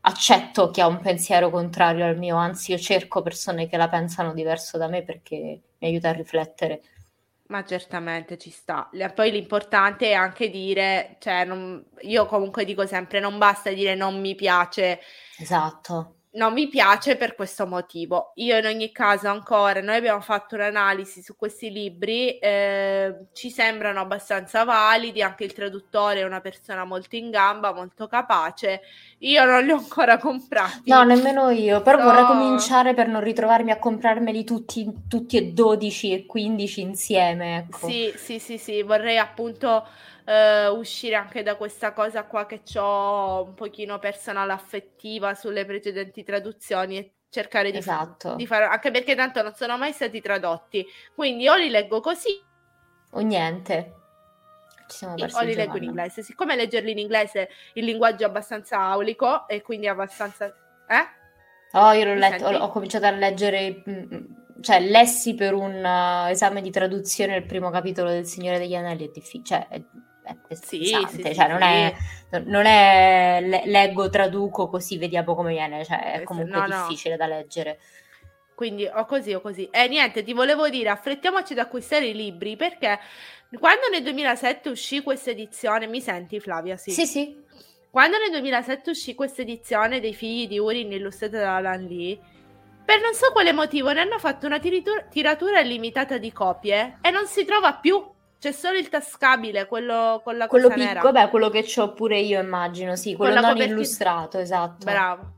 accetto 0.00 0.70
chi 0.70 0.80
ha 0.80 0.88
un 0.88 0.98
pensiero 1.00 1.48
contrario 1.50 2.06
al 2.06 2.16
mio, 2.18 2.36
anzi 2.36 2.72
io 2.72 2.78
cerco 2.78 3.22
persone 3.22 3.68
che 3.68 3.76
la 3.76 3.88
pensano 3.88 4.32
diverso 4.32 4.78
da 4.78 4.88
me 4.88 5.02
perché 5.04 5.36
mi 5.78 5.86
aiuta 5.86 6.08
a 6.08 6.12
riflettere. 6.12 6.80
Ma 7.48 7.64
certamente 7.64 8.36
ci 8.36 8.50
sta. 8.50 8.90
Poi 9.14 9.30
l'importante 9.30 10.10
è 10.10 10.12
anche 10.12 10.50
dire, 10.50 11.16
cioè, 11.18 11.44
non, 11.44 11.82
io 12.02 12.26
comunque 12.26 12.64
dico 12.64 12.86
sempre, 12.86 13.20
non 13.20 13.38
basta 13.38 13.70
dire 13.70 13.94
non 13.94 14.20
mi 14.20 14.34
piace. 14.34 15.00
Esatto 15.38 16.17
non 16.32 16.52
mi 16.52 16.68
piace 16.68 17.16
per 17.16 17.34
questo 17.34 17.66
motivo. 17.66 18.32
Io 18.36 18.58
in 18.58 18.66
ogni 18.66 18.92
caso 18.92 19.28
ancora, 19.28 19.80
noi 19.80 19.96
abbiamo 19.96 20.20
fatto 20.20 20.56
un'analisi 20.56 21.22
su 21.22 21.36
questi 21.36 21.70
libri, 21.70 22.38
eh, 22.38 23.26
ci 23.32 23.50
sembrano 23.50 24.00
abbastanza 24.00 24.64
validi, 24.64 25.22
anche 25.22 25.44
il 25.44 25.52
traduttore 25.52 26.20
è 26.20 26.24
una 26.24 26.40
persona 26.40 26.84
molto 26.84 27.16
in 27.16 27.30
gamba, 27.30 27.72
molto 27.72 28.06
capace. 28.06 28.82
Io 29.18 29.44
non 29.44 29.64
li 29.64 29.70
ho 29.70 29.76
ancora 29.76 30.18
comprati. 30.18 30.90
No, 30.90 31.02
nemmeno 31.02 31.48
io, 31.50 31.80
però 31.80 31.98
so... 31.98 32.04
vorrei 32.04 32.24
cominciare 32.26 32.92
per 32.92 33.08
non 33.08 33.22
ritrovarmi 33.22 33.70
a 33.70 33.78
comprarmeli 33.78 34.44
tutti, 34.44 34.86
tutti 35.08 35.36
e 35.38 35.52
12 35.52 36.12
e 36.12 36.26
15 36.26 36.80
insieme. 36.80 37.56
Ecco. 37.58 37.88
Sì, 37.88 38.12
sì, 38.16 38.38
sì, 38.38 38.58
sì, 38.58 38.82
vorrei 38.82 39.16
appunto 39.16 39.86
uh, 40.28 40.76
uscire 40.76 41.16
anche 41.16 41.42
da 41.42 41.56
questa 41.56 41.92
cosa 41.92 42.24
qua 42.24 42.46
che 42.46 42.60
ho 42.78 43.44
un 43.44 43.54
pochino 43.54 43.98
personale 43.98 44.52
affettiva 44.52 45.34
sulle 45.34 45.64
precedenti 45.64 46.22
traduzioni 46.22 46.98
e 46.98 47.12
cercare 47.30 47.70
di, 47.70 47.78
esatto. 47.78 48.34
di 48.36 48.46
fare, 48.46 48.66
anche 48.66 48.90
perché 48.90 49.14
tanto 49.14 49.42
non 49.42 49.54
sono 49.54 49.76
mai 49.78 49.92
stati 49.92 50.20
tradotti, 50.20 50.86
quindi 51.14 51.48
o 51.48 51.56
li 51.56 51.68
leggo 51.68 52.00
così 52.00 52.46
o 53.10 53.20
niente. 53.20 53.94
Ci 54.88 54.96
siamo 54.96 55.14
persi 55.14 55.36
o 55.36 55.42
li 55.42 55.54
leggo 55.54 55.76
in 55.76 55.84
inglese. 55.84 56.22
Siccome 56.22 56.56
leggerli 56.56 56.90
in 56.90 56.98
inglese 56.98 57.48
il 57.74 57.84
linguaggio 57.84 58.24
è 58.24 58.26
abbastanza 58.28 58.78
aulico 58.78 59.46
e 59.48 59.62
quindi 59.62 59.86
abbastanza... 59.86 60.46
Eh? 60.46 61.16
Oh, 61.72 61.92
io 61.92 62.04
l'ho 62.06 62.14
letto, 62.14 62.46
ho, 62.46 62.56
ho, 62.56 62.70
cominciato 62.70 63.04
a 63.04 63.10
leggere, 63.10 63.82
mm, 63.88 64.14
mm, 64.14 64.24
cioè 64.62 64.80
lessi 64.80 65.34
per 65.34 65.52
un 65.52 65.84
uh, 65.84 66.28
esame 66.30 66.62
di 66.62 66.70
traduzione 66.70 67.36
il 67.36 67.44
primo 67.44 67.68
capitolo 67.68 68.08
del 68.08 68.24
Signore 68.24 68.58
degli 68.58 68.74
Anelli, 68.74 69.06
è 69.06 69.10
difficile, 69.12 69.44
cioè 69.44 69.68
è 69.68 69.82
è 70.46 70.54
sì, 70.54 70.84
sì, 70.84 71.22
cioè 71.22 71.32
sì, 71.32 71.46
non, 71.46 71.62
È, 71.62 71.94
non 72.44 72.66
è 72.66 73.62
leggo, 73.64 74.10
traduco 74.10 74.68
così 74.68 74.98
vediamo 74.98 75.34
come 75.34 75.52
viene, 75.52 75.84
cioè 75.84 76.12
è 76.12 76.22
comunque 76.24 76.58
no, 76.58 76.66
difficile 76.66 77.16
no. 77.16 77.26
da 77.26 77.34
leggere. 77.34 77.78
Quindi 78.54 78.86
o 78.86 79.04
così 79.06 79.32
o 79.34 79.40
così. 79.40 79.68
E 79.70 79.86
niente, 79.88 80.22
ti 80.24 80.32
volevo 80.32 80.68
dire, 80.68 80.88
affrettiamoci 80.88 81.52
ad 81.52 81.60
acquistare 81.60 82.06
i 82.06 82.14
libri 82.14 82.56
perché 82.56 82.98
quando 83.58 83.88
nel 83.90 84.02
2007 84.02 84.68
uscì 84.68 85.02
questa 85.02 85.30
edizione, 85.30 85.86
mi 85.86 86.00
senti 86.00 86.40
Flavia? 86.40 86.76
Sì, 86.76 86.90
sì. 86.90 87.06
sì. 87.06 87.46
Quando 87.90 88.18
nel 88.18 88.30
2007 88.30 88.90
uscì 88.90 89.14
questa 89.14 89.42
edizione 89.42 90.00
dei 90.00 90.12
figli 90.12 90.46
di 90.46 90.58
Urin 90.58 90.92
illustrata 90.92 91.38
da 91.38 91.56
Alan 91.56 91.86
Lee, 91.86 92.18
per 92.84 93.00
non 93.00 93.14
so 93.14 93.32
quale 93.32 93.52
motivo 93.52 93.92
ne 93.92 94.00
hanno 94.00 94.18
fatto 94.18 94.46
una 94.46 94.58
tiratura, 94.58 95.02
tiratura 95.02 95.60
limitata 95.60 96.18
di 96.18 96.32
copie 96.32 96.98
e 97.00 97.10
non 97.10 97.26
si 97.26 97.44
trova 97.44 97.74
più 97.74 98.04
c'è 98.40 98.52
solo 98.52 98.78
il 98.78 98.88
tascabile, 98.88 99.66
quello 99.66 100.20
con 100.22 100.36
la 100.36 100.46
quello 100.46 100.68
cosa 100.68 100.92
piccolo, 100.92 101.12
beh, 101.12 101.28
quello 101.28 101.48
che 101.50 101.66
ho 101.76 101.92
pure 101.92 102.20
io 102.20 102.40
immagino, 102.40 102.94
sì, 102.94 103.16
quello 103.16 103.34
non 103.34 103.50
copertina... 103.50 103.74
illustrato, 103.74 104.38
esatto. 104.38 104.84
Bravo. 104.84 105.36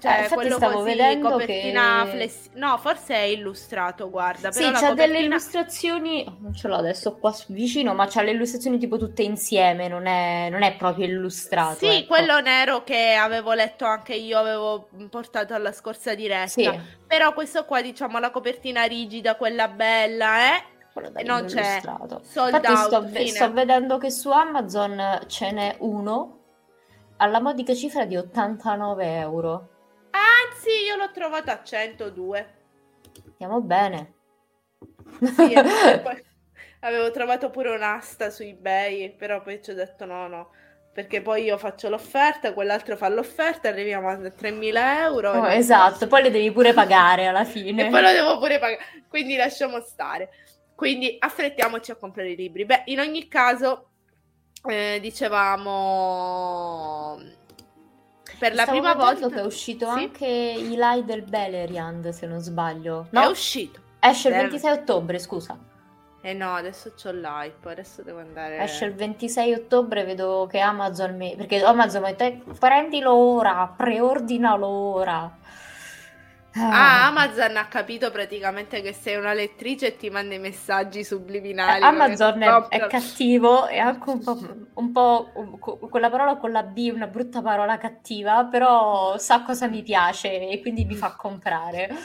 Cioè, 0.00 0.26
eh, 0.30 0.34
quello 0.34 0.56
stavo 0.56 0.74
così, 0.80 0.84
vedendo 0.90 1.30
copertina 1.30 2.02
che... 2.04 2.10
fless... 2.10 2.48
No, 2.54 2.76
forse 2.76 3.14
è 3.14 3.22
illustrato, 3.22 4.10
guarda. 4.10 4.52
Sì, 4.52 4.64
c'ha 4.64 4.72
copertina... 4.72 4.94
delle 5.06 5.18
illustrazioni, 5.20 6.36
non 6.40 6.52
ce 6.52 6.68
l'ho 6.68 6.74
adesso 6.74 7.14
qua 7.14 7.34
vicino, 7.46 7.94
ma 7.94 8.06
c'ha 8.06 8.20
le 8.20 8.32
illustrazioni 8.32 8.76
tipo 8.76 8.98
tutte 8.98 9.22
insieme, 9.22 9.88
non 9.88 10.04
è, 10.04 10.48
non 10.50 10.62
è 10.62 10.76
proprio 10.76 11.06
illustrato. 11.06 11.76
Sì, 11.76 11.86
ecco. 11.86 12.08
quello 12.08 12.40
nero 12.40 12.84
che 12.84 13.14
avevo 13.14 13.54
letto 13.54 13.86
anche 13.86 14.14
io, 14.14 14.36
avevo 14.36 14.88
portato 15.08 15.54
alla 15.54 15.72
scorsa 15.72 16.14
diretta. 16.14 16.48
Sì. 16.48 16.80
Però 17.06 17.32
questo 17.32 17.64
qua, 17.64 17.80
diciamo, 17.80 18.18
la 18.18 18.30
copertina 18.30 18.82
rigida, 18.82 19.36
quella 19.36 19.68
bella, 19.68 20.54
eh? 20.54 20.64
Quello 20.94 21.10
da 21.10 21.20
non 21.22 21.44
c'è 21.46 21.80
sold 21.80 22.22
Infatti 22.54 22.70
out, 22.70 23.08
sto, 23.08 23.26
sto, 23.26 23.52
vedendo 23.52 23.98
che 23.98 24.12
su 24.12 24.30
Amazon 24.30 25.24
ce 25.26 25.50
n'è 25.50 25.76
uno 25.80 26.38
alla 27.16 27.40
modica 27.40 27.74
cifra 27.74 28.04
di 28.04 28.16
89 28.16 29.18
euro. 29.18 29.68
Anzi, 30.12 30.70
io 30.86 30.94
l'ho 30.94 31.10
trovato 31.10 31.50
a 31.50 31.60
102. 31.62 32.54
Stiamo 33.34 33.60
bene. 33.60 34.12
Sì, 35.20 35.52
avevo 36.80 37.10
trovato 37.10 37.50
pure 37.50 37.70
un'asta 37.70 38.30
su 38.30 38.44
eBay, 38.44 39.16
però 39.16 39.42
poi 39.42 39.60
ci 39.60 39.70
ho 39.70 39.74
detto 39.74 40.04
no, 40.04 40.28
no 40.28 40.50
perché 40.94 41.20
poi 41.20 41.42
io 41.42 41.58
faccio 41.58 41.88
l'offerta, 41.88 42.52
quell'altro 42.52 42.96
fa 42.96 43.08
l'offerta, 43.08 43.68
arriviamo 43.68 44.08
a 44.08 44.14
3.000 44.14 45.00
euro. 45.00 45.32
Oh, 45.32 45.48
esatto, 45.48 46.06
poi 46.06 46.22
le 46.22 46.30
devi 46.30 46.52
pure 46.52 46.72
pagare 46.72 47.26
alla 47.26 47.44
fine. 47.44 47.88
e 47.88 47.90
poi 47.90 48.00
lo 48.00 48.12
devo 48.12 48.38
pure 48.38 48.60
pagare, 48.60 48.80
quindi 49.08 49.34
lasciamo 49.34 49.80
stare. 49.80 50.30
Quindi 50.74 51.16
affrettiamoci 51.18 51.90
a 51.90 51.96
comprare 51.96 52.30
i 52.30 52.36
libri. 52.36 52.64
Beh, 52.64 52.82
in 52.86 52.98
ogni 53.00 53.28
caso, 53.28 53.88
eh, 54.66 54.98
dicevamo 55.00 56.32
per 58.38 58.54
la 58.54 58.62
Stavo 58.62 58.78
prima 58.78 58.94
volta 58.94 59.28
che 59.28 59.40
è 59.40 59.44
uscito 59.44 59.86
sì? 59.86 59.98
anche 59.98 60.26
Eli 60.26 61.04
del 61.04 61.22
Beleriand, 61.22 62.08
se 62.08 62.26
non 62.26 62.40
sbaglio. 62.40 63.06
No? 63.10 63.22
È 63.22 63.26
uscito. 63.26 63.80
Esce 64.00 64.28
il 64.28 64.34
26 64.34 64.70
ottobre, 64.72 65.18
scusa. 65.18 65.58
Eh 66.20 66.32
no, 66.32 66.54
adesso 66.54 66.94
c'ho 66.94 67.10
l'hype, 67.10 67.70
adesso 67.70 68.02
devo 68.02 68.18
andare... 68.18 68.58
Esce 68.58 68.86
il 68.86 68.94
26 68.94 69.52
ottobre, 69.52 70.04
vedo 70.04 70.46
che 70.50 70.58
Amazon 70.58 71.16
mi... 71.16 71.34
Perché 71.36 71.62
Amazon 71.62 72.02
mi 72.02 72.12
dice, 72.12 72.42
prendilo 72.58 73.12
ora, 73.12 73.72
preordinalo 73.76 74.66
ora. 74.66 75.38
Ah, 76.56 77.06
Amazon 77.06 77.56
ha 77.56 77.66
capito 77.66 78.12
praticamente 78.12 78.80
che 78.80 78.92
sei 78.92 79.16
una 79.16 79.32
lettrice 79.32 79.88
e 79.88 79.96
ti 79.96 80.08
manda 80.08 80.36
i 80.36 80.38
messaggi 80.38 81.02
subliminali. 81.02 81.82
Eh, 81.82 81.84
Amazon 81.84 82.42
è, 82.42 82.68
è, 82.68 82.86
cattivo 82.86 83.66
e 83.66 83.78
anche 83.78 84.08
un 84.08 84.22
po', 84.22 84.38
un 84.74 84.92
po', 84.92 85.32
quella 85.90 86.10
parola 86.10 86.36
con 86.36 86.52
la 86.52 86.62
B, 86.62 86.92
una 86.94 87.08
brutta 87.08 87.42
parola 87.42 87.76
cattiva, 87.76 88.44
però 88.44 89.18
sa 89.18 89.42
cosa 89.42 89.66
mi 89.66 89.82
piace 89.82 90.48
e 90.48 90.60
quindi 90.60 90.84
mi 90.84 90.94
fa 90.94 91.16
comprare. 91.16 91.88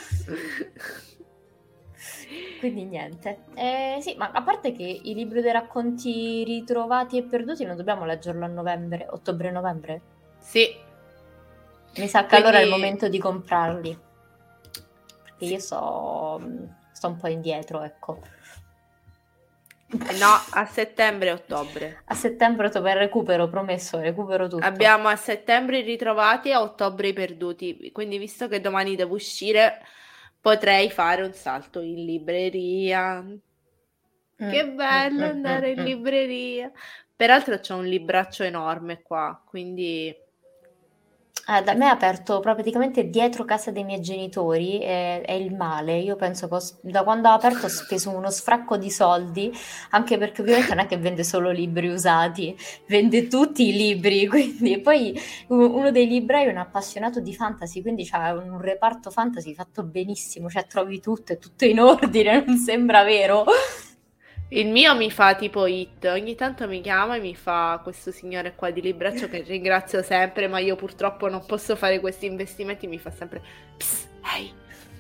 quindi 2.60 2.86
niente. 2.86 3.44
Eh, 3.54 3.98
sì, 4.00 4.16
ma 4.18 4.32
a 4.34 4.42
parte 4.42 4.72
che 4.72 4.84
i 4.84 5.14
libri 5.14 5.42
dei 5.42 5.52
racconti 5.52 6.44
ritrovati 6.44 7.20
e 7.20 7.24
perduti 7.24 7.66
non 7.66 7.78
dobbiamo 7.78 8.04
leggerlo 8.04 8.46
a 8.46 8.48
novembre, 8.48 9.06
ottobre-novembre? 9.08 10.02
Sì. 10.40 10.76
Mi 11.98 12.08
sa 12.08 12.22
che 12.22 12.30
quindi... 12.30 12.48
allora 12.48 12.62
è 12.62 12.64
il 12.64 12.72
momento 12.72 13.08
di 13.08 13.20
comprarli 13.20 14.08
io 15.40 15.60
so, 15.60 16.42
sto 16.92 17.08
un 17.08 17.18
po' 17.18 17.28
indietro, 17.28 17.82
ecco. 17.82 18.20
No, 19.92 20.40
a 20.52 20.66
settembre 20.66 21.30
e 21.30 21.32
ottobre. 21.32 22.02
A 22.06 22.14
settembre 22.14 22.68
ottobre 22.68 22.94
recupero, 22.94 23.50
promesso, 23.50 24.00
recupero 24.00 24.48
tutto. 24.48 24.64
Abbiamo 24.64 25.08
a 25.08 25.16
settembre 25.16 25.80
i 25.80 25.82
ritrovati 25.82 26.50
e 26.50 26.54
a 26.54 26.62
ottobre 26.62 27.08
i 27.08 27.14
perduti. 27.14 27.90
Quindi, 27.92 28.20
visto 28.20 28.48
che 28.48 28.62
domani 28.62 28.96
devo 28.96 29.16
uscire, 29.16 29.82
potrei 30.40 30.92
fare 30.92 31.24
un 31.24 31.34
salto 31.34 31.80
in 31.82 32.06
libreria. 32.06 33.20
Mm, 33.22 34.50
che 34.50 34.68
bello 34.68 35.26
mm, 35.26 35.28
mm, 35.28 35.32
andare 35.32 35.72
in 35.72 35.84
libreria. 35.84 36.72
Peraltro 37.16 37.60
c'è 37.60 37.74
un 37.74 37.86
libraccio 37.86 38.44
enorme 38.44 39.02
qua, 39.02 39.42
quindi 39.44 40.16
eh, 41.48 41.64
da 41.64 41.74
me 41.74 41.86
è 41.86 41.90
aperto 41.90 42.40
praticamente 42.40 43.10
dietro 43.10 43.46
casa 43.46 43.72
dei 43.72 43.84
miei 43.84 44.02
genitori, 44.02 44.80
è, 44.80 45.22
è 45.22 45.32
il 45.32 45.56
male. 45.56 45.98
Io 45.98 46.16
penso 46.16 46.48
che 46.48 46.56
ho 46.56 46.62
da 46.82 47.04
quando 47.04 47.28
ha 47.28 47.34
aperto 47.34 47.66
ho 47.66 47.70
speso 47.70 48.10
uno 48.12 48.30
sfracco 48.30 48.78
di 48.78 48.90
soldi, 48.92 49.52
anche 49.92 50.18
perché 50.18 50.42
ovviamente 50.42 50.76
non 50.76 50.84
è 50.86 50.88
che 50.88 50.98
vende 50.98 51.24
solo 51.24 51.50
libri 51.50 51.88
usati, 51.88 52.56
vende 52.88 53.28
tutti 53.28 53.68
i 53.68 53.74
libri, 53.74 54.28
quindi 54.30 54.80
poi 54.80 55.20
uno 55.48 55.92
dei 55.92 56.08
librai 56.08 56.46
è 56.46 56.50
un 56.50 56.58
appassionato 56.58 57.20
di 57.20 57.34
fantasy, 57.34 57.82
quindi 57.82 58.06
c'ha 58.06 58.34
un 58.34 58.60
reparto 58.62 59.10
fantasy 59.10 59.54
fatto 59.54 59.84
benissimo, 59.84 60.50
cioè 60.50 60.66
trovi 60.68 61.00
tutto, 61.00 61.34
è 61.34 61.38
tutto 61.38 61.66
in 61.66 61.80
ordine, 61.82 62.44
non 62.46 62.58
sembra 62.58 63.04
vero. 63.04 63.46
Il 64.52 64.68
mio 64.68 64.96
mi 64.96 65.12
fa 65.12 65.36
tipo 65.36 65.68
hit, 65.68 66.06
ogni 66.06 66.34
tanto 66.34 66.68
mi 66.68 66.82
chiama 66.82 67.16
e 67.16 67.20
mi 67.20 67.36
fa 67.36 67.80
questo 67.84 68.12
signore 68.12 68.56
qua 68.56 68.72
di 68.72 68.82
libraccio 68.82 69.30
che 69.30 69.42
ringrazio 69.42 70.02
sempre, 70.02 70.48
ma 70.48 70.58
io 70.58 70.76
purtroppo 70.76 71.30
non 71.30 71.46
posso 71.46 71.76
fare 71.76 72.00
questi 72.00 72.26
investimenti, 72.26 72.88
mi 72.88 72.98
fa 72.98 73.12
sempre 73.12 73.44
Psst, 73.78 74.10
ehi, 74.36 74.52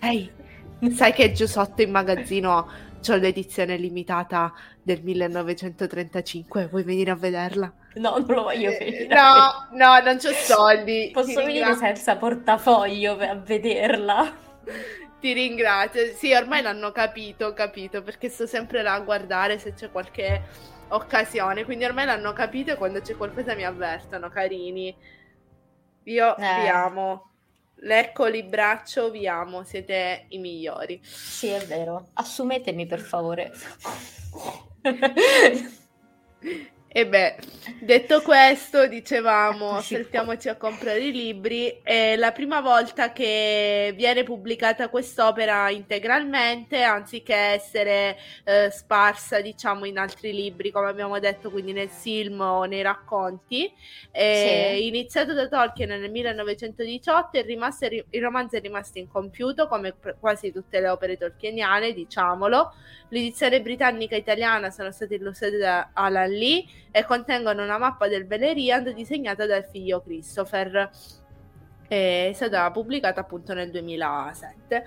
ehi, 0.01 0.91
sai 0.91 1.13
che 1.13 1.31
giù 1.31 1.47
sotto 1.47 1.81
in 1.81 1.89
magazzino 1.89 2.69
c'ho 3.01 3.15
l'edizione 3.15 3.75
limitata 3.77 4.53
del 4.83 5.01
1935, 5.01 6.67
vuoi 6.67 6.83
venire 6.83 7.09
a 7.09 7.15
vederla? 7.15 7.73
No, 7.95 8.17
non 8.17 8.25
lo 8.27 8.43
voglio 8.43 8.69
eh, 8.69 8.77
vedere. 8.77 9.15
No, 9.15 9.67
no, 9.71 9.99
non 9.99 10.17
c'ho 10.17 10.31
soldi. 10.31 11.09
Posso 11.11 11.43
venire 11.43 11.73
senza 11.73 12.17
portafoglio 12.17 13.17
a 13.17 13.33
vederla? 13.33 14.31
Ti 15.19 15.33
ringrazio. 15.33 16.13
Sì, 16.15 16.33
ormai 16.33 16.61
l'hanno 16.61 16.91
capito, 16.91 17.47
ho 17.47 17.53
capito, 17.53 18.01
perché 18.01 18.29
sto 18.29 18.45
sempre 18.45 18.81
là 18.81 18.93
a 18.93 18.99
guardare 19.01 19.59
se 19.59 19.73
c'è 19.73 19.91
qualche 19.91 20.43
occasione. 20.89 21.65
Quindi 21.65 21.85
ormai 21.85 22.05
l'hanno 22.05 22.33
capito 22.33 22.71
e 22.71 22.75
quando 22.75 23.01
c'è 23.01 23.15
qualcosa 23.17 23.55
mi 23.55 23.65
avvertono, 23.65 24.29
carini. 24.29 24.95
Io 26.03 26.37
eh. 26.37 26.61
vi 26.61 26.67
amo. 26.67 27.25
Lecco 27.81 28.27
braccio, 28.43 29.09
vi 29.09 29.27
amo, 29.27 29.63
siete 29.63 30.25
i 30.29 30.37
migliori. 30.37 30.99
Sì, 31.03 31.47
è 31.47 31.63
vero. 31.65 32.09
Assumetemi 32.13 32.85
per 32.85 32.99
favore. 32.99 33.51
E 36.91 37.05
beh, 37.05 37.35
detto 37.81 38.23
questo, 38.23 38.87
dicevamo, 38.87 39.75
aspettiamoci 39.77 40.49
a 40.49 40.55
comprare 40.55 41.01
i 41.01 41.11
libri. 41.11 41.81
È 41.83 42.15
la 42.15 42.31
prima 42.31 42.61
volta 42.61 43.13
che 43.13 43.93
viene 43.95 44.23
pubblicata 44.23 44.89
quest'opera 44.89 45.69
integralmente, 45.69 46.81
anziché 46.81 47.35
essere 47.35 48.17
eh, 48.43 48.71
sparsa, 48.71 49.39
diciamo, 49.39 49.85
in 49.85 49.99
altri 49.99 50.33
libri, 50.33 50.71
come 50.71 50.89
abbiamo 50.89 51.19
detto, 51.19 51.51
quindi 51.51 51.73
nel 51.73 51.89
film 51.89 52.41
o 52.41 52.63
nei 52.63 52.81
racconti. 52.81 53.71
È 54.09 54.73
sì. 54.73 54.87
Iniziato 54.87 55.35
da 55.35 55.47
Tolkien 55.47 55.89
nel 55.89 56.09
1918, 56.09 57.37
il, 57.37 57.43
rimasto, 57.43 57.85
il 57.85 58.21
romanzo 58.21 58.55
è 58.55 58.61
rimasto 58.61 58.97
incompiuto, 58.97 59.67
come 59.67 59.93
quasi 60.19 60.51
tutte 60.51 60.79
le 60.79 60.89
opere 60.89 61.17
tolkieniane, 61.17 61.93
diciamolo. 61.93 62.73
L'edizione 63.09 63.61
britannica 63.61 64.15
e 64.15 64.19
italiana 64.19 64.69
sono 64.69 64.91
state 64.91 65.15
illustrate 65.15 65.57
da 65.57 65.89
Alan 65.93 66.29
Lee 66.29 66.63
e 66.91 67.05
contengono 67.05 67.63
una 67.63 67.77
mappa 67.77 68.07
del 68.07 68.25
Beleriand 68.25 68.89
disegnata 68.91 69.45
dal 69.45 69.65
figlio 69.65 70.01
Christopher. 70.01 70.89
È 71.87 72.31
stata 72.33 72.69
pubblicata 72.71 73.21
appunto 73.21 73.53
nel 73.53 73.71
2007. 73.71 74.85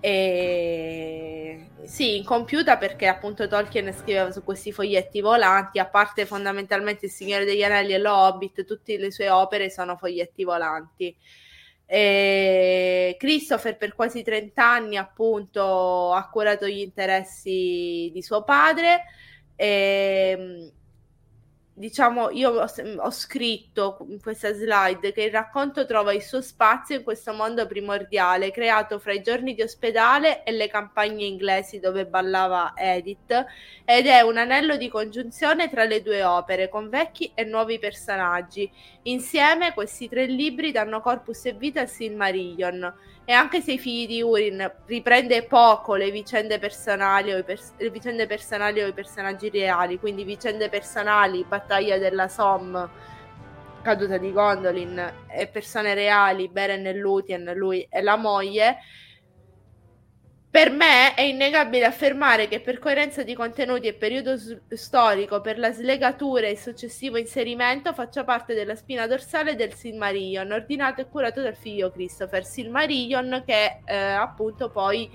E 0.00 1.70
sì, 1.82 2.18
incompiuta 2.18 2.76
perché 2.76 3.08
appunto 3.08 3.48
Tolkien 3.48 3.92
scriveva 3.92 4.30
su 4.30 4.44
questi 4.44 4.70
foglietti 4.70 5.20
volanti, 5.20 5.78
a 5.80 5.86
parte 5.86 6.24
fondamentalmente 6.24 7.06
Il 7.06 7.12
Signore 7.12 7.44
degli 7.44 7.64
Anelli 7.64 7.94
e 7.94 7.98
L'Hobbit, 7.98 8.64
tutte 8.64 8.96
le 8.96 9.10
sue 9.10 9.28
opere 9.28 9.70
sono 9.70 9.96
foglietti 9.96 10.44
volanti. 10.44 11.16
E 11.84 13.16
Christopher 13.18 13.76
per 13.76 13.94
quasi 13.94 14.22
30 14.22 14.62
anni 14.62 14.96
appunto 14.96 16.12
ha 16.12 16.28
curato 16.28 16.68
gli 16.68 16.80
interessi 16.80 18.10
di 18.12 18.22
suo 18.22 18.44
padre 18.44 19.04
e 19.56 20.72
diciamo, 21.78 22.30
io 22.30 22.50
ho, 22.50 22.66
ho, 22.96 23.10
scritto 23.10 24.04
in 24.08 24.20
questa 24.20 24.52
slide 24.52 25.12
che 25.12 25.22
il 25.22 25.30
racconto 25.30 25.86
trova 25.86 26.12
il 26.12 26.22
suo 26.22 26.42
spazio 26.42 26.96
in 26.96 27.04
questo 27.04 27.32
mondo 27.32 27.66
primordiale, 27.66 28.50
creato 28.50 28.98
fra 28.98 29.12
i 29.12 29.22
giorni 29.22 29.54
di 29.54 29.62
ospedale 29.62 30.42
e 30.42 30.50
le 30.50 30.68
campagne 30.68 31.24
inglesi 31.24 31.78
dove 31.78 32.06
ballava 32.06 32.72
Edith, 32.76 33.46
ed 33.84 34.06
è 34.06 34.20
un 34.22 34.36
anello 34.36 34.76
di 34.76 34.88
congiunzione 34.88 35.70
tra 35.70 35.84
le 35.84 36.02
due 36.02 36.24
opere, 36.24 36.68
con 36.68 36.88
vecchi 36.88 37.30
e 37.34 37.44
nuovi 37.44 37.78
personaggi. 37.78 38.70
Insieme 39.02 39.72
questi 39.72 40.08
tre 40.08 40.26
libri 40.26 40.72
danno 40.72 41.00
corpus 41.00 41.46
e 41.46 41.52
vita 41.52 41.80
al 41.80 41.88
Silmarillion 41.88 42.92
e 43.28 43.32
anche 43.34 43.60
se 43.60 43.72
i 43.72 43.78
figli 43.78 44.06
di 44.06 44.22
Urin 44.22 44.72
riprende 44.86 45.42
poco 45.42 45.96
le 45.96 46.10
vicende 46.10 46.58
personali 46.58 47.30
o 47.30 47.36
i, 47.36 47.44
pers- 47.44 47.74
vicende 47.90 48.26
personali 48.26 48.80
o 48.80 48.86
i 48.86 48.94
personaggi 48.94 49.50
reali, 49.50 49.98
quindi 49.98 50.24
vicende 50.24 50.70
personali, 50.70 51.44
battaglia 51.46 51.98
della 51.98 52.26
Somme, 52.26 52.88
caduta 53.82 54.16
di 54.16 54.32
Gondolin 54.32 55.12
e 55.28 55.46
persone 55.46 55.92
reali, 55.92 56.48
Beren 56.48 56.86
e 56.86 56.94
Lúthien, 56.94 57.52
lui 57.54 57.86
e 57.90 58.00
la 58.00 58.16
moglie, 58.16 58.78
per 60.58 60.72
me 60.72 61.14
è 61.14 61.20
innegabile 61.20 61.84
affermare 61.84 62.48
che 62.48 62.58
per 62.58 62.80
coerenza 62.80 63.22
di 63.22 63.32
contenuti 63.32 63.86
e 63.86 63.94
periodo 63.94 64.36
s- 64.36 64.58
storico, 64.70 65.40
per 65.40 65.56
la 65.56 65.70
slegatura 65.70 66.48
e 66.48 66.50
il 66.50 66.58
successivo 66.58 67.16
inserimento, 67.16 67.92
faccia 67.92 68.24
parte 68.24 68.54
della 68.54 68.74
spina 68.74 69.06
dorsale 69.06 69.54
del 69.54 69.72
Silmarillion, 69.72 70.50
ordinato 70.50 71.00
e 71.00 71.08
curato 71.08 71.42
dal 71.42 71.54
figlio 71.54 71.92
Christopher 71.92 72.44
Silmarillion, 72.44 73.44
che 73.46 73.82
eh, 73.84 73.96
appunto 73.96 74.68
poi 74.68 75.08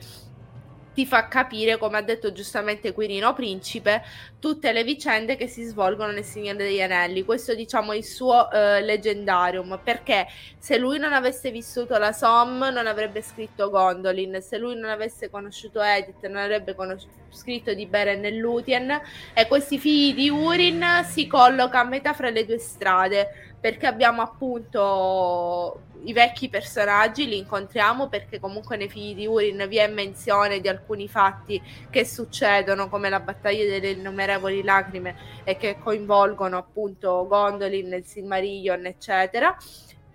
ti 0.93 1.05
fa 1.05 1.27
capire, 1.27 1.77
come 1.77 1.97
ha 1.97 2.01
detto 2.01 2.31
giustamente 2.31 2.93
Quirino 2.93 3.33
Principe, 3.33 4.03
tutte 4.39 4.71
le 4.71 4.83
vicende 4.83 5.35
che 5.35 5.47
si 5.47 5.63
svolgono 5.63 6.11
nel 6.11 6.23
Signore 6.23 6.57
degli 6.57 6.81
Anelli. 6.81 7.23
Questo 7.23 7.55
diciamo 7.55 7.91
è 7.91 7.97
il 7.97 8.05
suo 8.05 8.47
uh, 8.51 8.83
leggendarium, 8.83 9.79
perché 9.83 10.27
se 10.57 10.77
lui 10.77 10.99
non 10.99 11.13
avesse 11.13 11.51
vissuto 11.51 11.97
la 11.97 12.11
Somme 12.11 12.71
non 12.71 12.87
avrebbe 12.87 13.21
scritto 13.21 13.69
Gondolin, 13.69 14.39
se 14.41 14.57
lui 14.57 14.75
non 14.75 14.89
avesse 14.89 15.29
conosciuto 15.29 15.81
Edith 15.81 16.25
non 16.27 16.37
avrebbe 16.37 16.75
conos- 16.75 17.07
scritto 17.29 17.73
di 17.73 17.85
Beren 17.85 18.23
e 18.25 18.31
Lúthien. 18.31 19.01
E 19.33 19.47
questi 19.47 19.79
figli 19.79 20.13
di 20.13 20.29
Urin 20.29 20.83
si 21.05 21.27
colloca 21.27 21.79
a 21.79 21.83
metà 21.83 22.13
fra 22.13 22.29
le 22.29 22.45
due 22.45 22.59
strade 22.59 23.52
perché 23.63 23.87
abbiamo 23.87 24.21
appunto 24.21 25.83
i 26.03 26.11
vecchi 26.11 26.49
personaggi, 26.49 27.29
li 27.29 27.37
incontriamo 27.37 28.09
perché 28.09 28.37
comunque 28.37 28.75
nei 28.75 28.89
figli 28.89 29.15
di 29.15 29.25
Urin 29.25 29.67
vi 29.69 29.77
è 29.77 29.87
menzione 29.87 30.59
di 30.59 30.67
alcuni 30.67 31.07
fatti 31.07 31.63
che 31.89 32.03
succedono 32.03 32.89
come 32.89 33.07
la 33.07 33.21
battaglia 33.21 33.63
delle 33.63 33.91
innumerevoli 33.91 34.63
lacrime 34.63 35.15
e 35.45 35.55
che 35.55 35.77
coinvolgono 35.81 36.57
appunto 36.57 37.25
Gondolin, 37.25 37.93
il 37.93 38.03
Silmarillion 38.03 38.85
eccetera. 38.85 39.55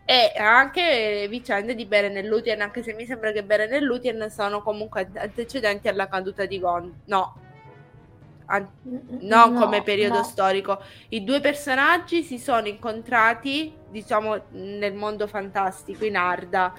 E 0.05 0.35
anche 0.37 1.27
vicende 1.31 1.75
di 1.75 1.87
Beren 1.87 2.23
Lúthien 2.27 2.61
anche 2.61 2.83
se 2.83 2.93
mi 2.93 3.07
sembra 3.07 3.33
che 3.33 3.45
Beren 3.45 3.83
Lúthien 3.83 4.29
sono 4.29 4.61
comunque 4.61 5.09
antecedenti 5.15 5.89
alla 5.89 6.07
caduta 6.07 6.45
di 6.45 6.59
Gondor 6.59 6.93
no 7.07 7.48
an- 8.49 8.69
non 8.83 9.53
no, 9.53 9.61
come 9.61 9.83
periodo 9.83 10.19
no. 10.19 10.23
storico. 10.23 10.83
I 11.09 11.25
due 11.25 11.41
personaggi 11.41 12.23
si 12.23 12.39
sono 12.39 12.67
incontrati, 12.67 13.75
diciamo, 13.89 14.45
nel 14.51 14.95
mondo 14.95 15.27
fantastico 15.27 16.05
in 16.05 16.17
Arda 16.17 16.73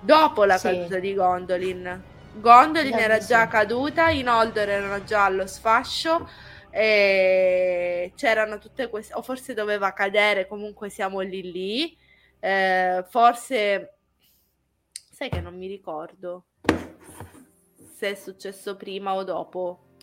dopo 0.00 0.44
la 0.44 0.58
sì. 0.58 0.68
caduta 0.68 0.98
di 0.98 1.14
Gondolin. 1.14 2.02
Gondolin 2.36 2.94
era 2.94 3.18
già 3.18 3.46
caduta, 3.46 4.10
i 4.10 4.22
Noldor 4.22 4.68
erano 4.68 5.04
già 5.04 5.24
allo 5.24 5.46
sfascio 5.46 6.28
e 6.70 8.12
c'erano 8.16 8.58
tutte 8.58 8.88
queste 8.88 9.14
o 9.14 9.22
forse 9.22 9.54
doveva 9.54 9.92
cadere, 9.92 10.48
comunque 10.48 10.90
siamo 10.90 11.20
lì 11.20 11.50
lì. 11.50 11.96
Eh, 12.40 13.04
forse 13.08 13.94
sai 14.92 15.30
che 15.30 15.40
non 15.40 15.56
mi 15.56 15.68
ricordo 15.68 16.46
se 17.96 18.10
è 18.10 18.14
successo 18.14 18.76
prima 18.76 19.14
o 19.14 19.22
dopo 19.22 19.93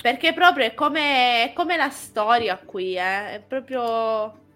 perché 0.00 0.32
proprio 0.32 0.66
è 0.66 0.74
come, 0.74 1.44
è 1.44 1.52
come 1.52 1.76
la 1.76 1.90
storia 1.90 2.56
qui, 2.58 2.94
eh? 2.96 3.34
È 3.34 3.44
proprio... 3.46 4.46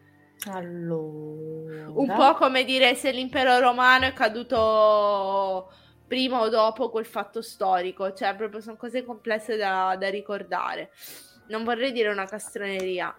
Allora... 0.51 1.89
Un 1.89 2.15
po' 2.17 2.35
come 2.35 2.65
dire 2.65 2.95
se 2.95 3.11
l'impero 3.11 3.59
romano 3.59 4.07
è 4.07 4.13
caduto 4.13 5.71
prima 6.07 6.41
o 6.41 6.49
dopo 6.49 6.91
quel 6.91 7.07
fatto 7.07 7.43
storico, 7.43 8.13
cioè 8.13 8.35
proprio 8.35 8.61
sono 8.61 8.77
cose 8.77 9.05
complesse 9.05 9.57
da, 9.57 9.97
da 9.99 10.11
ricordare. 10.11 10.91
non 11.49 11.65
vorrei 11.65 11.93
dire 11.93 12.09
una 12.09 12.27
castroneria. 12.27 13.15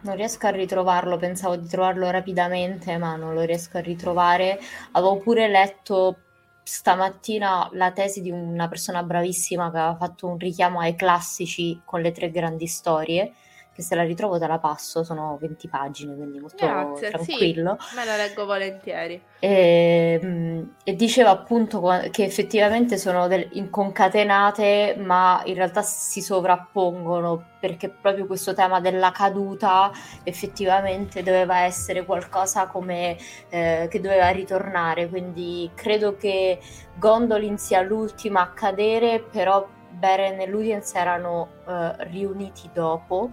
Non 0.00 0.16
riesco 0.16 0.46
a 0.46 0.50
ritrovarlo, 0.50 1.16
pensavo 1.16 1.56
di 1.56 1.68
trovarlo 1.68 2.10
rapidamente, 2.10 2.96
ma 2.98 3.14
non 3.16 3.34
lo 3.34 3.42
riesco 3.42 3.78
a 3.78 3.80
ritrovare. 3.80 4.58
Avevo 4.92 5.18
pure 5.18 5.48
letto 5.48 6.16
stamattina 6.62 7.68
la 7.72 7.92
tesi 7.92 8.20
di 8.20 8.30
una 8.30 8.68
persona 8.68 9.02
bravissima 9.02 9.70
che 9.70 9.78
aveva 9.78 9.96
fatto 9.96 10.28
un 10.28 10.38
richiamo 10.38 10.80
ai 10.80 10.94
classici 10.94 11.80
con 11.84 12.00
le 12.00 12.12
tre 12.12 12.30
grandi 12.30 12.66
storie 12.66 13.32
che 13.74 13.82
se 13.82 13.94
la 13.94 14.02
ritrovo 14.02 14.38
te 14.38 14.46
la 14.46 14.58
passo, 14.58 15.02
sono 15.02 15.38
20 15.40 15.68
pagine, 15.68 16.14
quindi 16.14 16.38
molto 16.38 16.66
Grazie, 16.66 17.08
tranquillo. 17.08 17.76
Sì, 17.80 17.96
me 17.96 18.04
la 18.04 18.16
leggo 18.16 18.44
volentieri. 18.44 19.22
E, 19.38 20.18
ehm, 20.22 20.74
e 20.84 20.94
diceva 20.94 21.30
appunto 21.30 21.80
che 22.10 22.24
effettivamente 22.24 22.98
sono 22.98 23.28
del, 23.28 23.48
concatenate, 23.70 24.96
ma 24.98 25.40
in 25.46 25.54
realtà 25.54 25.80
si 25.80 26.20
sovrappongono, 26.20 27.50
perché 27.58 27.88
proprio 27.88 28.26
questo 28.26 28.52
tema 28.52 28.80
della 28.80 29.10
caduta 29.10 29.90
effettivamente 30.22 31.22
doveva 31.22 31.60
essere 31.60 32.04
qualcosa 32.04 32.66
come 32.66 33.16
eh, 33.48 33.88
che 33.90 34.00
doveva 34.00 34.28
ritornare, 34.28 35.08
quindi 35.08 35.70
credo 35.74 36.16
che 36.16 36.58
Gondolin 36.98 37.56
sia 37.56 37.80
l'ultima 37.80 38.42
a 38.42 38.50
cadere, 38.50 39.20
però 39.20 39.66
Beren 39.90 40.40
e 40.40 40.46
Ludiens 40.46 40.94
erano 40.94 41.48
uh, 41.64 41.92
riuniti 42.10 42.68
dopo 42.72 43.30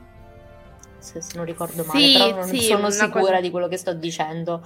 se, 0.99 1.21
se 1.21 1.35
non 1.35 1.45
ricordo 1.45 1.83
male, 1.85 1.99
sì, 1.99 2.13
però 2.17 2.35
non 2.35 2.47
sì, 2.47 2.61
sono 2.61 2.89
sicura 2.89 3.21
cosa... 3.21 3.41
di 3.41 3.49
quello 3.49 3.67
che 3.67 3.77
sto 3.77 3.93
dicendo. 3.93 4.65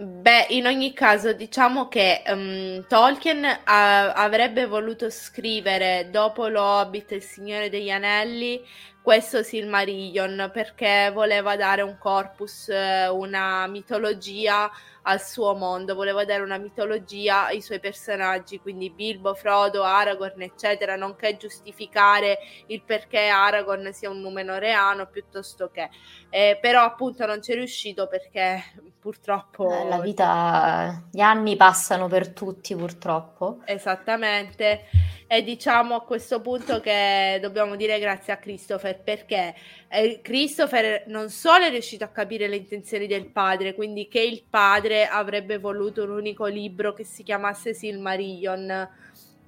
Beh, 0.00 0.46
in 0.50 0.66
ogni 0.66 0.92
caso, 0.92 1.32
diciamo 1.32 1.88
che 1.88 2.22
um, 2.28 2.86
Tolkien 2.86 3.44
a- 3.64 4.12
avrebbe 4.12 4.66
voluto 4.66 5.10
scrivere 5.10 6.08
dopo 6.12 6.46
lo 6.46 6.62
Hobbit, 6.62 7.10
Il 7.10 7.22
Signore 7.22 7.68
degli 7.68 7.90
Anelli, 7.90 8.60
questo 9.08 9.42
Silmarillion 9.42 10.50
perché 10.52 11.10
voleva 11.14 11.56
dare 11.56 11.80
un 11.80 11.96
corpus, 11.96 12.68
eh, 12.68 13.08
una 13.08 13.66
mitologia 13.66 14.70
al 15.04 15.22
suo 15.22 15.54
mondo, 15.54 15.94
voleva 15.94 16.26
dare 16.26 16.42
una 16.42 16.58
mitologia 16.58 17.46
ai 17.46 17.62
suoi 17.62 17.80
personaggi, 17.80 18.60
quindi 18.60 18.90
Bilbo, 18.90 19.32
Frodo, 19.32 19.82
Aragorn, 19.82 20.42
eccetera, 20.42 20.94
nonché 20.96 21.38
giustificare 21.38 22.38
il 22.66 22.82
perché 22.82 23.28
Aragorn 23.28 23.94
sia 23.94 24.10
un 24.10 24.20
numenoreano 24.20 25.06
piuttosto 25.06 25.70
che. 25.72 25.88
Eh, 26.28 26.58
però 26.60 26.82
appunto 26.82 27.24
non 27.24 27.40
ci 27.40 27.52
è 27.52 27.54
riuscito 27.54 28.08
perché 28.08 28.62
purtroppo... 29.00 29.72
Eh, 29.72 29.88
la 29.88 30.00
vita, 30.00 31.02
gli 31.10 31.20
anni 31.20 31.56
passano 31.56 32.08
per 32.08 32.34
tutti 32.34 32.76
purtroppo. 32.76 33.60
Esattamente. 33.64 34.84
E 35.30 35.42
diciamo 35.42 35.94
a 35.94 36.04
questo 36.04 36.40
punto 36.40 36.80
che 36.80 37.38
dobbiamo 37.42 37.76
dire 37.76 37.98
grazie 37.98 38.32
a 38.32 38.38
Christopher 38.38 38.98
perché 38.98 39.54
eh, 39.88 40.20
Christopher 40.22 41.04
non 41.08 41.28
solo 41.28 41.66
è 41.66 41.70
riuscito 41.70 42.02
a 42.02 42.08
capire 42.08 42.48
le 42.48 42.56
intenzioni 42.56 43.06
del 43.06 43.26
padre, 43.26 43.74
quindi 43.74 44.08
che 44.08 44.22
il 44.22 44.42
padre 44.48 45.06
avrebbe 45.06 45.58
voluto 45.58 46.02
un 46.04 46.12
unico 46.12 46.46
libro 46.46 46.94
che 46.94 47.04
si 47.04 47.22
chiamasse 47.22 47.74
Silmarillion. 47.74 48.88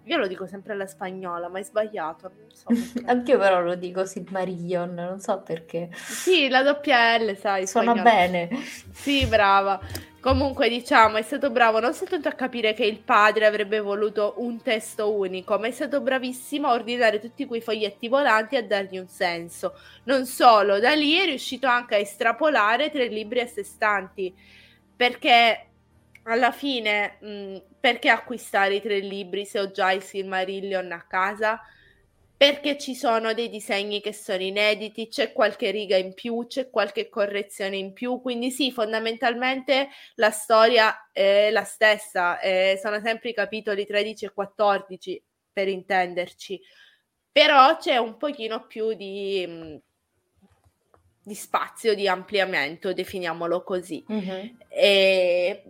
Io 0.05 0.17
lo 0.19 0.27
dico 0.27 0.47
sempre 0.47 0.75
alla 0.75 0.87
spagnola, 0.87 1.49
ma 1.49 1.61
è 1.61 1.63
sbagliato. 1.63 2.31
So 2.53 2.69
Anch'io 3.07 3.39
però 3.39 3.63
lo 3.63 3.75
dico 3.75 4.05
Silmarillion, 4.05 4.93
non 4.93 5.19
so 5.19 5.41
perché. 5.41 5.89
Sì, 5.95 6.51
la 6.51 6.63
doppia 6.63 7.17
L, 7.17 7.35
sai. 7.39 7.67
Suona 7.67 7.95
bene. 7.95 8.51
Sì, 8.93 9.25
brava. 9.25 9.81
Comunque, 10.21 10.69
diciamo, 10.69 11.17
è 11.17 11.23
stato 11.23 11.51
bravo 11.51 11.81
non 11.81 11.95
soltanto 11.95 12.29
a 12.29 12.33
capire 12.33 12.75
che 12.75 12.85
il 12.85 13.01
padre 13.01 13.47
avrebbe 13.47 13.81
voluto 13.81 14.35
un 14.37 14.61
testo 14.61 15.11
unico, 15.17 15.59
ma 15.59 15.67
è 15.67 15.71
stato 15.71 16.03
bravissimo 16.03 16.69
a 16.69 16.75
ordinare 16.75 17.19
tutti 17.19 17.47
quei 17.47 17.63
foglietti 17.63 18.07
volanti 18.07 18.55
e 18.55 18.59
a 18.59 18.63
dargli 18.63 18.99
un 18.99 19.09
senso. 19.09 19.73
Non 20.05 20.27
solo, 20.27 20.79
da 20.79 20.93
lì 20.93 21.17
è 21.19 21.25
riuscito 21.25 21.67
anche 21.67 21.95
a 21.95 21.99
estrapolare 21.99 22.91
tre 22.91 23.07
libri 23.09 23.41
a 23.41 23.47
sé 23.47 23.65
stanti, 23.65 24.35
perché 24.95 25.69
alla 26.25 26.53
fine, 26.53 27.17
mh, 27.21 27.57
perché 27.81 28.11
acquistare 28.11 28.75
i 28.75 28.83
tre 28.83 28.99
libri 28.99 29.47
se 29.47 29.59
ho 29.59 29.71
già 29.71 29.91
il 29.93 30.03
Silmarillion 30.03 30.93
a 30.93 31.03
casa? 31.09 31.59
Perché 32.41 32.79
ci 32.79 32.95
sono 32.95 33.35
dei 33.35 33.51
disegni 33.51 34.01
che 34.01 34.15
sono 34.15 34.43
inediti, 34.43 35.09
c'è 35.09 35.31
qualche 35.31 35.71
riga 35.71 35.99
in 35.99 36.15
più, 36.15 36.47
c'è 36.47 36.71
qualche 36.71 37.11
correzione 37.11 37.77
in 37.77 37.93
più, 37.93 38.19
quindi 38.23 38.51
sì, 38.51 38.73
fondamentalmente 38.73 39.89
la 40.15 40.31
storia 40.31 41.11
è 41.13 41.51
la 41.51 41.65
stessa, 41.65 42.41
eh, 42.41 42.79
sono 42.83 42.99
sempre 43.03 43.29
i 43.29 43.35
capitoli 43.35 43.85
13 43.85 44.25
e 44.25 44.33
14 44.33 45.23
per 45.53 45.69
intenderci, 45.69 46.59
però 47.31 47.77
c'è 47.77 47.99
un 47.99 48.17
pochino 48.17 48.67
più 48.67 48.95
di, 48.95 49.45
mm, 49.47 49.77
di 51.23 51.35
spazio, 51.35 51.95
di 51.95 52.09
ampliamento, 52.09 52.95
definiamolo 52.95 53.63
così. 53.63 54.03
Mm-hmm. 54.11 54.47
E 54.71 55.63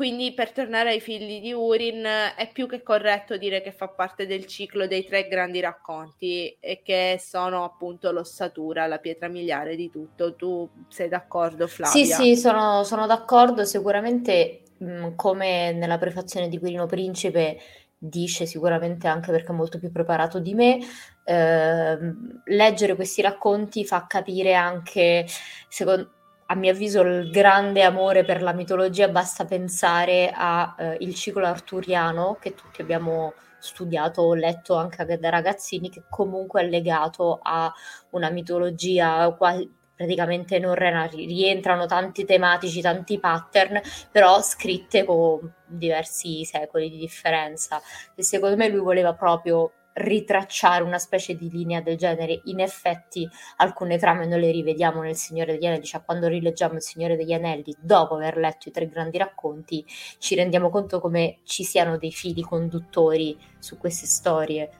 quindi 0.00 0.32
per 0.32 0.52
tornare 0.52 0.92
ai 0.92 1.00
figli 1.00 1.42
di 1.42 1.52
Urin 1.52 2.02
è 2.34 2.50
più 2.50 2.66
che 2.66 2.82
corretto 2.82 3.36
dire 3.36 3.60
che 3.60 3.70
fa 3.70 3.88
parte 3.88 4.26
del 4.26 4.46
ciclo 4.46 4.86
dei 4.86 5.04
tre 5.04 5.28
grandi 5.28 5.60
racconti 5.60 6.56
e 6.58 6.80
che 6.82 7.20
sono 7.22 7.64
appunto 7.64 8.10
l'ossatura, 8.10 8.86
la 8.86 8.96
pietra 8.96 9.28
miliare 9.28 9.76
di 9.76 9.90
tutto. 9.90 10.34
Tu 10.36 10.66
sei 10.88 11.10
d'accordo 11.10 11.66
Flavia? 11.66 11.92
Sì, 11.92 12.06
sì, 12.06 12.34
sono, 12.34 12.82
sono 12.82 13.04
d'accordo. 13.04 13.66
Sicuramente 13.66 14.62
mh, 14.78 15.16
come 15.16 15.72
nella 15.72 15.98
prefazione 15.98 16.48
di 16.48 16.58
Quirino 16.58 16.86
Principe 16.86 17.58
dice 17.98 18.46
sicuramente 18.46 19.06
anche 19.06 19.30
perché 19.30 19.52
è 19.52 19.54
molto 19.54 19.78
più 19.78 19.92
preparato 19.92 20.38
di 20.38 20.54
me, 20.54 20.78
eh, 21.24 21.98
leggere 22.46 22.94
questi 22.94 23.20
racconti 23.20 23.84
fa 23.84 24.06
capire 24.06 24.54
anche, 24.54 25.26
secondo 25.68 26.19
a 26.50 26.54
mio 26.56 26.72
avviso 26.72 27.00
il 27.02 27.30
grande 27.30 27.82
amore 27.82 28.24
per 28.24 28.42
la 28.42 28.52
mitologia 28.52 29.08
basta 29.08 29.44
pensare 29.44 30.32
al 30.34 30.96
eh, 30.98 31.12
ciclo 31.14 31.46
arturiano 31.46 32.38
che 32.40 32.54
tutti 32.54 32.82
abbiamo 32.82 33.34
studiato 33.60 34.22
o 34.22 34.34
letto 34.34 34.74
anche 34.74 35.18
da 35.18 35.28
ragazzini 35.28 35.90
che 35.90 36.02
comunque 36.08 36.62
è 36.62 36.68
legato 36.68 37.38
a 37.40 37.72
una 38.10 38.30
mitologia 38.30 39.30
quasi 39.36 39.78
praticamente 40.00 40.58
non 40.58 40.74
rientrano 40.74 41.84
tanti 41.84 42.24
tematici, 42.24 42.80
tanti 42.80 43.20
pattern, 43.20 43.82
però 44.10 44.40
scritte 44.40 45.04
con 45.04 45.52
diversi 45.66 46.42
secoli 46.46 46.88
di 46.88 46.96
differenza. 46.96 47.82
E 48.14 48.22
secondo 48.22 48.56
me 48.56 48.68
lui 48.70 48.80
voleva 48.80 49.12
proprio 49.12 49.72
ritracciare 49.94 50.82
una 50.82 50.98
specie 50.98 51.36
di 51.36 51.50
linea 51.50 51.80
del 51.80 51.96
genere. 51.96 52.40
In 52.44 52.60
effetti, 52.60 53.28
alcune 53.56 53.98
trame 53.98 54.26
noi 54.26 54.40
le 54.40 54.50
rivediamo 54.50 55.02
nel 55.02 55.16
Signore 55.16 55.52
degli 55.52 55.66
Anelli, 55.66 55.84
cioè 55.84 56.02
quando 56.04 56.28
rileggiamo 56.28 56.74
Il 56.74 56.82
Signore 56.82 57.16
degli 57.16 57.32
Anelli 57.32 57.74
dopo 57.78 58.14
aver 58.14 58.36
letto 58.36 58.68
i 58.68 58.72
tre 58.72 58.88
grandi 58.88 59.18
racconti, 59.18 59.84
ci 60.18 60.34
rendiamo 60.34 60.70
conto 60.70 61.00
come 61.00 61.38
ci 61.44 61.64
siano 61.64 61.98
dei 61.98 62.12
fili 62.12 62.42
conduttori 62.42 63.38
su 63.58 63.78
queste 63.78 64.06
storie. 64.06 64.70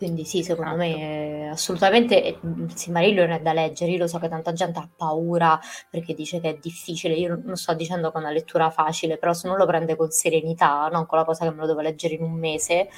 Quindi 0.00 0.24
sì, 0.24 0.42
secondo 0.42 0.82
esatto. 0.82 0.98
me 0.98 1.50
assolutamente 1.50 2.38
il 2.40 2.72
Silmarillion 2.74 3.32
è 3.32 3.40
da 3.42 3.52
leggere, 3.52 3.90
io 3.90 3.98
lo 3.98 4.06
so 4.06 4.18
che 4.18 4.30
tanta 4.30 4.54
gente 4.54 4.78
ha 4.78 4.88
paura 4.96 5.60
perché 5.90 6.14
dice 6.14 6.40
che 6.40 6.48
è 6.48 6.58
difficile, 6.58 7.12
io 7.12 7.38
non 7.44 7.56
sto 7.56 7.74
dicendo 7.74 8.10
che 8.10 8.16
è 8.16 8.20
una 8.20 8.30
lettura 8.30 8.70
facile, 8.70 9.18
però 9.18 9.34
se 9.34 9.46
uno 9.46 9.58
lo 9.58 9.66
prende 9.66 9.96
con 9.96 10.10
serenità, 10.10 10.88
non 10.90 11.04
con 11.04 11.18
la 11.18 11.24
cosa 11.26 11.44
che 11.44 11.50
me 11.50 11.60
lo 11.60 11.66
devo 11.66 11.82
leggere 11.82 12.14
in 12.14 12.22
un 12.22 12.32
mese, 12.32 12.88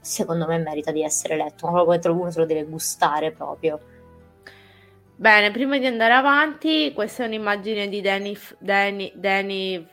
secondo 0.00 0.48
me 0.48 0.58
merita 0.58 0.90
di 0.90 1.04
essere 1.04 1.36
letto, 1.36 1.68
ma 1.68 1.84
proprio 1.84 2.12
uno 2.12 2.32
se 2.32 2.40
lo 2.40 2.44
deve 2.46 2.64
gustare 2.64 3.30
proprio. 3.30 3.78
Bene, 5.14 5.52
prima 5.52 5.78
di 5.78 5.86
andare 5.86 6.14
avanti, 6.14 6.92
questa 6.92 7.22
è 7.22 7.26
un'immagine 7.26 7.88
di 7.88 8.00
Danny, 8.00 8.36
Danny, 8.58 9.12
Danny 9.14 9.86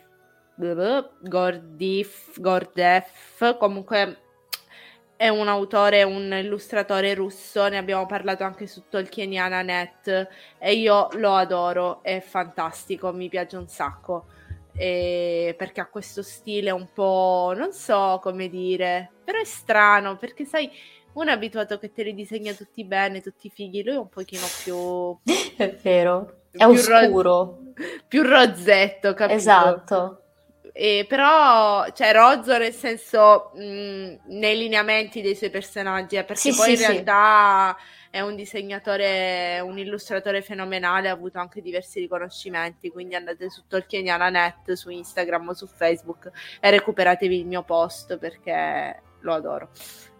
Gordif, 0.56 2.40
Gordef, 2.40 3.56
comunque 3.60 4.25
è 5.18 5.30
un 5.30 5.48
autore, 5.48 6.04
un 6.04 6.34
illustratore 6.34 7.14
russo, 7.14 7.68
ne 7.68 7.78
abbiamo 7.78 8.06
parlato 8.06 8.44
anche 8.44 8.68
su 8.68 8.84
Tolkieniana 8.90 9.62
Net 9.62 10.28
e 10.58 10.74
io 10.76 11.08
lo 11.14 11.34
adoro, 11.34 12.04
è 12.04 12.20
fantastico, 12.20 13.14
mi 13.14 13.30
piace 13.30 13.58
un 13.58 13.68
sacco 13.68 14.26
eh, 14.78 15.56
perché 15.58 15.82
ha 15.82 15.88
questo 15.88 16.22
stile 16.22 16.72
un 16.72 16.90
po', 16.94 17.54
non 17.56 17.72
so 17.72 18.20
come 18.22 18.50
dire, 18.50 19.12
però 19.24 19.40
è 19.40 19.46
strano 19.46 20.18
perché 20.18 20.46
sai, 20.46 20.70
uno 21.14 21.30
è 21.30 21.34
abituato 21.34 21.80
che 21.80 21.94
te 21.94 22.04
li 22.04 22.14
disegna 22.14 22.54
tutti 22.54 22.84
bene, 22.84 23.22
tutti 23.22 23.50
fighi, 23.50 23.84
lui 23.84 23.94
è 23.94 23.98
un 23.98 24.10
pochino 24.10 24.46
più... 24.64 25.18
è 25.56 25.76
vero, 25.82 26.42
è 26.52 26.66
oscuro. 26.66 27.22
Ro- 27.22 27.60
più 28.08 28.24
rozzetto, 28.24 29.14
capito? 29.14 29.38
Esatto. 29.38 30.25
E 30.78 31.06
però 31.08 31.84
c'è 31.86 31.92
cioè, 31.94 32.12
rozzo 32.12 32.58
nel 32.58 32.74
senso 32.74 33.52
mh, 33.56 34.18
nei 34.26 34.58
lineamenti 34.58 35.22
dei 35.22 35.34
suoi 35.34 35.50
personaggi, 35.50 36.18
eh, 36.18 36.26
perché 36.26 36.52
sì, 36.52 36.56
poi 36.56 36.76
sì, 36.76 36.84
in 36.84 36.90
realtà 36.90 37.78
sì 37.80 37.94
è 38.16 38.22
un 38.22 38.34
disegnatore, 38.36 39.60
un 39.60 39.78
illustratore 39.78 40.42
fenomenale, 40.42 41.10
ha 41.10 41.12
avuto 41.12 41.38
anche 41.38 41.62
diversi 41.62 42.00
riconoscimenti, 42.00 42.90
quindi 42.90 43.14
andate 43.14 43.50
su 43.50 43.64
Tolkieniana 43.68 44.30
Net, 44.30 44.72
su 44.72 44.90
Instagram 44.90 45.50
o 45.50 45.54
su 45.54 45.68
Facebook 45.68 46.32
e 46.62 46.70
recuperatevi 46.70 47.40
il 47.40 47.46
mio 47.46 47.64
post 47.64 48.18
perché 48.18 49.02
lo 49.20 49.34
adoro. 49.34 49.70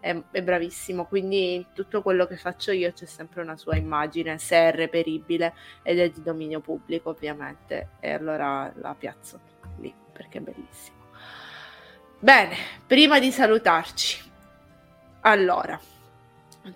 È, 0.02 0.14
è, 0.32 0.44
bravissimo, 0.44 1.06
quindi 1.06 1.68
tutto 1.74 2.02
quello 2.02 2.28
che 2.28 2.36
faccio 2.36 2.74
io 2.74 2.92
c'è 2.92 3.06
sempre 3.06 3.42
una 3.42 3.56
sua 3.56 3.78
immagine, 3.78 4.38
se 4.40 4.58
è 4.58 4.72
reperibile 4.74 5.54
ed 5.82 5.98
è 5.98 6.10
di 6.10 6.22
dominio 6.22 6.60
pubblico 6.60 7.12
ovviamente, 7.12 7.92
e 8.02 8.12
allora 8.12 8.74
la 8.76 8.94
piazzo 8.94 9.40
lì 9.78 10.04
perché 10.16 10.38
è 10.38 10.42
bellissimo. 10.42 10.96
Bene, 12.20 12.56
prima 12.88 13.20
di 13.20 13.32
salutarci, 13.32 14.24
allora, 15.22 15.80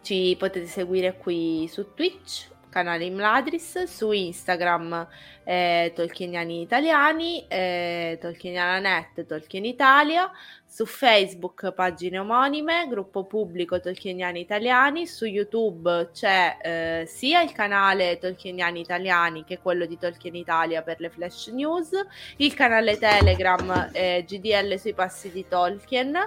ci 0.02 0.36
potete 0.38 0.68
seguire 0.68 1.18
qui 1.18 1.68
su 1.72 1.94
Twitch, 1.94 2.50
canale 2.70 3.06
Imladris, 3.06 3.84
su 3.84 4.12
Instagram 4.12 5.08
eh, 5.44 5.92
Tolkieniani 5.96 6.62
Italiani, 6.62 7.46
eh, 7.48 8.18
Tolkieniana.net, 8.22 9.26
Tolkien 9.26 9.66
Italia, 9.66 10.32
su 10.66 10.86
Facebook 10.86 11.74
pagine 11.74 12.20
omonime, 12.20 12.88
gruppo 12.88 13.26
pubblico 13.26 13.80
Tolkieniani 13.80 14.40
Italiani, 14.40 15.08
su 15.08 15.26
YouTube 15.26 16.10
c'è 16.14 16.58
eh, 16.62 17.06
sia 17.08 17.42
il 17.42 17.52
canale 17.52 18.20
Tolkieniani 18.20 18.80
Italiani 18.80 19.44
che 19.44 19.58
quello 19.58 19.86
di 19.86 19.98
Tolkien 19.98 20.36
Italia 20.36 20.82
per 20.84 21.00
le 21.00 21.10
flash 21.10 21.48
news, 21.48 21.90
il 22.38 22.54
canale 22.54 22.98
Telegram 22.98 23.90
eh, 23.92 24.24
GDL 24.28 24.78
sui 24.78 24.94
passi 24.94 25.32
di 25.32 25.48
Tolkien 25.48 26.18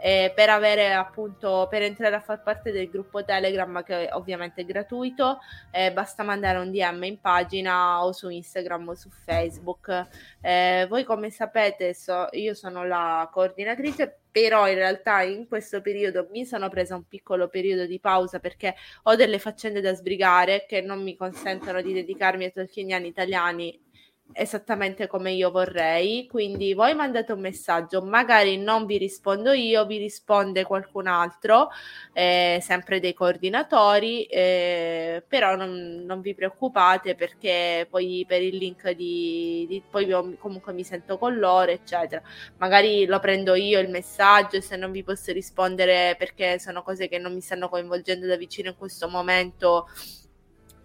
eh, 0.00 0.32
per 0.34 0.48
avere 0.48 0.92
appunto 0.92 1.66
per 1.70 1.82
entrare 1.82 2.14
a 2.14 2.20
far 2.20 2.42
parte 2.42 2.72
del 2.72 2.88
gruppo 2.88 3.24
Telegram 3.24 3.82
che 3.82 4.08
ovviamente 4.12 4.62
è 4.62 4.64
gratuito 4.64 5.38
eh, 5.70 5.92
basta 5.92 6.22
mandare 6.22 6.58
un 6.58 6.70
DM 6.70 7.04
in 7.04 7.20
pagina 7.20 8.04
o 8.04 8.12
su 8.12 8.28
Instagram 8.28 8.88
o 8.88 8.94
su 8.94 9.10
Facebook. 9.10 10.08
Eh, 10.40 10.86
voi 10.88 11.04
come 11.04 11.30
sapete 11.30 11.94
so, 11.94 12.28
io 12.32 12.54
sono 12.54 12.84
la 12.84 13.28
coordinatrice 13.32 14.20
però 14.30 14.68
in 14.68 14.76
realtà 14.76 15.22
in 15.22 15.48
questo 15.48 15.80
periodo 15.80 16.28
mi 16.30 16.44
sono 16.44 16.68
presa 16.68 16.94
un 16.94 17.06
piccolo 17.06 17.48
periodo 17.48 17.84
di 17.86 17.98
pausa 17.98 18.38
perché 18.38 18.74
ho 19.04 19.16
delle 19.16 19.38
faccende 19.38 19.80
da 19.80 19.92
sbrigare 19.94 20.66
che 20.68 20.80
non 20.80 21.02
mi 21.02 21.16
consentono 21.16 21.82
di 21.82 21.92
dedicarmi 21.92 22.44
ai 22.44 22.52
tolkieniani 22.52 23.08
italiani 23.08 23.89
esattamente 24.32 25.06
come 25.06 25.32
io 25.32 25.50
vorrei. 25.50 26.26
Quindi 26.26 26.74
voi 26.74 26.94
mandate 26.94 27.32
un 27.32 27.40
messaggio, 27.40 28.02
magari 28.02 28.56
non 28.56 28.86
vi 28.86 28.98
rispondo 28.98 29.52
io, 29.52 29.86
vi 29.86 29.98
risponde 29.98 30.64
qualcun 30.64 31.06
altro, 31.06 31.68
eh, 32.12 32.58
sempre 32.62 33.00
dei 33.00 33.14
coordinatori, 33.14 34.24
eh, 34.24 35.22
però 35.26 35.56
non, 35.56 36.04
non, 36.04 36.20
vi 36.20 36.34
preoccupate 36.34 37.14
perché 37.14 37.86
poi 37.88 38.24
per 38.26 38.42
il 38.42 38.56
link 38.56 38.90
di, 38.90 39.66
di 39.68 39.82
poi 39.88 40.08
comunque 40.38 40.72
mi 40.72 40.84
sento 40.84 41.18
con 41.18 41.38
loro, 41.38 41.70
eccetera. 41.70 42.22
Magari 42.58 43.06
lo 43.06 43.18
prendo 43.20 43.54
io 43.54 43.80
il 43.80 43.88
messaggio 43.88 44.60
se 44.60 44.76
non 44.76 44.90
vi 44.90 45.02
posso 45.02 45.32
rispondere 45.32 46.14
perché 46.18 46.58
sono 46.58 46.82
cose 46.82 47.08
che 47.08 47.18
non 47.18 47.34
mi 47.34 47.40
stanno 47.40 47.68
coinvolgendo 47.68 48.26
da 48.26 48.36
vicino 48.36 48.70
in 48.70 48.76
questo 48.76 49.08
momento 49.08 49.88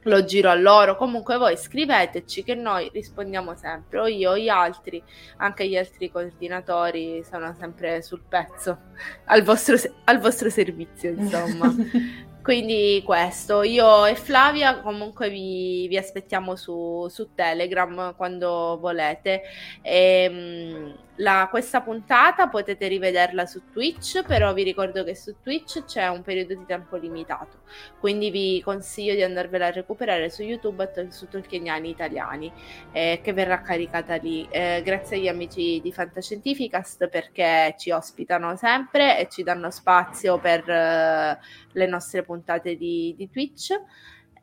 lo 0.05 0.23
giro 0.23 0.49
a 0.49 0.55
loro. 0.55 0.95
Comunque 0.95 1.37
voi 1.37 1.57
scriveteci 1.57 2.43
che 2.43 2.55
noi 2.55 2.89
rispondiamo 2.91 3.55
sempre, 3.55 3.99
o 3.99 4.07
io 4.07 4.31
o 4.31 4.37
gli 4.37 4.49
altri, 4.49 5.01
anche 5.37 5.67
gli 5.67 5.77
altri 5.77 6.11
coordinatori 6.11 7.23
sono 7.23 7.53
sempre 7.57 8.01
sul 8.01 8.21
pezzo, 8.27 8.77
al 9.25 9.43
vostro, 9.43 9.75
al 10.05 10.19
vostro 10.19 10.49
servizio, 10.49 11.11
insomma. 11.11 11.73
Quindi 12.45 13.01
questo, 13.03 13.63
io 13.63 14.05
e 14.05 14.13
Flavia 14.15 14.79
comunque 14.81 15.31
vi, 15.31 15.87
vi 15.87 15.97
aspettiamo 15.97 16.55
su, 16.55 17.07
su, 17.09 17.33
Telegram 17.33 18.13
quando 18.15 18.77
volete. 18.79 19.41
E, 19.81 20.23
ehm, 20.29 20.95
la, 21.19 21.47
questa 21.49 21.81
puntata 21.81 22.49
potete 22.49 22.87
rivederla 22.87 23.45
su 23.45 23.71
Twitch, 23.71 24.23
però 24.23 24.53
vi 24.53 24.63
ricordo 24.63 25.03
che 25.03 25.15
su 25.15 25.35
Twitch 25.41 25.85
c'è 25.85 26.07
un 26.07 26.21
periodo 26.23 26.55
di 26.55 26.65
tempo 26.65 26.97
limitato, 26.97 27.59
quindi 27.99 28.29
vi 28.31 28.61
consiglio 28.61 29.13
di 29.15 29.23
andarvela 29.23 29.67
a 29.67 29.71
recuperare 29.71 30.29
su 30.29 30.43
YouTube 30.43 31.07
su 31.11 31.29
Tolkieniani 31.29 31.89
Italiani, 31.89 32.51
eh, 32.91 33.21
che 33.23 33.31
verrà 33.31 33.61
caricata 33.61 34.15
lì. 34.15 34.45
Eh, 34.49 34.81
grazie 34.83 35.17
agli 35.17 35.29
amici 35.29 35.79
di 35.81 35.91
Fantascientificast 35.93 37.07
perché 37.07 37.75
ci 37.77 37.91
ospitano 37.91 38.55
sempre 38.57 39.17
e 39.17 39.29
ci 39.29 39.41
danno 39.43 39.71
spazio 39.71 40.37
per 40.37 40.69
eh, 40.69 41.39
le 41.71 41.85
nostre 41.87 42.23
puntate 42.23 42.34
di, 42.77 43.13
di 43.17 43.29
Twitch. 43.29 43.71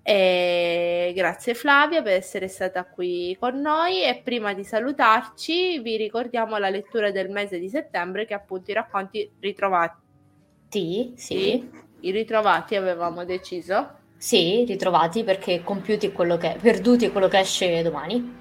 E 0.05 1.13
grazie 1.15 1.55
Flavia 1.55 2.03
per 2.03 2.15
essere 2.15 2.49
stata 2.49 2.85
qui 2.85 3.37
con 3.39 3.61
noi 3.61 4.03
e 4.03 4.21
prima 4.23 4.53
di 4.53 4.65
salutarci 4.65 5.79
vi 5.79 5.97
ricordiamo 5.97 6.59
la 6.59 6.71
lettura 6.71 7.13
del 7.13 7.31
mese 7.31 7.61
di 7.61 7.69
settembre 7.69 8.27
che 8.27 8.35
appunto 8.35 8.73
i 8.73 8.75
racconti 8.75 9.31
ritrovati. 9.39 10.01
Sì, 10.69 11.13
sì. 11.17 11.71
I 12.01 12.11
ritrovati 12.11 12.75
avevamo 12.75 13.25
deciso. 13.25 14.01
Sì, 14.17 14.65
ritrovati 14.65 15.23
perché 15.23 15.63
compiuti 15.63 16.11
quello 16.13 16.37
che 16.37 16.57
perduti 16.61 17.07
è 17.07 17.13
quello 17.13 17.29
che 17.29 17.39
esce 17.39 17.83
domani. 17.83 18.41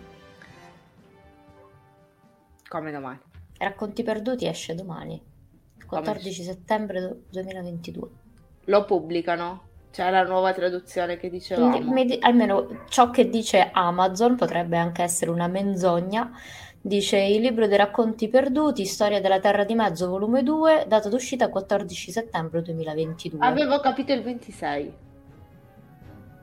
Come 2.68 2.91
domani? 2.91 3.20
Racconti 3.58 4.02
perduti 4.02 4.47
esce 4.47 4.74
domani, 4.74 5.22
14 5.86 6.41
Come? 6.41 6.54
settembre 6.54 7.22
2022. 7.30 8.21
Lo 8.66 8.86
pubblicano? 8.86 9.70
C'è 9.91 10.09
la 10.09 10.24
nuova 10.24 10.53
traduzione 10.53 11.18
che 11.18 11.30
dicevamo. 11.30 11.80
Med- 11.91 12.18
almeno 12.22 12.86
ciò 12.88 13.09
che 13.09 13.30
dice 13.30 13.70
Amazon 13.74 14.36
potrebbe 14.36 14.78
anche 14.78 15.03
essere 15.03 15.32
una 15.32 15.47
menzogna. 15.47 16.32
Dice 16.84 17.18
il 17.18 17.41
libro 17.41 17.68
dei 17.68 17.78
racconti 17.78 18.28
perduti, 18.28 18.86
Storia 18.86 19.22
della 19.22 19.39
Terra 19.39 19.66
di 19.66 19.76
Mezzo, 19.76 20.09
volume 20.09 20.41
2, 20.41 20.86
data 20.88 21.09
d'uscita 21.09 21.49
14 21.49 22.12
settembre 22.12 22.62
2022. 22.64 23.45
Avevo 23.45 23.80
capito 23.82 24.14
il 24.14 24.24
26. 24.24 24.93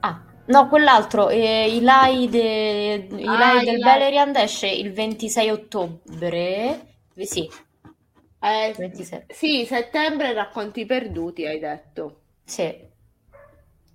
Ah, 0.00 0.22
no, 0.44 0.68
quell'altro, 0.68 1.28
eh, 1.28 1.74
Ilai, 1.74 2.28
de, 2.28 3.08
Ilai 3.16 3.58
ah, 3.58 3.64
del 3.64 3.78
Ilai. 3.78 3.98
Beleriand 3.98 4.36
esce 4.36 4.68
il 4.68 4.92
26 4.92 5.50
ottobre. 5.50 6.86
Sì. 7.16 7.50
Eh, 8.40 8.74
26. 8.76 9.24
Sì, 9.28 9.64
settembre 9.66 10.32
racconti 10.32 10.86
perduti, 10.86 11.46
hai 11.46 11.58
detto. 11.58 12.20
Sì. 12.44 12.86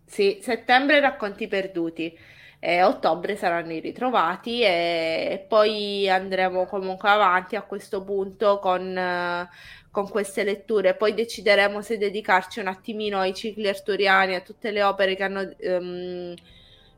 Sì, 0.06 0.40
settembre 0.42 1.00
racconti 1.00 1.48
perduti. 1.48 2.18
E 2.60 2.82
ottobre 2.82 3.36
saranno 3.36 3.74
i 3.74 3.82
ritrovati 3.82 4.62
e 4.62 5.46
poi 5.50 6.10
andremo 6.10 6.66
comunque 6.66 7.10
avanti 7.10 7.58
a 7.58 7.64
questo 7.64 8.04
punto 8.04 8.60
con, 8.60 9.50
con 9.92 10.10
queste 10.10 10.44
letture. 10.46 10.96
Poi 10.96 11.14
decideremo 11.14 11.82
se 11.82 11.98
dedicarci 11.98 12.60
un 12.60 12.68
attimino 12.68 13.20
ai 13.20 13.34
cicli 13.34 13.68
arturiani, 13.68 14.36
a 14.36 14.42
tutte 14.42 14.72
le 14.72 14.82
opere 14.82 15.16
che 15.16 15.24
hanno 15.24 15.54
um, 15.60 16.34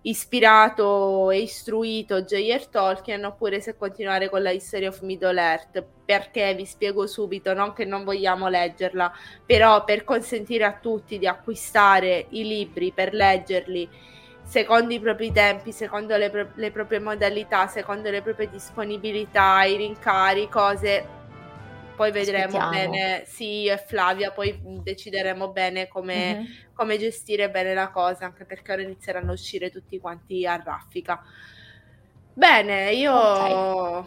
ispirato 0.08 1.32
e 1.32 1.40
istruito 1.42 2.22
J.R. 2.22 2.68
Tolkien 2.68 3.26
oppure 3.26 3.60
se 3.60 3.76
continuare 3.76 4.30
con 4.30 4.44
la 4.44 4.52
History 4.52 4.86
of 4.86 5.02
Middle 5.02 5.42
Earth 5.42 5.84
perché 6.06 6.54
vi 6.54 6.66
spiego 6.66 7.08
subito 7.08 7.54
non 7.54 7.74
che 7.74 7.86
non 7.86 8.04
vogliamo 8.04 8.48
leggerla 8.48 9.12
però 9.46 9.84
per 9.84 10.04
consentire 10.04 10.64
a 10.64 10.78
tutti 10.80 11.18
di 11.18 11.26
acquistare 11.26 12.28
i 12.30 12.44
libri 12.48 12.92
per 12.92 13.14
leggerli 13.14 13.90
secondo 14.44 14.94
i 14.94 15.00
propri 15.00 15.32
tempi, 15.32 15.72
secondo 15.72 16.16
le, 16.18 16.30
pro- 16.30 16.52
le 16.54 16.70
proprie 16.70 17.00
modalità, 17.00 17.66
secondo 17.66 18.12
le 18.12 18.22
proprie 18.22 18.48
disponibilità, 18.48 19.64
i 19.64 19.76
rincari, 19.76 20.48
cose 20.48 21.25
poi 21.96 22.12
vedremo 22.12 22.58
Aspettiamo. 22.58 22.92
bene, 22.92 23.24
sì, 23.26 23.62
io 23.62 23.74
e 23.74 23.78
Flavia, 23.78 24.32
poi 24.32 24.60
decideremo 24.62 25.52
bene 25.52 25.88
come, 25.88 26.36
mm-hmm. 26.36 26.46
come, 26.74 26.98
gestire 26.98 27.50
bene 27.50 27.74
la 27.74 27.90
cosa, 27.90 28.26
anche 28.26 28.46
perché 28.46 28.74
ora 28.74 28.82
inizieranno 28.82 29.32
a 29.32 29.34
uscire 29.34 29.70
tutti 29.72 30.00
quanti 30.00 30.46
a 30.46 30.62
raffica. 30.64 31.22
Bene, 32.34 32.92
io 32.92 33.14
okay. 33.14 34.04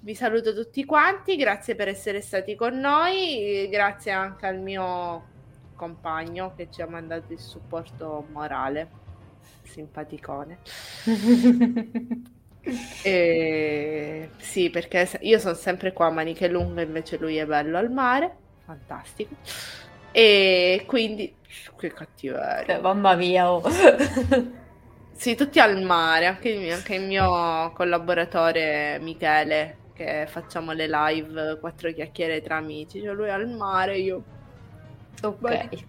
vi 0.00 0.14
saluto 0.14 0.54
tutti 0.54 0.84
quanti, 0.84 1.36
grazie 1.36 1.74
per 1.74 1.88
essere 1.88 2.20
stati 2.20 2.54
con 2.54 2.78
noi, 2.78 3.68
grazie 3.70 4.12
anche 4.12 4.46
al 4.46 4.60
mio 4.60 5.30
compagno 5.74 6.54
che 6.54 6.68
ci 6.70 6.80
ha 6.80 6.86
mandato 6.86 7.32
il 7.32 7.40
supporto 7.40 8.26
morale, 8.30 8.88
simpaticone. 9.62 10.58
E... 13.02 14.30
Sì, 14.38 14.70
perché 14.70 15.08
io 15.22 15.38
sono 15.38 15.54
sempre 15.54 15.92
qua 15.92 16.06
a 16.06 16.10
maniche 16.10 16.48
lunghe, 16.48 16.82
invece 16.82 17.16
lui 17.18 17.36
è 17.36 17.46
bello 17.46 17.78
al 17.78 17.90
mare, 17.90 18.36
fantastico. 18.64 19.34
E 20.12 20.84
quindi, 20.86 21.34
che 21.76 21.92
cattiveria. 21.92 22.76
Eh, 22.76 22.80
mamma 22.80 23.14
mia, 23.14 23.50
oh. 23.50 23.62
sì, 25.12 25.34
tutti 25.34 25.58
al 25.58 25.82
mare, 25.82 26.26
anche 26.26 26.50
il, 26.50 26.60
mio, 26.60 26.74
anche 26.74 26.94
il 26.94 27.02
mio 27.02 27.72
collaboratore 27.74 28.98
Michele, 29.00 29.78
che 29.94 30.26
facciamo 30.28 30.72
le 30.72 30.86
live, 30.88 31.58
quattro 31.58 31.92
chiacchiere 31.92 32.40
tra 32.42 32.56
amici, 32.56 33.00
cioè 33.00 33.12
lui 33.12 33.30
al 33.30 33.48
mare, 33.48 33.98
io... 33.98 34.22
Ok. 35.22 35.40
Maniche, 35.40 35.86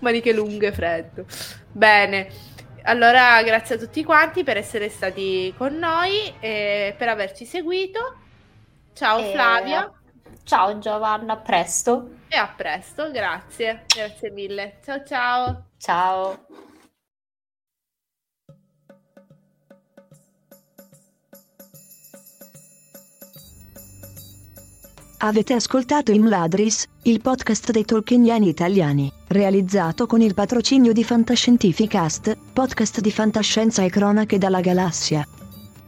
maniche 0.00 0.32
lunghe, 0.32 0.72
freddo. 0.72 1.24
Bene. 1.72 2.52
Allora, 2.86 3.42
grazie 3.42 3.76
a 3.76 3.78
tutti 3.78 4.04
quanti 4.04 4.44
per 4.44 4.58
essere 4.58 4.90
stati 4.90 5.54
con 5.56 5.74
noi 5.76 6.34
e 6.38 6.94
per 6.98 7.08
averci 7.08 7.46
seguito. 7.46 8.16
Ciao 8.92 9.20
e... 9.20 9.32
Flavia. 9.32 9.90
Ciao 10.42 10.78
Giovanna, 10.78 11.32
a 11.32 11.36
presto. 11.38 12.10
E 12.28 12.36
a 12.36 12.52
presto, 12.54 13.10
grazie. 13.10 13.84
Grazie 13.86 14.30
mille. 14.30 14.80
Ciao 14.84 15.02
ciao. 15.02 15.64
Ciao. 15.78 16.46
Avete 25.18 25.54
ascoltato 25.54 26.12
Imladris, 26.12 26.86
il 27.04 27.22
podcast 27.22 27.70
dei 27.70 27.86
tolkieniani 27.86 28.46
italiani, 28.46 29.10
realizzato 29.34 30.06
con 30.06 30.20
il 30.20 30.32
patrocinio 30.32 30.92
di 30.92 31.02
Fantascientificast, 31.02 32.36
podcast 32.52 33.00
di 33.00 33.10
fantascienza 33.10 33.82
e 33.82 33.90
cronache 33.90 34.38
dalla 34.38 34.60
galassia. 34.60 35.26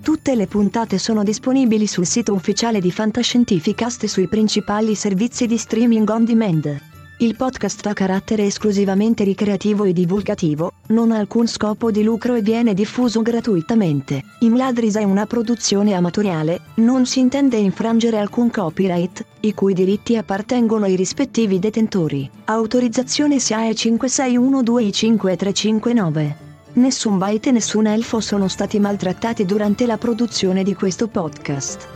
Tutte 0.03 0.35
le 0.35 0.47
puntate 0.47 0.99
sono 0.99 1.23
disponibili 1.23 1.87
sul 1.87 2.07
sito 2.07 2.35
ufficiale 2.35 2.81
di 2.81 2.91
Fantascientificast 2.91 4.03
e 4.03 4.09
sui 4.09 4.29
principali 4.29 4.95
servizi 4.95 5.47
di 5.47 5.57
streaming 5.57 6.09
on 6.09 6.25
demand. 6.25 6.96
Il 7.19 7.35
podcast 7.35 7.87
ha 7.87 7.95
carattere 7.95 8.45
esclusivamente 8.45 9.25
ricreativo 9.25 9.85
e 9.85 9.95
divulgativo, 9.95 10.73
non 10.89 11.13
ha 11.13 11.17
alcun 11.17 11.49
scopo 11.49 11.91
di 11.91 12.03
lucro 12.03 12.35
e 12.35 12.43
viene 12.43 12.75
diffuso 12.75 13.23
gratuitamente. 13.23 14.23
Imladris 14.41 14.97
è 14.97 15.03
una 15.03 15.25
produzione 15.25 15.95
amatoriale, 15.95 16.61
non 16.75 17.07
si 17.07 17.21
intende 17.21 17.57
infrangere 17.57 18.19
alcun 18.19 18.51
copyright, 18.51 19.25
i 19.41 19.55
cui 19.55 19.73
diritti 19.73 20.19
appartengono 20.19 20.85
ai 20.85 20.95
rispettivi 20.95 21.59
detentori. 21.59 22.31
Autorizzazione 22.45 23.39
SIAE 23.39 23.73
56125359. 23.73 26.35
Nessun 26.75 27.17
byte 27.17 27.49
e 27.49 27.53
nessun 27.53 27.87
elfo 27.87 28.21
sono 28.21 28.47
stati 28.47 28.79
maltrattati 28.79 29.47
durante 29.47 29.87
la 29.87 29.97
produzione 29.97 30.63
di 30.63 30.75
questo 30.75 31.09
podcast. 31.09 31.96